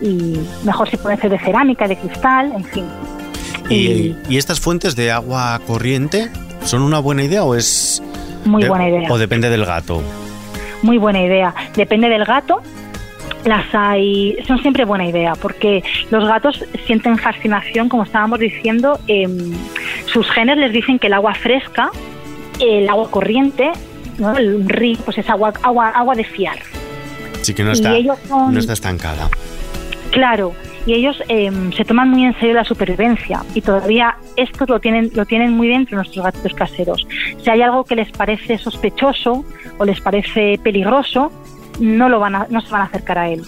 y 0.00 0.38
mejor 0.64 0.88
si 0.88 0.96
puede 0.96 1.16
ser 1.16 1.30
de 1.30 1.38
cerámica, 1.38 1.88
de 1.88 1.96
cristal, 1.96 2.52
en 2.54 2.64
fin. 2.64 2.84
¿Y, 3.70 4.36
estas 4.36 4.60
fuentes 4.60 4.96
de 4.96 5.10
agua 5.10 5.60
corriente 5.66 6.30
son 6.64 6.82
una 6.82 6.98
buena 6.98 7.22
idea 7.24 7.44
o 7.44 7.54
es... 7.54 8.02
Muy 8.44 8.64
buena 8.66 8.88
idea. 8.88 9.10
¿O 9.10 9.18
depende 9.18 9.50
del 9.50 9.64
gato? 9.64 10.02
Muy 10.82 10.96
buena 10.96 11.20
idea. 11.20 11.54
Depende 11.74 12.08
del 12.08 12.24
gato 12.24 12.62
las 13.44 13.66
hay, 13.72 14.36
son 14.46 14.60
siempre 14.60 14.84
buena 14.84 15.06
idea, 15.06 15.34
porque 15.34 15.82
los 16.10 16.26
gatos 16.26 16.64
sienten 16.86 17.18
fascinación, 17.18 17.88
como 17.88 18.02
estábamos 18.02 18.38
diciendo, 18.38 18.98
em, 19.06 19.52
sus 20.06 20.30
genes 20.30 20.58
les 20.58 20.72
dicen 20.72 20.98
que 20.98 21.06
el 21.06 21.14
agua 21.14 21.34
fresca, 21.34 21.90
el 22.60 22.88
agua 22.88 23.10
corriente, 23.10 23.70
¿no? 24.18 24.36
el 24.36 24.68
río, 24.68 24.98
pues 25.04 25.18
es 25.18 25.28
agua, 25.30 25.52
agua, 25.62 25.88
agua 25.90 26.14
de 26.14 26.24
fiar. 26.24 26.58
Sí 27.42 27.54
que 27.54 27.64
no 27.64 27.72
está, 27.72 27.94
no 28.28 28.58
está 28.58 28.72
estancada. 28.72 29.30
Claro, 30.10 30.52
y 30.86 30.94
ellos 30.94 31.22
em, 31.28 31.70
se 31.72 31.84
toman 31.84 32.10
muy 32.10 32.24
en 32.24 32.34
serio 32.38 32.54
la 32.54 32.64
supervivencia 32.64 33.42
y 33.54 33.60
todavía 33.60 34.16
esto 34.36 34.64
lo 34.66 34.80
tienen, 34.80 35.10
lo 35.14 35.26
tienen 35.26 35.52
muy 35.52 35.68
dentro 35.68 35.96
nuestros 35.96 36.24
gatos 36.24 36.54
caseros. 36.54 37.06
Si 37.42 37.50
hay 37.50 37.60
algo 37.60 37.84
que 37.84 37.94
les 37.94 38.10
parece 38.10 38.56
sospechoso 38.56 39.44
o 39.76 39.84
les 39.84 40.00
parece 40.00 40.58
peligroso, 40.62 41.30
no, 41.78 42.08
lo 42.08 42.20
van 42.20 42.34
a, 42.36 42.46
no 42.48 42.60
se 42.60 42.70
van 42.70 42.80
a 42.80 42.84
acercar 42.84 43.18
a 43.18 43.28
él. 43.28 43.42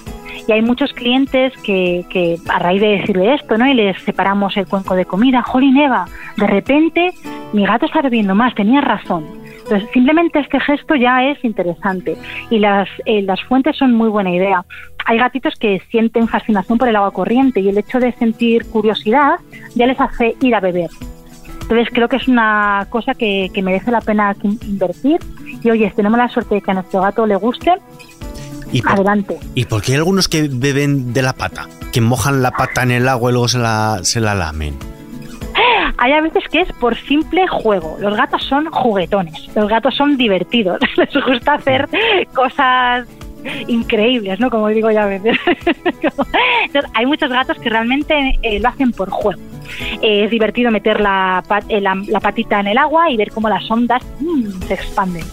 Y 0.46 0.52
hay 0.52 0.62
muchos 0.62 0.92
clientes 0.92 1.52
que, 1.62 2.04
que 2.10 2.36
a 2.48 2.58
raíz 2.58 2.80
de 2.80 2.98
decirle 2.98 3.34
esto, 3.34 3.56
¿no? 3.56 3.66
Y 3.66 3.74
les 3.74 4.00
separamos 4.02 4.56
el 4.56 4.66
cuenco 4.66 4.94
de 4.94 5.06
comida, 5.06 5.42
jolín 5.42 5.76
Eva, 5.78 6.06
de 6.36 6.46
repente 6.46 7.12
mi 7.52 7.64
gato 7.64 7.86
está 7.86 8.02
bebiendo 8.02 8.34
más, 8.34 8.54
tenía 8.54 8.80
razón. 8.80 9.39
Entonces, 9.70 9.88
simplemente 9.92 10.40
este 10.40 10.59
gesto 10.59 10.96
ya 10.96 11.30
es 11.30 11.44
interesante 11.44 12.16
y 12.50 12.59
las, 12.59 12.88
eh, 13.04 13.22
las 13.22 13.40
fuentes 13.44 13.76
son 13.76 13.92
muy 13.92 14.09
buena 14.09 14.35
idea. 14.35 14.64
Hay 15.06 15.18
gatitos 15.18 15.54
que 15.61 15.80
sienten 15.92 16.26
fascinación 16.26 16.76
por 16.76 16.88
el 16.88 16.96
agua 16.96 17.12
corriente 17.12 17.61
y 17.61 17.68
el 17.68 17.78
hecho 17.78 18.00
de 18.00 18.12
sentir 18.14 18.66
curiosidad 18.66 19.37
ya 19.76 19.87
les 19.87 20.00
hace 20.00 20.35
ir 20.40 20.56
a 20.56 20.61
beber. 20.61 20.90
Entonces 21.62 21.88
creo 21.92 22.09
que 22.09 22.16
es 22.16 22.26
una 22.26 22.88
cosa 22.90 23.14
que, 23.14 23.48
que 23.54 23.62
merece 23.62 23.92
la 23.92 24.00
pena 24.00 24.35
invertir 24.42 25.20
y 25.62 25.70
oye, 25.70 25.92
tenemos 25.94 26.18
la 26.18 26.28
suerte 26.28 26.56
de 26.56 26.62
que 26.62 26.70
a 26.72 26.74
nuestro 26.74 27.02
gato 27.02 27.24
le 27.24 27.37
guste 27.37 27.72
¿Y 28.72 28.83
Adelante. 28.85 29.38
¿Y 29.54 29.64
por 29.66 29.83
qué 29.83 29.92
hay 29.92 29.98
algunos 29.98 30.28
que 30.28 30.48
beben 30.48 31.12
de 31.12 31.22
la 31.22 31.33
pata? 31.33 31.68
Que 31.92 32.00
mojan 32.00 32.42
la 32.42 32.50
pata 32.52 32.83
en 32.83 32.92
el 32.92 33.09
agua 33.09 33.30
y 33.30 33.33
luego 33.35 33.48
se 33.48 33.59
la, 33.59 34.00
se 34.02 34.20
la 34.20 34.35
lamen. 34.35 34.76
Hay 35.98 36.12
a 36.12 36.20
veces 36.20 36.44
que 36.50 36.61
es 36.61 36.72
por 36.74 36.96
simple 36.96 37.46
juego. 37.46 37.96
Los 38.00 38.16
gatos 38.16 38.42
son 38.44 38.66
juguetones, 38.70 39.48
los 39.55 39.68
gatos 39.68 39.94
son 39.94 40.16
divertidos, 40.16 40.79
les 40.96 41.24
gusta 41.24 41.55
hacer 41.55 41.88
cosas 42.35 43.07
increíbles, 43.68 44.38
¿no? 44.40 44.50
Como 44.50 44.68
digo 44.68 44.90
ya 44.90 45.05
a 45.05 45.07
veces. 45.07 45.38
hay 46.94 47.07
muchos 47.07 47.31
gatos 47.31 47.59
que 47.59 47.70
realmente 47.70 48.38
eh, 48.42 48.59
lo 48.61 48.68
hacen 48.68 48.92
por 48.92 49.11
juego. 49.11 49.40
Eh, 50.03 50.24
es 50.24 50.31
divertido 50.31 50.70
meter 50.70 51.00
la, 51.00 51.42
eh, 51.68 51.81
la, 51.81 52.20
patita 52.20 52.61
en 52.61 52.68
el 52.68 52.79
agua 52.79 53.11
y 53.11 53.16
ver 53.16 53.31
cómo 53.31 53.48
las 53.48 53.70
ondas 53.70 54.03
mm, 54.20 54.62
se 54.66 54.74
expanden. 54.74 55.24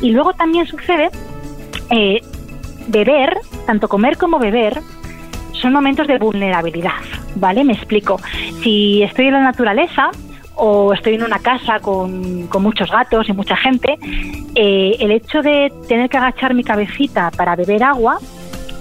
Y 0.00 0.10
luego 0.10 0.32
también 0.34 0.66
sucede 0.66 1.10
beber, 2.88 3.38
tanto 3.66 3.88
comer 3.88 4.16
como 4.16 4.38
beber, 4.38 4.80
son 5.62 5.72
momentos 5.72 6.06
de 6.08 6.18
vulnerabilidad, 6.18 7.00
¿vale? 7.36 7.64
Me 7.64 7.72
explico. 7.72 8.20
Si 8.62 9.02
estoy 9.02 9.28
en 9.28 9.34
la 9.34 9.40
naturaleza 9.40 10.10
o 10.56 10.92
estoy 10.92 11.14
en 11.14 11.22
una 11.22 11.38
casa 11.38 11.78
con, 11.80 12.48
muchos 12.60 12.90
gatos 12.90 13.28
y 13.28 13.32
mucha 13.32 13.56
gente, 13.56 13.98
eh, 14.54 14.96
el 14.98 15.12
hecho 15.12 15.40
de 15.40 15.72
tener 15.88 16.10
que 16.10 16.18
agachar 16.18 16.52
mi 16.52 16.64
cabecita 16.64 17.30
para 17.30 17.56
beber 17.56 17.82
agua 17.84 18.18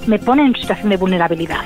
me 0.08 0.20
pone 0.20 0.44
en 0.44 0.56
situación 0.56 0.90
de 0.90 0.98
vulnerabilidad. 0.98 1.62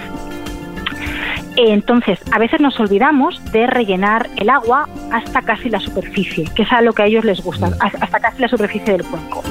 Entonces, 1.58 2.20
a 2.34 2.38
veces 2.38 2.60
nos 2.60 2.78
olvidamos 2.82 3.42
de 3.54 3.66
rellenar 3.66 4.30
el 4.36 4.50
agua 4.50 4.90
hasta 5.12 5.42
casi 5.42 5.70
la 5.70 5.80
superficie, 5.80 6.50
que 6.54 6.64
es 6.64 6.72
a 6.74 6.82
lo 6.82 6.92
que 6.92 7.04
a 7.04 7.06
ellos 7.06 7.24
les 7.24 7.42
gusta, 7.42 7.72
hasta 7.80 8.20
casi 8.20 8.42
la 8.42 8.50
superficie 8.50 8.92
del 8.92 9.06
cuenco. 9.06 9.42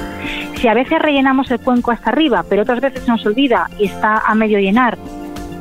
Si 0.57 0.67
a 0.67 0.75
veces 0.75 0.99
rellenamos 0.99 1.49
el 1.49 1.59
cuenco 1.59 1.91
hasta 1.91 2.11
arriba, 2.11 2.45
pero 2.47 2.61
otras 2.61 2.79
veces 2.79 3.03
se 3.03 3.11
nos 3.11 3.25
olvida 3.25 3.69
y 3.79 3.85
está 3.85 4.19
a 4.19 4.35
medio 4.35 4.59
llenar, 4.59 4.97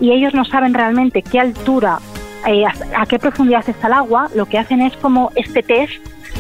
y 0.01 0.13
ellos 0.13 0.35
no 0.35 0.45
saben 0.45 0.75
realmente 0.75 1.23
qué 1.23 1.41
altura, 1.41 1.99
eh, 2.47 2.65
a 2.67 3.07
qué 3.07 3.19
profundidad 3.19 3.69
está 3.69 3.87
el 3.87 3.95
agua, 3.95 4.29
lo 4.35 4.47
que 4.47 4.59
hacen 4.59 4.81
es 4.81 4.97
como 4.97 5.31
este 5.35 5.63
test, 5.63 5.95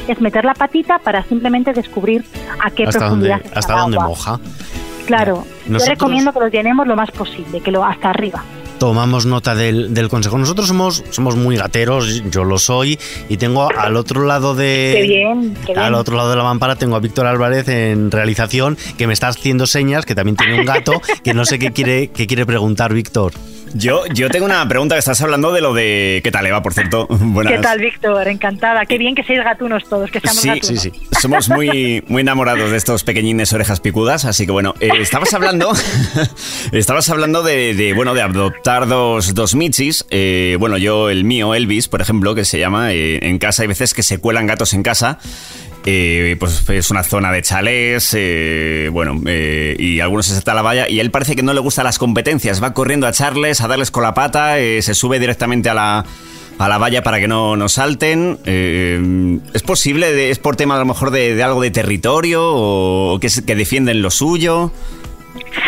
es 0.08 0.20
meter 0.20 0.44
la 0.44 0.54
patita 0.54 0.98
para 0.98 1.22
simplemente 1.24 1.72
descubrir 1.72 2.24
a 2.62 2.70
qué 2.70 2.84
profundidad 2.84 3.40
está 3.44 3.58
hasta 3.58 3.74
dónde 3.78 3.98
moja. 3.98 4.40
Claro, 5.06 5.44
yo 5.68 5.78
recomiendo 5.86 6.32
que 6.32 6.40
lo 6.40 6.48
llenemos 6.48 6.86
lo 6.86 6.96
más 6.96 7.10
posible, 7.10 7.60
que 7.60 7.70
lo 7.70 7.84
hasta 7.84 8.10
arriba 8.10 8.42
tomamos 8.84 9.24
nota 9.24 9.54
del, 9.54 10.08
consejo. 10.10 10.36
Nosotros 10.36 10.68
somos, 10.68 11.02
somos 11.08 11.36
muy 11.36 11.56
gateros, 11.56 12.22
yo 12.30 12.44
lo 12.44 12.58
soy, 12.58 12.98
y 13.30 13.38
tengo 13.38 13.66
al 13.74 13.96
otro 13.96 14.26
lado 14.26 14.54
de. 14.54 15.54
Al 15.74 15.94
otro 15.94 16.18
lado 16.18 16.28
de 16.28 16.36
la 16.36 16.42
mampara 16.42 16.76
tengo 16.76 16.94
a 16.94 17.00
Víctor 17.00 17.26
Álvarez 17.26 17.66
en 17.68 18.10
realización, 18.10 18.76
que 18.98 19.06
me 19.06 19.14
está 19.14 19.28
haciendo 19.28 19.66
señas, 19.66 20.04
que 20.04 20.14
también 20.14 20.36
tiene 20.36 20.60
un 20.60 20.66
gato, 20.66 21.00
que 21.24 21.32
no 21.32 21.46
sé 21.46 21.58
qué 21.58 21.72
quiere, 21.72 22.08
qué 22.08 22.26
quiere 22.26 22.44
preguntar, 22.44 22.92
Víctor. 22.92 23.32
Yo, 23.74 24.06
yo 24.06 24.30
tengo 24.30 24.46
una 24.46 24.66
pregunta 24.68 24.94
que 24.94 25.00
estás 25.00 25.20
hablando 25.20 25.52
de 25.52 25.60
lo 25.60 25.74
de. 25.74 26.20
¿Qué 26.22 26.30
tal, 26.30 26.46
Eva, 26.46 26.62
por 26.62 26.74
cierto? 26.74 27.08
¿Qué 27.48 27.58
tal, 27.58 27.80
Víctor? 27.80 28.28
Encantada. 28.28 28.86
Qué 28.86 28.98
bien 28.98 29.16
que 29.16 29.24
seáis 29.24 29.42
gatunos 29.42 29.88
todos, 29.88 30.12
que 30.12 30.20
seamos 30.20 30.40
sí, 30.40 30.76
Sí, 30.76 30.76
sí, 30.76 30.92
Somos 31.20 31.48
muy, 31.48 32.04
muy 32.06 32.22
enamorados 32.22 32.70
de 32.70 32.76
estos 32.76 33.02
pequeñines 33.02 33.52
orejas 33.52 33.80
picudas, 33.80 34.26
así 34.26 34.46
que 34.46 34.52
bueno, 34.52 34.74
eh, 34.78 34.90
estabas 35.00 35.34
hablando. 35.34 35.72
estabas 36.72 37.10
hablando 37.10 37.42
de, 37.42 37.92
bueno, 37.96 38.14
de 38.14 38.22
adoptar 38.22 38.86
dos, 38.86 39.34
dos 39.34 39.56
michis. 39.56 40.06
Eh, 40.10 40.56
bueno, 40.60 40.78
yo, 40.78 41.10
el 41.10 41.24
mío, 41.24 41.52
Elvis, 41.52 41.88
por 41.88 42.00
ejemplo, 42.00 42.36
que 42.36 42.44
se 42.44 42.60
llama, 42.60 42.92
eh, 42.92 43.26
en 43.26 43.38
casa 43.38 43.62
hay 43.62 43.68
veces 43.68 43.92
que 43.92 44.04
se 44.04 44.18
cuelan 44.18 44.46
gatos 44.46 44.72
en 44.72 44.84
casa. 44.84 45.18
Eh, 45.86 46.36
pues 46.40 46.68
es 46.70 46.90
una 46.90 47.02
zona 47.02 47.30
de 47.30 47.42
chalés, 47.42 48.14
eh, 48.14 48.88
bueno, 48.90 49.20
eh, 49.26 49.76
y 49.78 50.00
algunos 50.00 50.26
se 50.26 50.32
salta 50.32 50.54
la 50.54 50.62
valla, 50.62 50.88
y 50.88 50.98
él 50.98 51.10
parece 51.10 51.36
que 51.36 51.42
no 51.42 51.52
le 51.52 51.60
gustan 51.60 51.84
las 51.84 51.98
competencias, 51.98 52.62
va 52.62 52.72
corriendo 52.72 53.06
a 53.06 53.10
echarles, 53.10 53.60
a 53.60 53.68
darles 53.68 53.90
con 53.90 54.02
la 54.02 54.14
pata, 54.14 54.56
se 54.56 54.94
sube 54.94 55.18
directamente 55.18 55.68
a 55.68 55.74
la, 55.74 56.06
a 56.58 56.68
la 56.68 56.78
valla 56.78 57.02
para 57.02 57.20
que 57.20 57.28
no, 57.28 57.56
no 57.56 57.68
salten. 57.68 58.38
¿Es 58.44 59.62
posible? 59.62 60.30
¿Es 60.30 60.38
por 60.38 60.56
tema 60.56 60.76
a 60.76 60.78
lo 60.78 60.86
mejor 60.86 61.10
de, 61.10 61.42
algo 61.42 61.60
de 61.60 61.70
territorio 61.70 62.42
o 62.44 63.18
que, 63.20 63.28
que 63.46 63.54
defienden 63.54 64.00
lo 64.00 64.10
suyo? 64.10 64.72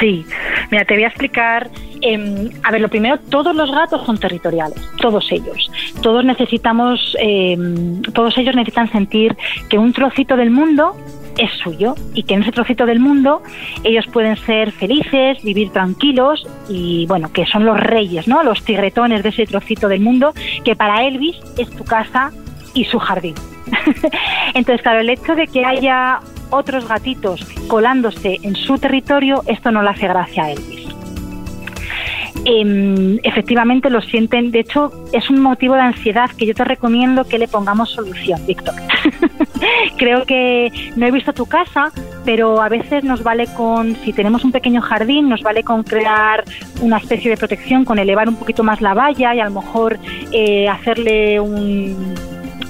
Sí, 0.00 0.24
mira, 0.70 0.84
te 0.84 0.94
voy 0.94 1.04
a 1.04 1.08
explicar. 1.08 1.70
Em, 2.02 2.50
a 2.62 2.70
ver, 2.70 2.80
lo 2.80 2.88
primero, 2.88 3.18
todos 3.18 3.54
los 3.54 3.70
gatos 3.70 4.04
son 4.04 4.18
territoriales, 4.18 4.78
todos 5.00 5.30
ellos. 5.32 5.70
Todos 6.02 6.24
necesitamos, 6.24 7.16
em, 7.18 8.02
todos 8.02 8.36
ellos 8.38 8.54
necesitan 8.54 8.90
sentir 8.92 9.36
que 9.70 9.78
un 9.78 9.92
trocito 9.92 10.36
del 10.36 10.50
mundo 10.50 10.94
es 11.38 11.50
suyo 11.52 11.94
y 12.14 12.22
que 12.22 12.34
en 12.34 12.42
ese 12.42 12.52
trocito 12.52 12.86
del 12.86 13.00
mundo 13.00 13.42
ellos 13.84 14.06
pueden 14.12 14.36
ser 14.36 14.72
felices, 14.72 15.42
vivir 15.42 15.70
tranquilos 15.70 16.46
y 16.68 17.06
bueno, 17.06 17.32
que 17.32 17.46
son 17.46 17.64
los 17.64 17.78
reyes, 17.78 18.26
¿no? 18.26 18.42
Los 18.42 18.64
tigretones 18.64 19.22
de 19.22 19.30
ese 19.30 19.46
trocito 19.46 19.88
del 19.88 20.00
mundo 20.00 20.32
que 20.64 20.76
para 20.76 21.04
Elvis 21.04 21.36
es 21.58 21.70
tu 21.70 21.84
casa 21.84 22.32
y 22.74 22.84
su 22.84 22.98
jardín. 22.98 23.34
Entonces, 24.54 24.82
claro, 24.82 25.00
el 25.00 25.10
hecho 25.10 25.34
de 25.34 25.46
que 25.46 25.64
haya 25.64 26.20
otros 26.50 26.88
gatitos 26.88 27.44
colándose 27.68 28.38
en 28.42 28.54
su 28.54 28.78
territorio, 28.78 29.42
esto 29.46 29.70
no 29.70 29.82
le 29.82 29.90
hace 29.90 30.08
gracia 30.08 30.44
a 30.44 30.52
Elvis. 30.52 30.86
Em, 32.48 33.18
efectivamente 33.24 33.90
lo 33.90 34.00
sienten, 34.00 34.52
de 34.52 34.60
hecho 34.60 34.92
es 35.12 35.28
un 35.30 35.40
motivo 35.40 35.74
de 35.74 35.80
ansiedad 35.80 36.30
que 36.30 36.46
yo 36.46 36.54
te 36.54 36.64
recomiendo 36.64 37.24
que 37.24 37.38
le 37.38 37.48
pongamos 37.48 37.90
solución, 37.90 38.40
Víctor. 38.46 38.74
Creo 39.98 40.24
que 40.24 40.70
no 40.94 41.06
he 41.06 41.10
visto 41.10 41.32
tu 41.32 41.46
casa, 41.46 41.90
pero 42.24 42.62
a 42.62 42.68
veces 42.68 43.02
nos 43.02 43.24
vale 43.24 43.48
con, 43.48 43.96
si 44.04 44.12
tenemos 44.12 44.44
un 44.44 44.52
pequeño 44.52 44.80
jardín, 44.80 45.28
nos 45.28 45.42
vale 45.42 45.64
con 45.64 45.82
crear 45.82 46.44
una 46.80 46.98
especie 46.98 47.30
de 47.30 47.36
protección, 47.36 47.84
con 47.84 47.98
elevar 47.98 48.28
un 48.28 48.36
poquito 48.36 48.62
más 48.62 48.80
la 48.80 48.94
valla 48.94 49.34
y 49.34 49.40
a 49.40 49.46
lo 49.46 49.62
mejor 49.62 49.98
eh, 50.30 50.68
hacerle 50.68 51.40
un 51.40 52.14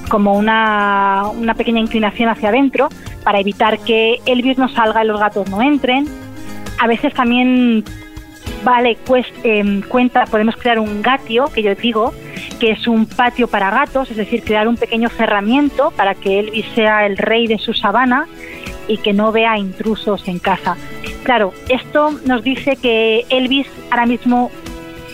como 0.08 0.38
una, 0.38 1.24
una 1.36 1.54
pequeña 1.54 1.80
inclinación 1.80 2.28
hacia 2.28 2.48
adentro 2.48 2.88
para 3.26 3.40
evitar 3.40 3.80
que 3.80 4.20
el 4.24 4.40
virus 4.40 4.56
no 4.56 4.68
salga 4.68 5.02
y 5.02 5.06
los 5.08 5.18
gatos 5.18 5.50
no 5.50 5.60
entren. 5.60 6.06
A 6.78 6.86
veces 6.86 7.12
también 7.12 7.82
vale 8.62 8.96
pues, 9.04 9.26
cuenta, 9.88 10.26
podemos 10.26 10.54
crear 10.54 10.78
un 10.78 11.02
gatio, 11.02 11.46
que 11.46 11.60
yo 11.60 11.74
digo, 11.74 12.14
que 12.60 12.70
es 12.70 12.86
un 12.86 13.04
patio 13.04 13.48
para 13.48 13.68
gatos, 13.70 14.12
es 14.12 14.16
decir, 14.16 14.44
crear 14.44 14.68
un 14.68 14.76
pequeño 14.76 15.08
cerramiento 15.08 15.90
para 15.90 16.14
que 16.14 16.38
Elvis 16.38 16.66
sea 16.76 17.04
el 17.04 17.16
rey 17.16 17.48
de 17.48 17.58
su 17.58 17.72
sabana 17.74 18.28
y 18.86 18.98
que 18.98 19.12
no 19.12 19.32
vea 19.32 19.58
intrusos 19.58 20.28
en 20.28 20.38
casa. 20.38 20.76
Claro, 21.24 21.52
esto 21.68 22.12
nos 22.26 22.44
dice 22.44 22.76
que 22.76 23.24
Elvis 23.28 23.66
ahora 23.90 24.06
mismo 24.06 24.52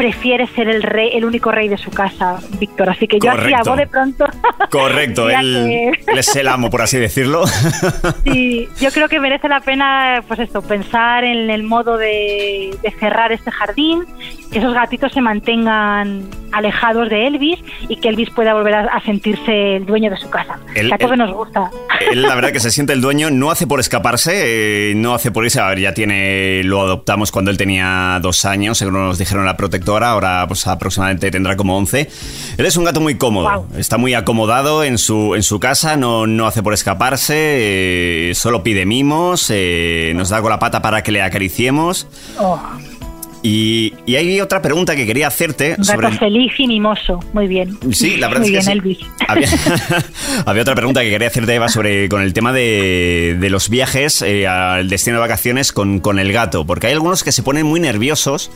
prefiere 0.03 0.49
ser 0.49 0.69
el 0.69 0.83
rey, 0.83 1.11
el 1.13 1.25
único 1.25 1.53
rey 1.53 1.69
de 1.69 1.79
su 1.79 1.89
casa, 1.93 2.41
Víctor. 2.59 2.91
Así 2.91 3.07
que 3.07 3.21
yo 3.21 3.31
aquí 3.31 3.55
hago 3.55 3.77
de 3.77 3.87
pronto. 3.87 4.25
Correcto, 4.71 5.31
él, 5.31 5.93
es 6.17 6.35
el 6.35 6.49
amo, 6.49 6.71
por 6.71 6.83
así 6.83 6.99
decirlo. 6.99 7.45
sí, 8.25 8.69
yo 8.81 8.91
creo 8.91 9.09
que 9.09 9.21
merece 9.21 9.49
la 9.49 9.61
pena, 9.61 10.25
pues 10.27 10.41
esto, 10.41 10.61
pensar 10.61 11.23
en 11.23 11.51
el 11.51 11.63
modo 11.63 11.99
de, 11.99 12.77
cerrar 12.99 13.31
este 13.31 13.53
jardín, 13.53 14.05
que 14.51 14.59
esos 14.59 14.75
gatitos 14.75 15.13
se 15.13 15.21
mantengan 15.21 16.29
alejados 16.51 17.09
de 17.09 17.29
Elvis 17.29 17.61
y 17.89 17.97
que 17.97 18.09
Elvis 18.09 18.31
pueda 18.31 18.55
volver 18.55 18.75
a, 18.75 19.01
sentirse 19.05 19.77
el 19.77 19.87
dueño 19.87 20.11
de 20.11 20.17
su 20.17 20.29
casa. 20.31 20.59
El, 20.75 20.91
que 20.91 21.05
a 21.05 21.17
nos 21.17 21.33
gusta. 21.33 21.71
Él, 22.11 22.23
la 22.23 22.35
verdad, 22.35 22.51
que 22.51 22.61
se 22.61 22.71
siente 22.71 22.93
el 22.93 23.01
dueño, 23.01 23.31
no 23.31 23.51
hace 23.51 23.67
por 23.67 23.79
escaparse, 23.79 24.91
eh, 24.91 24.95
no 24.97 25.15
hace 25.15 25.31
por 25.31 25.45
irse. 25.45 25.61
A 25.61 25.69
ver, 25.69 25.79
ya 25.79 25.95
tiene, 25.95 26.63
lo 26.65 26.83
adoptamos 26.83 27.31
cuando 27.31 27.51
él 27.51 27.57
tenía 27.57 28.19
dos 28.21 28.45
años, 28.45 28.79
según 28.79 28.95
nos 28.95 29.19
dijeron 29.19 29.45
la 29.45 29.57
protectora, 29.57 29.92
ahora 29.97 30.45
pues 30.49 30.67
aproximadamente 30.67 31.31
tendrá 31.31 31.57
como 31.57 31.77
11. 31.77 32.09
Él 32.57 32.67
es 32.67 32.77
un 32.77 32.85
gato 32.85 33.01
muy 33.01 33.17
cómodo, 33.17 33.67
está 33.77 33.99
muy 33.99 34.15
acomodado 34.15 34.85
en 34.85 34.99
su, 34.99 35.35
en 35.35 35.43
su 35.43 35.61
casa, 35.61 35.97
no, 35.97 36.27
no 36.27 36.47
hace 36.47 36.63
por 36.63 36.75
escaparse, 36.75 37.35
eh, 37.37 38.33
solo 38.35 38.63
pide 38.63 38.87
mimos, 38.87 39.47
eh, 39.51 40.13
nos 40.15 40.31
da 40.31 40.41
con 40.41 40.51
la 40.51 40.59
pata 40.59 40.83
para 40.83 41.03
que 41.03 41.13
le 41.13 41.23
acariciemos. 41.23 42.07
Oh. 42.39 42.61
Y, 43.43 43.93
hay 44.07 44.41
otra 44.41 44.63
pregunta 44.63 44.95
que 44.95 45.05
quería 45.05 45.27
hacerte. 45.27 45.75
Un 45.77 45.85
gato 45.85 46.17
feliz 46.19 46.53
y 46.59 46.69
mimoso. 46.69 47.19
Muy 47.33 47.49
bien. 47.49 47.77
Sí, 47.91 48.17
la 48.17 48.29
verdad 48.29 48.47
es 48.47 48.65
que 48.65 48.73
Elvis. 48.73 48.99
Había, 50.47 50.63
otra 50.63 50.75
pregunta 50.77 51.03
que 51.03 51.11
quería 51.11 51.29
hacerte, 51.29 51.55
Eva, 51.55 51.69
sobre 51.69 52.09
con 52.09 52.23
el 52.23 52.33
tema 52.33 52.53
de, 52.53 53.37
los 53.51 53.69
viajes 53.69 54.23
eh, 54.23 54.47
al 54.47 54.89
destino 54.89 55.17
de 55.17 55.21
vacaciones 55.21 55.73
con, 55.73 55.99
con 55.99 56.21
el 56.21 56.33
gato. 56.33 56.65
Porque 56.65 56.87
hay 56.87 56.93
algunos 56.93 57.25
que 57.25 57.33
se 57.33 57.43
ponen 57.43 57.67
muy 57.67 57.81
nerviosos 57.81 58.51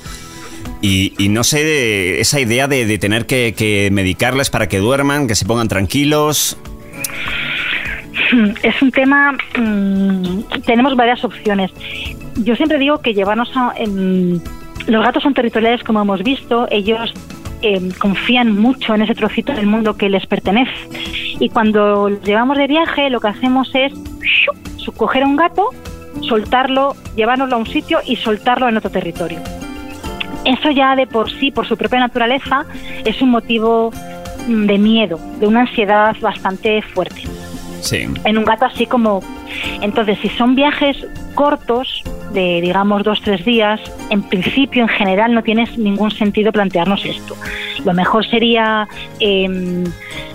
y, 0.83 1.29
no 1.31 1.43
sé, 1.45 2.21
esa 2.21 2.41
idea 2.41 2.69
de, 2.69 2.99
tener 2.99 3.27
que, 3.27 3.89
medicarles 3.93 4.51
para 4.51 4.69
que 4.69 4.79
duerman, 4.79 5.27
que 5.27 5.35
se 5.35 5.45
pongan 5.45 5.69
tranquilos. 5.69 6.57
Es 8.63 8.83
un 8.83 8.91
tema, 8.91 9.37
mm, 9.57 10.61
tenemos 10.65 10.97
varias 10.97 11.25
opciones. 11.25 11.71
Yo 12.37 12.57
siempre 12.57 12.79
digo 12.79 12.99
que 12.99 13.15
llevarnos 13.15 13.51
a... 13.55 13.75
los 13.79 15.05
gatos 15.05 15.23
son 15.23 15.35
territoriales, 15.35 15.83
como 15.83 16.03
hemos 16.03 16.23
visto, 16.23 16.67
ellos 16.71 17.15
em, 17.63 17.91
confían 17.93 18.55
mucho 18.55 18.95
en 18.95 19.03
ese 19.03 19.15
trocito 19.15 19.53
del 19.53 19.67
mundo 19.67 19.97
que 19.97 20.09
les 20.09 20.27
pertenece. 20.27 20.73
Y 21.39 21.49
cuando 21.51 22.11
los 22.11 22.23
llevamos 22.23 22.59
de 22.59 22.67
viaje, 22.67 23.11
lo 23.11 23.21
que 23.21 23.29
hacemos 23.29 23.71
es 23.75 23.93
coger 24.97 25.25
a 25.25 25.27
un 25.27 25.37
gato, 25.37 25.71
soltarlo, 26.23 26.95
llevárnoslo 27.17 27.57
a 27.57 27.59
un 27.59 27.67
sitio 27.67 28.01
y 28.05 28.17
soltarlo 28.17 28.69
en 28.69 28.77
otro 28.77 28.91
territorio 28.91 29.41
eso 30.47 30.71
ya 30.71 30.97
de 30.97 31.07
por 31.07 31.31
sí, 31.31 31.51
por 31.51 31.67
su 31.67 31.77
propia 31.77 32.01
naturaleza, 32.01 32.65
es 33.05 33.21
un 33.21 33.31
motivo 33.31 33.93
mm, 34.47 34.67
de 34.67 34.79
miedo, 34.79 35.21
de 35.41 35.47
una 35.47 35.63
ansiedad 35.63 36.17
bastante 36.21 36.83
fuerte. 36.83 37.23
Sí. 37.81 38.07
En 38.25 38.39
un 38.39 38.45
gato 38.45 38.65
así 38.65 38.87
como... 38.87 39.23
Entonces, 39.81 40.19
si 40.21 40.29
son 40.31 40.55
viajes 40.55 40.97
cortos, 41.35 42.03
de 42.33 42.61
digamos 42.61 43.03
dos, 43.03 43.21
tres 43.23 43.45
días, 43.45 43.81
en 44.11 44.23
principio, 44.23 44.83
en 44.83 44.89
general, 44.89 45.33
no 45.33 45.43
tiene 45.43 45.69
ningún 45.77 46.11
sentido 46.11 46.53
plantearnos 46.53 47.05
esto. 47.05 47.37
Lo 47.85 47.95
mejor 47.95 48.27
sería 48.27 48.89
em, 49.21 49.85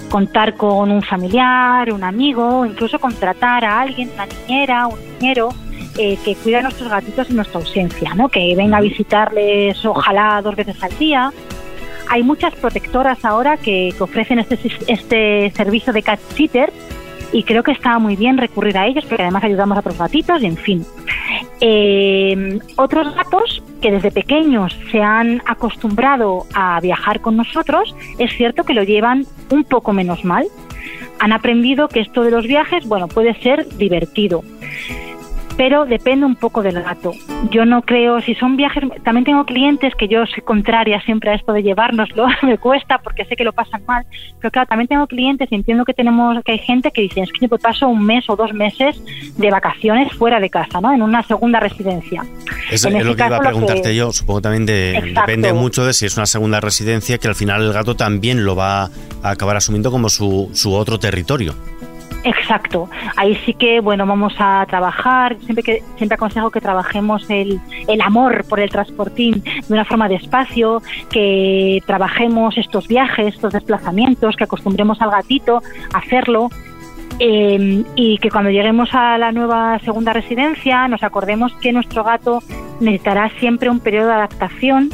contar 0.10 0.56
con 0.56 0.91
un 0.91 1.02
familiar, 1.02 1.91
un 1.91 2.04
amigo, 2.04 2.65
incluso 2.65 3.00
contratar 3.00 3.65
a 3.65 3.82
alguien, 3.82 4.10
una 4.13 4.26
niñera, 4.26 4.88
un 4.88 5.00
niñero, 5.19 5.50
eh, 5.97 6.17
que 6.23 6.36
cuida 6.36 6.60
a 6.60 6.62
nuestros 6.62 6.89
gatitos 6.89 7.30
en 7.30 7.36
nuestra 7.36 7.60
ausencia, 7.60 8.13
¿no? 8.15 8.30
que 8.30 8.56
venga 8.56 8.77
a 8.77 8.82
visitarles 8.82 9.84
ojalá 9.86 10.41
dos 10.41 10.56
veces 10.56 10.82
al 10.82 10.97
día. 10.97 11.32
Hay 12.10 12.23
muchas 12.23 12.54
protectoras 12.56 13.23
ahora 13.23 13.58
que, 13.58 13.93
ofrecen 13.99 14.39
este, 14.39 14.60
este 14.88 15.51
servicio 15.56 15.93
de 15.93 16.04
cat 16.04 16.19
sitter 16.36 16.71
y 17.34 17.43
creo 17.43 17.63
que 17.63 17.71
está 17.71 17.99
muy 17.99 18.15
bien 18.15 18.38
recurrir 18.38 18.77
a 18.77 18.88
ellos 18.88 19.06
porque 19.06 19.23
además 19.23 19.43
ayudamos 19.43 19.77
a 19.77 19.80
otros 19.82 19.97
gatitos 19.97 20.41
y 20.41 20.45
en 20.45 20.58
fin. 20.58 20.86
Eh, 21.60 22.60
otros 22.75 23.13
gatos 23.15 23.63
que 23.82 23.91
desde 23.91 24.12
pequeños 24.12 24.77
se 24.91 25.01
han 25.01 25.41
acostumbrado 25.45 26.45
a 26.54 26.80
viajar 26.82 27.21
con 27.21 27.38
nosotros, 27.38 27.95
es 28.17 28.32
cierto 28.36 28.63
que 28.63 28.73
lo 28.73 28.84
llevan 28.84 29.25
un 29.49 29.63
poco 29.63 29.93
menos 29.93 30.23
mal. 30.23 30.47
Han 31.19 31.34
aprendido 31.34 31.88
que 31.88 31.99
esto 31.99 32.23
de 32.23 32.32
los 32.32 32.47
viajes, 32.47 32.88
bueno, 32.88 33.08
puede 33.08 33.34
ser 33.41 33.67
divertido 33.77 34.43
pero 35.57 35.85
depende 35.85 36.25
un 36.25 36.35
poco 36.35 36.61
del 36.61 36.81
gato. 36.81 37.11
Yo 37.49 37.65
no 37.65 37.81
creo, 37.81 38.21
si 38.21 38.35
son 38.35 38.57
viajes, 38.57 38.83
también 39.03 39.25
tengo 39.25 39.45
clientes 39.45 39.93
que 39.95 40.07
yo 40.07 40.25
soy 40.25 40.43
contraria 40.43 41.01
siempre 41.01 41.31
a 41.31 41.35
esto 41.35 41.53
de 41.53 41.63
llevárnoslo, 41.63 42.27
me 42.43 42.57
cuesta 42.57 42.99
porque 42.99 43.25
sé 43.25 43.35
que 43.35 43.43
lo 43.43 43.53
pasan 43.53 43.83
mal, 43.85 44.05
pero 44.39 44.51
claro, 44.51 44.67
también 44.67 44.87
tengo 44.87 45.07
clientes 45.07 45.47
y 45.51 45.55
entiendo 45.55 45.85
que 45.85 45.93
tenemos 45.93 46.43
que 46.43 46.53
hay 46.53 46.59
gente 46.59 46.91
que 46.91 47.01
dice, 47.01 47.21
es 47.21 47.31
que 47.31 47.47
yo 47.47 47.57
paso 47.57 47.87
un 47.87 48.05
mes 48.05 48.29
o 48.29 48.35
dos 48.35 48.53
meses 48.53 49.01
de 49.37 49.49
vacaciones 49.49 50.11
fuera 50.13 50.39
de 50.39 50.49
casa, 50.49 50.81
¿no? 50.81 50.91
En 50.93 51.01
una 51.01 51.23
segunda 51.23 51.59
residencia. 51.59 52.23
Es, 52.71 52.85
es 52.85 53.05
lo 53.05 53.15
que 53.15 53.25
iba 53.25 53.37
a 53.37 53.39
preguntarte 53.39 53.95
yo, 53.95 54.11
supongo 54.11 54.41
también 54.41 54.65
depende 54.65 55.53
mucho 55.53 55.85
de 55.85 55.93
si 55.93 56.05
es 56.05 56.17
una 56.17 56.25
segunda 56.25 56.59
residencia 56.59 57.17
que 57.17 57.27
al 57.27 57.35
final 57.35 57.63
el 57.63 57.73
gato 57.73 57.95
también 57.95 58.45
lo 58.45 58.55
va 58.55 58.83
a 58.83 58.89
acabar 59.29 59.57
asumiendo 59.57 59.91
como 59.91 60.09
su, 60.09 60.49
su 60.53 60.73
otro 60.73 60.99
territorio. 60.99 61.53
Exacto. 62.23 62.89
Ahí 63.15 63.36
sí 63.45 63.53
que, 63.53 63.79
bueno, 63.79 64.05
vamos 64.05 64.34
a 64.38 64.65
trabajar. 64.67 65.38
Siempre 65.41 65.63
que 65.63 65.84
siempre 65.97 66.15
aconsejo 66.15 66.51
que 66.51 66.62
trabajemos 66.62 67.27
el, 67.29 67.60
el 67.88 68.01
amor 68.01 68.45
por 68.47 68.60
el 68.60 68.69
transportín 68.69 69.43
de 69.43 69.73
una 69.73 69.86
forma 69.86 70.07
despacio, 70.07 70.81
que 71.10 71.81
trabajemos 71.86 72.57
estos 72.57 72.88
viajes, 72.88 73.36
estos 73.36 73.53
desplazamientos, 73.53 74.36
que 74.36 74.43
acostumbremos 74.43 75.01
al 75.01 75.12
gatito 75.12 75.62
a 75.93 75.97
hacerlo. 75.97 76.49
Em, 77.19 77.84
y 77.95 78.17
que 78.17 78.31
cuando 78.31 78.49
lleguemos 78.49 78.89
a 78.93 79.15
la 79.19 79.31
nueva 79.31 79.77
segunda 79.86 80.12
residencia 80.12 80.88
nos 80.88 81.03
acordemos 81.03 81.53
que 81.62 81.71
nuestro 81.71 82.03
gato 82.03 82.41
necesitará 82.79 83.29
siempre 83.39 83.69
un 83.69 83.79
periodo 83.79 84.07
de 84.07 84.13
adaptación 84.13 84.89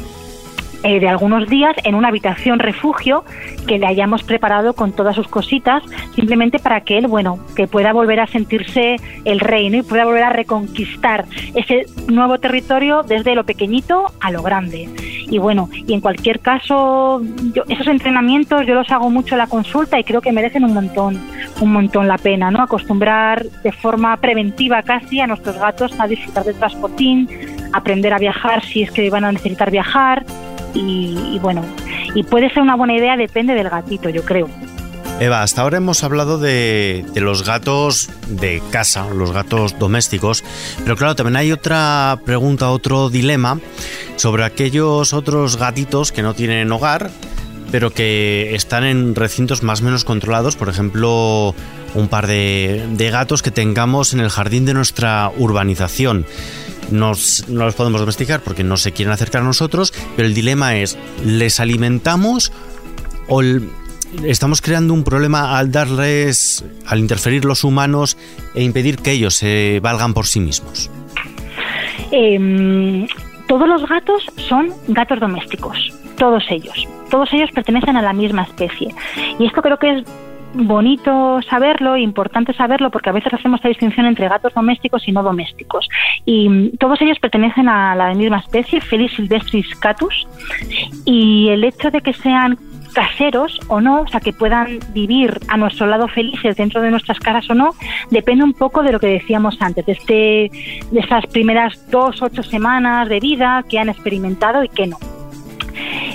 eh, 0.84 1.00
de 1.00 1.08
algunos 1.08 1.48
días 1.48 1.74
en 1.84 1.94
una 1.94 2.08
habitación 2.08 2.60
refugio 2.60 3.24
que 3.66 3.78
le 3.78 3.86
hayamos 3.86 4.22
preparado 4.22 4.74
con 4.74 4.92
todas 4.92 5.16
sus 5.16 5.26
cositas, 5.26 5.82
simplemente 6.14 6.58
para 6.58 6.82
que 6.82 6.98
él, 6.98 7.08
bueno, 7.08 7.38
que 7.56 7.66
pueda 7.66 7.92
volver 7.92 8.20
a 8.20 8.26
sentirse 8.26 8.96
el 9.24 9.40
reino 9.40 9.78
y 9.78 9.82
pueda 9.82 10.04
volver 10.04 10.22
a 10.22 10.30
reconquistar 10.30 11.24
ese 11.54 11.86
nuevo 12.06 12.38
territorio 12.38 13.02
desde 13.02 13.34
lo 13.34 13.44
pequeñito 13.44 14.06
a 14.20 14.30
lo 14.30 14.42
grande. 14.42 14.88
Y 15.30 15.38
bueno, 15.38 15.68
y 15.72 15.92
en 15.92 16.00
cualquier 16.00 16.40
caso, 16.40 17.20
yo, 17.52 17.64
esos 17.68 17.86
entrenamientos 17.88 18.66
yo 18.66 18.74
los 18.74 18.90
hago 18.90 19.10
mucho 19.10 19.34
en 19.34 19.38
la 19.38 19.46
consulta 19.46 19.98
y 19.98 20.04
creo 20.04 20.20
que 20.20 20.32
merecen 20.32 20.64
un 20.64 20.74
montón, 20.74 21.20
un 21.60 21.72
montón 21.72 22.08
la 22.08 22.18
pena, 22.18 22.50
¿no? 22.50 22.62
Acostumbrar 22.62 23.44
de 23.44 23.72
forma 23.72 24.16
preventiva 24.18 24.82
casi 24.82 25.20
a 25.20 25.26
nuestros 25.26 25.58
gatos 25.58 25.98
a 26.00 26.06
disfrutar 26.06 26.44
del 26.44 26.54
transportín, 26.54 27.28
aprender 27.72 28.14
a 28.14 28.18
viajar 28.18 28.64
si 28.64 28.82
es 28.82 28.90
que 28.90 29.10
van 29.10 29.24
a 29.24 29.32
necesitar 29.32 29.70
viajar, 29.70 30.24
y, 30.74 31.38
bueno, 31.40 31.64
y 32.14 32.22
puede 32.22 32.50
ser 32.50 32.62
una 32.62 32.76
buena 32.76 32.94
idea, 32.96 33.16
depende 33.16 33.54
del 33.54 33.68
gatito, 33.68 34.08
yo 34.08 34.24
creo. 34.24 34.48
Eva, 35.20 35.42
hasta 35.42 35.62
ahora 35.62 35.78
hemos 35.78 36.04
hablado 36.04 36.38
de, 36.38 37.04
de, 37.12 37.20
los 37.20 37.44
gatos 37.44 38.08
de 38.28 38.62
casa, 38.70 39.08
los 39.12 39.32
gatos 39.32 39.76
domésticos, 39.76 40.44
pero 40.84 40.96
claro, 40.96 41.16
también 41.16 41.36
hay 41.36 41.50
otra 41.50 42.20
pregunta, 42.24 42.70
otro 42.70 43.10
dilema 43.10 43.58
sobre 44.14 44.44
aquellos 44.44 45.12
otros 45.12 45.56
gatitos 45.56 46.12
que 46.12 46.22
no 46.22 46.34
tienen 46.34 46.70
hogar, 46.70 47.10
pero 47.72 47.90
que 47.90 48.54
están 48.54 48.84
en 48.84 49.16
recintos 49.16 49.64
más 49.64 49.80
o 49.80 49.84
menos 49.84 50.04
controlados, 50.04 50.54
por 50.54 50.68
ejemplo, 50.68 51.52
un 51.94 52.08
par 52.08 52.28
de, 52.28 52.86
de 52.92 53.10
gatos 53.10 53.42
que 53.42 53.50
tengamos 53.50 54.14
en 54.14 54.20
el 54.20 54.30
jardín 54.30 54.64
de 54.66 54.74
nuestra 54.74 55.32
urbanización 55.36 56.26
no 56.90 57.08
los 57.10 57.74
podemos 57.74 58.00
domesticar 58.00 58.40
porque 58.40 58.64
no 58.64 58.76
se 58.76 58.92
quieren 58.92 59.12
acercar 59.12 59.42
a 59.42 59.44
nosotros, 59.44 59.92
pero 60.16 60.28
el 60.28 60.34
dilema 60.34 60.76
es, 60.76 60.98
¿les 61.24 61.60
alimentamos 61.60 62.52
o 63.28 63.42
estamos 64.24 64.60
creando 64.60 64.94
un 64.94 65.04
problema 65.04 65.58
al 65.58 65.70
darles, 65.70 66.64
al 66.86 66.98
interferir 67.00 67.44
los 67.44 67.64
humanos 67.64 68.16
e 68.54 68.62
impedir 68.62 68.98
que 68.98 69.12
ellos 69.12 69.34
se 69.34 69.80
valgan 69.82 70.14
por 70.14 70.26
sí 70.26 70.40
mismos? 70.40 70.90
Em, 72.10 73.06
todos 73.46 73.68
los 73.68 73.86
gatos 73.86 74.22
son 74.48 74.72
gatos 74.88 75.20
domésticos, 75.20 75.92
todos 76.16 76.44
ellos. 76.50 76.86
Todos 77.10 77.32
ellos 77.32 77.50
pertenecen 77.52 77.96
a 77.96 78.02
la 78.02 78.12
misma 78.12 78.42
especie. 78.42 78.94
Y 79.38 79.46
esto 79.46 79.62
creo 79.62 79.78
que 79.78 79.98
es 79.98 80.04
bonito 80.54 81.40
saberlo, 81.42 81.96
importante 81.96 82.52
saberlo, 82.52 82.90
porque 82.90 83.10
a 83.10 83.12
veces 83.12 83.32
hacemos 83.32 83.58
esta 83.58 83.68
distinción 83.68 84.06
entre 84.06 84.28
gatos 84.28 84.54
domésticos 84.54 85.06
y 85.06 85.12
no 85.12 85.22
domésticos. 85.22 85.88
Y 86.24 86.70
todos 86.78 87.00
ellos 87.02 87.18
pertenecen 87.18 87.68
a 87.68 87.94
la 87.94 88.14
misma 88.14 88.38
especie, 88.38 88.80
Felis 88.80 89.12
silvestris 89.12 89.74
catus, 89.76 90.26
y 91.04 91.48
el 91.48 91.64
hecho 91.64 91.90
de 91.90 92.00
que 92.00 92.12
sean 92.12 92.58
caseros 92.92 93.60
o 93.68 93.80
no, 93.80 94.02
o 94.02 94.08
sea, 94.08 94.20
que 94.20 94.32
puedan 94.32 94.78
vivir 94.92 95.38
a 95.48 95.56
nuestro 95.56 95.86
lado 95.86 96.08
felices 96.08 96.56
dentro 96.56 96.80
de 96.80 96.90
nuestras 96.90 97.18
casas 97.20 97.48
o 97.50 97.54
no, 97.54 97.70
depende 98.10 98.44
un 98.44 98.54
poco 98.54 98.82
de 98.82 98.92
lo 98.92 99.00
que 99.00 99.06
decíamos 99.06 99.60
antes, 99.60 99.86
de, 99.86 99.92
este, 99.92 100.50
de 100.90 101.00
esas 101.00 101.26
primeras 101.26 101.90
dos, 101.90 102.20
ocho 102.22 102.42
semanas 102.42 103.08
de 103.08 103.20
vida 103.20 103.64
que 103.68 103.78
han 103.78 103.88
experimentado 103.88 104.64
y 104.64 104.68
que 104.68 104.86
no. 104.86 104.96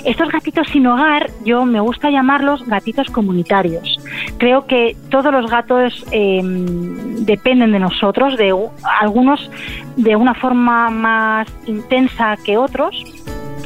Estos 0.04 0.28
gatitos 0.28 0.68
sin 0.68 0.86
hogar, 0.86 1.30
yo 1.44 1.64
me 1.64 1.80
gusta 1.80 2.10
llamarlos 2.10 2.66
gatitos 2.66 3.08
comunitarios. 3.08 3.98
Creo 4.38 4.66
que 4.66 4.96
todos 5.10 5.32
los 5.32 5.50
gatos 5.50 6.04
em, 6.10 7.24
dependen 7.24 7.72
de 7.72 7.78
nosotros, 7.78 8.36
de 8.36 8.54
algunos 9.00 9.50
de 9.96 10.16
una 10.16 10.34
forma 10.34 10.90
más 10.90 11.48
intensa 11.66 12.36
que 12.44 12.58
otros, 12.58 13.02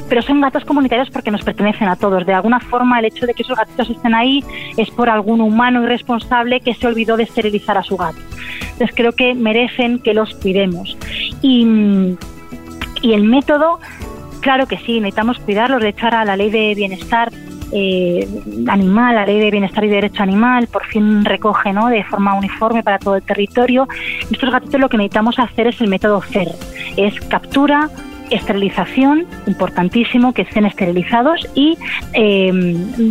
pero 0.09 0.23
son 0.23 0.41
gatos 0.41 0.65
comunitarios 0.65 1.11
porque 1.11 1.31
nos 1.31 1.43
pertenecen 1.43 1.89
a 1.89 1.97
todos. 1.97 2.25
De 2.25 2.33
alguna 2.33 2.61
forma, 2.61 2.99
el 2.99 3.07
hecho 3.07 3.27
de 3.27 3.35
que 3.35 3.43
esos 3.43 3.57
gatitos 3.57 3.91
estén 3.91 4.15
ahí 4.15 4.43
es 4.77 4.91
por 4.91 5.11
algún 5.11 5.41
humano 5.41 5.83
irresponsable 5.83 6.61
que 6.61 6.75
se 6.75 6.87
olvidó 6.87 7.17
de 7.17 7.25
esterilizar 7.25 7.77
a 7.77 7.83
su 7.83 7.97
gato. 7.97 8.19
Entonces 8.73 8.95
creo 8.95 9.13
que 9.13 9.35
merecen 9.35 9.99
que 9.99 10.15
los 10.15 10.35
cuidemos. 10.35 10.97
Y, 11.43 12.17
y 13.03 13.13
el 13.13 13.25
método, 13.25 13.81
claro 14.41 14.67
que 14.67 14.79
sí, 14.79 15.01
necesitamos 15.01 15.39
cuidarlos. 15.39 15.83
De 15.83 15.89
echar 15.89 16.15
a 16.15 16.25
la 16.25 16.37
ley 16.37 16.51
de 16.51 16.75
bienestar 16.75 17.31
eh, 17.73 18.27
animal, 18.69 19.15
la 19.15 19.27
ley 19.27 19.41
de 19.41 19.51
bienestar 19.51 19.85
y 19.85 19.89
derecho 19.89 20.23
animal, 20.23 20.69
por 20.69 20.87
fin 20.87 21.25
recoge 21.25 21.73
¿no? 21.73 21.89
de 21.89 22.03
forma 22.05 22.35
uniforme 22.35 22.83
para 22.83 22.99
todo 22.99 23.17
el 23.17 23.23
territorio. 23.23 23.87
Estos 24.31 24.51
gatitos 24.51 24.81
lo 24.81 24.89
que 24.89 24.97
necesitamos 24.97 25.39
hacer 25.39 25.67
es 25.67 25.81
el 25.81 25.89
método 25.89 26.21
FER, 26.21 26.49
es 26.97 27.21
captura, 27.29 27.91
esterilización, 28.31 29.27
importantísimo 29.47 30.33
que 30.33 30.43
estén 30.43 30.67
esterilizados 30.67 31.49
y 31.55 31.79
eh, 32.13 32.53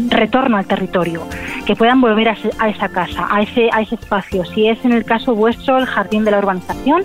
retorno 0.10 0.58
al 0.58 0.66
territorio, 0.66 1.24
que 1.66 1.76
puedan 1.76 2.02
volver 2.02 2.30
a, 2.30 2.70
esa 2.70 2.90
casa, 2.90 3.28
a 3.30 3.42
ese, 3.42 3.70
a 3.72 3.82
ese 3.82 3.96
espacio. 3.96 4.46
Si 4.46 4.68
es 4.68 4.84
en 4.86 4.94
el 4.94 5.06
caso 5.06 5.36
vuestro 5.36 5.78
el 5.78 5.86
jardín 5.86 6.24
de 6.24 6.32
la 6.32 6.40
urbanización, 6.40 7.04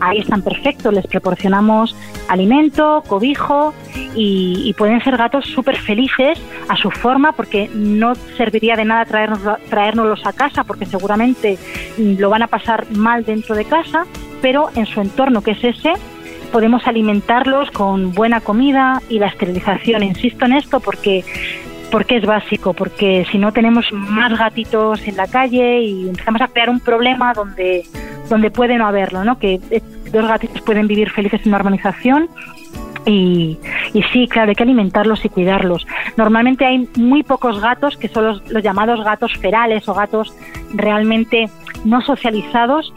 ahí 0.00 0.18
están 0.18 0.42
perfectos, 0.42 0.92
les 0.92 1.06
proporcionamos 1.06 1.94
alimento, 2.28 3.02
cobijo 3.06 3.74
y, 4.14 4.74
pueden 4.78 5.02
ser 5.02 5.16
gatos 5.16 5.44
súper 5.46 5.76
felices 5.76 6.40
a 6.68 6.76
su 6.76 6.90
forma 6.90 7.32
porque 7.32 7.70
no 7.74 8.14
serviría 8.36 8.76
de 8.76 8.84
nada 8.84 9.04
traernos, 9.04 9.40
traérnoslos 9.68 10.24
a 10.24 10.32
casa 10.32 10.64
porque 10.64 10.86
seguramente 10.86 11.58
lo 11.98 12.30
van 12.30 12.42
a 12.42 12.46
pasar 12.46 12.90
mal 12.92 13.24
dentro 13.24 13.54
de 13.54 13.66
casa, 13.66 14.06
pero 14.40 14.70
en 14.74 14.86
su 14.86 15.00
entorno 15.00 15.42
que 15.42 15.50
es 15.50 15.64
ese, 15.64 15.92
podemos 16.52 16.86
alimentarlos 16.86 17.70
con 17.70 18.12
buena 18.12 18.40
comida 18.40 19.00
y 19.08 19.18
la 19.18 19.26
esterilización. 19.26 20.02
Insisto 20.02 20.44
en 20.44 20.54
esto 20.54 20.80
porque 20.80 21.24
porque 21.90 22.16
es 22.16 22.24
básico, 22.24 22.72
porque 22.72 23.26
si 23.30 23.38
no 23.38 23.52
tenemos 23.52 23.92
más 23.92 24.38
gatitos 24.38 25.06
en 25.08 25.16
la 25.16 25.26
calle 25.26 25.80
y 25.80 26.08
empezamos 26.08 26.40
a 26.40 26.48
crear 26.48 26.70
un 26.70 26.80
problema 26.80 27.32
donde, 27.34 27.84
donde 28.28 28.50
puede 28.50 28.78
no 28.78 28.86
haberlo, 28.86 29.24
¿no? 29.24 29.38
Que 29.38 29.60
eh, 29.70 29.82
dos 30.12 30.26
gatitos 30.26 30.62
pueden 30.62 30.86
vivir 30.86 31.10
felices 31.10 31.40
en 31.42 31.48
una 31.48 31.58
urbanización 31.58 32.28
y, 33.06 33.58
y, 33.92 34.02
sí, 34.12 34.28
claro, 34.28 34.50
hay 34.50 34.54
que 34.54 34.62
alimentarlos 34.62 35.24
y 35.24 35.30
cuidarlos. 35.30 35.86
Normalmente 36.16 36.64
hay 36.64 36.88
muy 36.96 37.22
pocos 37.22 37.60
gatos 37.60 37.96
que 37.96 38.08
son 38.08 38.26
los, 38.26 38.50
los 38.50 38.62
llamados 38.62 39.02
gatos 39.04 39.32
ferales 39.38 39.88
o 39.88 39.94
gatos 39.94 40.32
realmente 40.74 41.48
no 41.84 42.00
socializados 42.02 42.92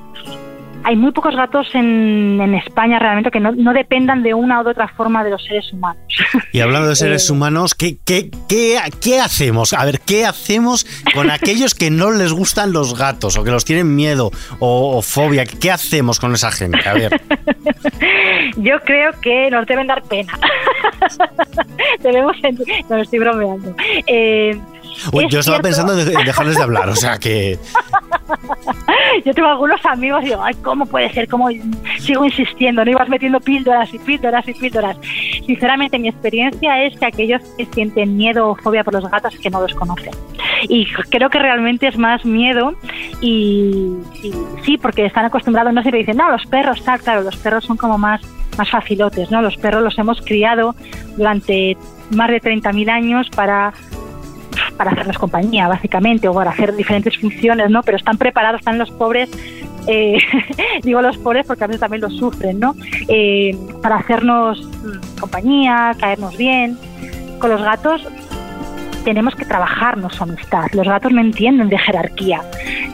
hay 0.84 0.96
muy 0.96 1.12
pocos 1.12 1.36
gatos 1.36 1.68
en, 1.74 2.54
España 2.56 3.00
realmente 3.00 3.32
que 3.32 3.40
no, 3.40 3.74
dependan 3.74 4.22
de 4.22 4.34
una 4.34 4.62
u 4.62 4.70
otra 4.70 4.88
forma 4.88 5.24
de 5.24 5.32
los 5.32 5.44
seres 5.44 5.72
humanos. 5.74 6.04
Y 6.52 6.60
hablando 6.60 6.90
de 6.90 6.96
seres 6.96 7.30
eh, 7.30 7.34
humanos, 7.34 7.74
¿qué, 7.74 7.98
qué, 8.06 8.30
qué, 8.48 9.20
hacemos? 9.20 9.74
A 9.74 9.86
ver, 9.86 10.00
¿qué 10.00 10.26
hacemos 10.26 10.86
con 11.14 11.32
aquellos 11.32 11.74
que 11.74 11.90
no 11.90 12.12
les 12.12 12.32
gustan 12.32 12.74
los 12.74 12.98
gatos 12.98 13.38
o 13.38 13.44
que 13.44 13.52
los 13.52 13.66
tienen 13.66 13.96
miedo 13.96 14.32
o, 14.60 15.02
fobia? 15.02 15.46
¿Qué 15.46 15.72
hacemos 15.72 16.20
con 16.20 16.34
esa 16.34 16.52
gente? 16.52 16.88
A 16.88 16.94
ver. 16.94 17.22
Yo 18.58 18.80
creo 18.82 19.12
que 19.22 19.50
nos 19.50 19.66
deben 19.66 19.88
dar 19.88 20.04
pena. 20.04 20.38
Debemos... 22.02 22.36
No, 22.90 22.98
estoy 22.98 23.20
bromeando. 23.20 23.76
Eh, 24.08 24.60
yo 25.30 25.40
estaba 25.40 25.60
pensando 25.60 25.98
en 25.98 26.26
dejarles 26.26 26.58
de 26.58 26.64
hablar, 26.64 26.90
o 26.90 26.96
sea 26.96 27.18
que... 27.18 27.60
Yo 29.26 29.34
tengo 29.34 29.48
algunos 29.48 29.86
amigos 29.86 30.24
y 30.24 30.28
digo, 30.28 30.42
ay, 30.44 30.56
¿cómo 30.64 30.86
puede 30.86 31.12
ser? 31.14 31.28
¿Cómo 31.28 31.50
sigo 32.00 32.26
insistiendo? 32.26 32.84
No 32.84 32.92
ibas 32.92 33.10
metiendo 33.10 33.40
píldoras 33.40 33.94
y 33.94 34.00
píldoras 34.00 34.48
y 34.48 34.54
píldoras. 34.54 34.98
Sinceramente, 35.46 36.00
mi 36.00 36.10
experiencia 36.10 36.84
es 36.84 36.98
que 36.98 37.06
aquellos 37.06 37.42
que 37.58 37.66
sienten 37.68 38.18
miedo 38.18 38.50
o 38.50 38.56
fobia 38.56 38.84
por 38.84 38.94
los 38.94 39.10
gatos 39.10 39.36
es 39.36 39.40
que 39.40 39.50
no 39.50 39.62
los 39.62 39.74
conocen. 39.76 40.14
Y 40.68 40.88
creo 41.10 41.30
que 41.30 41.40
realmente 41.40 41.88
es 41.88 41.98
más 41.98 42.26
miedo 42.26 42.74
y, 43.22 43.92
sí, 44.64 44.78
porque 44.78 45.06
están 45.06 45.26
acostumbrados, 45.26 45.74
no 45.74 45.82
le 45.82 45.98
dicen, 45.98 46.18
no, 46.18 46.32
los 46.32 46.46
perros, 46.46 46.84
tal, 46.84 47.00
claro, 47.02 47.22
los 47.22 47.36
perros 47.38 47.66
son 47.66 47.78
como 47.78 47.98
más, 47.98 48.22
más 48.58 48.70
facilotes, 48.70 49.30
¿no? 49.30 49.42
Los 49.42 49.58
perros 49.58 49.84
los 49.84 49.98
hemos 49.98 50.22
criado 50.22 50.76
durante 51.18 51.78
más 52.12 52.30
de 52.30 52.42
30.000 52.42 52.90
años 52.90 53.30
para 53.36 53.74
para 54.78 54.92
hacerles 54.92 55.18
compañía, 55.18 55.68
básicamente, 55.68 56.28
o 56.28 56.34
para 56.34 56.52
hacer 56.52 56.76
diferentes 56.76 57.18
funciones, 57.18 57.70
¿no? 57.70 57.84
Pero 57.84 57.98
están 57.98 58.18
preparados, 58.18 58.60
están 58.60 58.78
los 58.78 58.92
pobres 58.92 59.30
eh, 59.88 60.18
digo 60.84 61.02
los 61.02 61.18
pobres 61.18 61.46
porque 61.46 61.64
a 61.64 61.68
veces 61.68 61.82
también 61.82 62.02
los 62.02 62.16
sufren, 62.16 62.60
¿no? 62.60 62.76
Eh, 63.08 63.58
para 63.82 63.98
hacernos 63.98 64.62
mm, 64.62 65.20
compañía, 65.20 65.96
caernos 66.00 66.38
bien. 66.38 66.78
Con 67.40 67.52
los 67.52 67.62
gatos 67.62 68.08
tenemos 69.04 69.36
que 69.36 69.46
trabajarnos 69.46 70.16
su 70.16 70.24
amistad. 70.24 70.68
Los 70.72 70.88
gatos 70.88 71.12
no 71.12 71.20
entienden 71.20 71.68
de 71.68 71.78
jerarquía. 71.78 72.42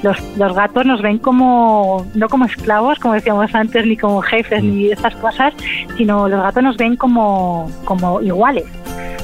Los, 0.01 0.17
los, 0.37 0.55
gatos 0.55 0.85
nos 0.85 1.01
ven 1.01 1.19
como, 1.19 2.07
no 2.15 2.27
como 2.29 2.45
esclavos, 2.45 2.97
como 2.99 3.13
decíamos 3.13 3.53
antes, 3.53 3.85
ni 3.85 3.95
como 3.95 4.21
jefes, 4.21 4.63
ni 4.63 4.89
mm. 4.89 4.93
estas 4.93 5.15
cosas, 5.17 5.53
sino 5.97 6.27
los 6.27 6.41
gatos 6.41 6.63
nos 6.63 6.77
ven 6.77 6.95
como, 6.95 7.69
como 7.85 8.21
iguales. 8.21 8.65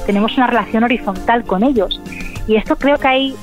Tenemos 0.06 0.36
una 0.36 0.46
relación 0.46 0.84
horizontal 0.84 1.42
con 1.42 1.64
ellos 1.64 2.00
y 2.46 2.56
esto 2.56 2.76
creo 2.76 2.98
que 2.98 3.08
hay 3.08 3.36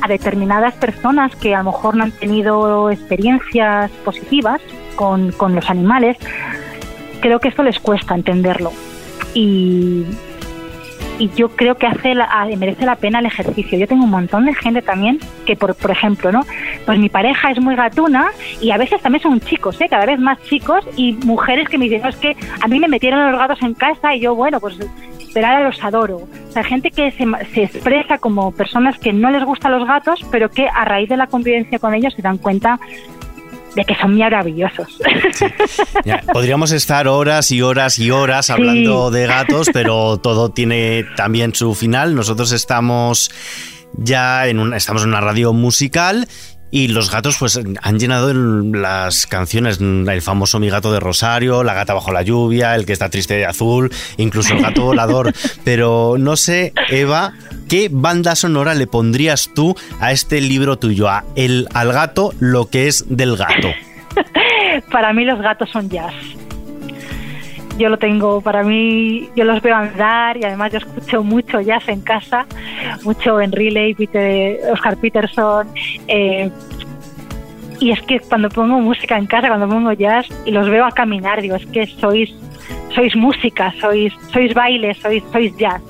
a 0.00 0.08
determinadas 0.08 0.74
personas 0.74 1.34
que 1.36 1.54
a 1.54 1.58
lo 1.58 1.70
mejor 1.70 1.96
no 1.96 2.04
han 2.04 2.12
tenido 2.12 2.90
experiencias 2.90 3.90
positivas 4.04 4.60
con, 4.96 5.32
los 5.54 5.70
animales, 5.70 6.16
creo 7.20 7.40
que 7.40 7.48
esto 7.48 7.62
les 7.62 7.78
cuesta 7.78 8.14
entenderlo. 8.14 8.72
Y, 9.34 10.04
y 11.18 11.30
yo 11.36 11.50
creo 11.50 11.76
que 11.76 11.86
hace 11.86 12.14
merece 12.56 12.84
la 12.84 12.96
pena 12.96 13.18
el 13.18 13.26
ejercicio. 13.26 13.78
Yo 13.78 13.86
tengo 13.86 14.04
un 14.04 14.10
montón 14.10 14.46
de 14.46 14.54
gente 14.54 14.82
también 14.82 15.18
que, 15.46 15.56
por, 15.56 15.74
por 15.74 15.90
ejemplo, 15.90 16.30
¿no? 16.30 16.44
Pues 16.84 16.98
mi 16.98 17.08
pareja 17.08 17.50
es 17.50 17.60
muy 17.60 17.74
gatuna 17.74 18.30
y 18.60 18.70
a 18.70 18.76
veces 18.76 19.00
también 19.00 19.22
son 19.22 19.40
chicos, 19.40 19.80
¿eh? 19.80 19.88
Cada 19.88 20.06
vez 20.06 20.18
más 20.18 20.40
chicos 20.42 20.84
y 20.96 21.14
mujeres 21.24 21.68
que 21.68 21.78
me 21.78 21.88
dicen, 21.88 22.06
es 22.06 22.16
que 22.16 22.36
a 22.60 22.68
mí 22.68 22.78
me 22.78 22.88
metieron 22.88 23.30
los 23.30 23.38
gatos 23.38 23.62
en 23.62 23.74
casa 23.74 24.14
y 24.14 24.20
yo, 24.20 24.34
bueno, 24.34 24.60
pues 24.60 24.78
pero 25.32 25.46
ahora 25.46 25.64
los 25.64 25.82
adoro. 25.82 26.22
O 26.52 26.54
sea, 26.54 26.64
gente 26.64 26.90
que 26.90 27.10
se, 27.12 27.24
se, 27.54 27.62
expresa 27.62 28.18
como 28.18 28.52
personas 28.52 28.98
que 28.98 29.10
no 29.10 29.30
les 29.30 29.42
gustan 29.42 29.72
los 29.72 29.88
gatos, 29.88 30.20
pero 30.30 30.50
que 30.50 30.68
a 30.68 30.84
raíz 30.84 31.08
de 31.08 31.16
la 31.16 31.26
convivencia 31.26 31.78
con 31.78 31.94
ellos 31.94 32.12
se 32.14 32.20
dan 32.20 32.36
cuenta 32.36 32.78
de 33.74 33.86
que 33.86 33.94
son 33.94 34.18
maravillosos. 34.18 34.98
podríamos 36.30 36.72
estar 36.72 37.08
horas 37.08 37.50
y 37.52 37.62
horas 37.62 37.98
y 37.98 38.10
horas 38.10 38.50
hablando 38.50 39.10
de 39.10 39.26
gatos, 39.26 39.70
pero 39.72 40.18
todo 40.18 40.50
tiene 40.50 41.06
también 41.16 41.54
su 41.54 41.74
final. 41.74 42.14
Nosotros 42.14 42.52
estamos 42.52 43.30
ya 43.94 44.46
en 44.46 44.58
un, 44.58 44.74
estamos 44.74 45.04
en 45.04 45.08
una 45.08 45.22
radio 45.22 45.54
musical 45.54 46.28
y 46.72 46.88
los 46.88 47.10
gatos 47.10 47.36
pues 47.38 47.60
han 47.82 47.98
llenado 47.98 48.32
las 48.32 49.26
canciones, 49.26 49.78
el 49.80 50.22
famoso 50.22 50.58
Mi 50.58 50.70
gato 50.70 50.90
de 50.90 50.98
Rosario, 50.98 51.62
La 51.62 51.74
gata 51.74 51.92
bajo 51.92 52.10
la 52.12 52.22
lluvia, 52.22 52.74
El 52.74 52.86
que 52.86 52.94
está 52.94 53.10
triste 53.10 53.34
de 53.34 53.44
azul, 53.44 53.92
incluso 54.16 54.54
El 54.54 54.62
gato 54.62 54.82
volador. 54.86 55.32
Pero 55.64 56.16
no 56.18 56.36
sé, 56.36 56.72
Eva, 56.88 57.34
¿qué 57.68 57.88
banda 57.92 58.34
sonora 58.34 58.74
le 58.74 58.86
pondrías 58.86 59.50
tú 59.54 59.76
a 60.00 60.12
este 60.12 60.40
libro 60.40 60.78
tuyo, 60.78 61.08
a 61.08 61.24
El 61.36 61.68
al 61.74 61.92
gato, 61.92 62.32
lo 62.40 62.70
que 62.70 62.88
es 62.88 63.04
del 63.06 63.36
gato? 63.36 63.68
Para 64.90 65.12
mí 65.12 65.26
los 65.26 65.40
gatos 65.40 65.68
son 65.70 65.90
jazz 65.90 66.14
yo 67.82 67.88
lo 67.88 67.98
tengo 67.98 68.40
para 68.40 68.62
mí, 68.62 69.28
yo 69.34 69.44
los 69.44 69.60
veo 69.60 69.74
andar 69.74 70.36
y 70.36 70.44
además 70.44 70.72
yo 70.72 70.78
escucho 70.78 71.24
mucho 71.24 71.60
jazz 71.60 71.88
en 71.88 72.00
casa, 72.00 72.46
mucho 73.02 73.40
en 73.40 73.50
Relay, 73.50 73.92
Peter, 73.94 74.60
Oscar 74.72 74.96
Peterson. 74.96 75.66
Eh, 76.06 76.48
y 77.80 77.90
es 77.90 78.00
que 78.02 78.20
cuando 78.20 78.48
pongo 78.48 78.78
música 78.78 79.18
en 79.18 79.26
casa, 79.26 79.48
cuando 79.48 79.68
pongo 79.68 79.92
jazz 79.92 80.26
y 80.44 80.52
los 80.52 80.68
veo 80.70 80.84
a 80.84 80.92
caminar, 80.92 81.42
digo, 81.42 81.56
es 81.56 81.66
que 81.66 81.88
sois, 81.88 82.32
sois 82.94 83.14
música, 83.16 83.72
sois, 83.80 84.12
sois 84.32 84.54
baile, 84.54 84.94
sois, 84.94 85.22
sois 85.32 85.56
jazz. 85.56 85.80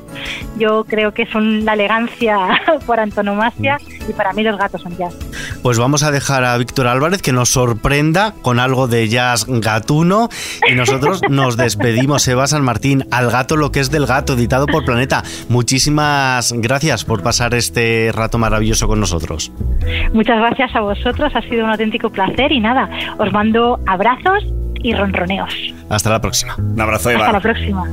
Yo 0.58 0.84
creo 0.84 1.12
que 1.12 1.26
son 1.26 1.64
la 1.64 1.74
elegancia 1.74 2.36
por 2.86 3.00
antonomasia 3.00 3.78
y 4.08 4.12
para 4.12 4.32
mí 4.32 4.42
los 4.42 4.58
gatos 4.58 4.82
son 4.82 4.96
jazz. 4.96 5.16
Pues 5.62 5.78
vamos 5.78 6.02
a 6.02 6.10
dejar 6.10 6.44
a 6.44 6.56
Víctor 6.58 6.86
Álvarez 6.86 7.22
que 7.22 7.32
nos 7.32 7.50
sorprenda 7.50 8.34
con 8.42 8.58
algo 8.58 8.88
de 8.88 9.08
jazz 9.08 9.46
gatuno 9.48 10.28
y 10.68 10.74
nosotros 10.74 11.22
nos 11.30 11.56
despedimos. 11.56 12.26
Eva 12.28 12.46
San 12.46 12.62
Martín, 12.62 13.06
al 13.10 13.30
gato 13.30 13.56
lo 13.56 13.72
que 13.72 13.80
es 13.80 13.90
del 13.90 14.06
gato, 14.06 14.34
editado 14.34 14.66
por 14.66 14.84
Planeta. 14.84 15.22
Muchísimas 15.48 16.52
gracias 16.52 17.04
por 17.04 17.22
pasar 17.22 17.54
este 17.54 18.10
rato 18.12 18.38
maravilloso 18.38 18.86
con 18.86 19.00
nosotros. 19.00 19.52
Muchas 20.12 20.38
gracias 20.38 20.74
a 20.74 20.80
vosotros, 20.80 21.34
ha 21.34 21.42
sido 21.42 21.64
un 21.64 21.70
auténtico 21.70 22.10
placer 22.10 22.52
y 22.52 22.60
nada, 22.60 22.88
os 23.18 23.32
mando 23.32 23.80
abrazos 23.86 24.44
y 24.82 24.94
ronroneos. 24.94 25.54
Hasta 25.88 26.10
la 26.10 26.20
próxima. 26.20 26.56
Un 26.58 26.80
abrazo, 26.80 27.10
Eva. 27.10 27.26
Hasta 27.26 27.32
la 27.32 27.40
próxima. 27.40 27.88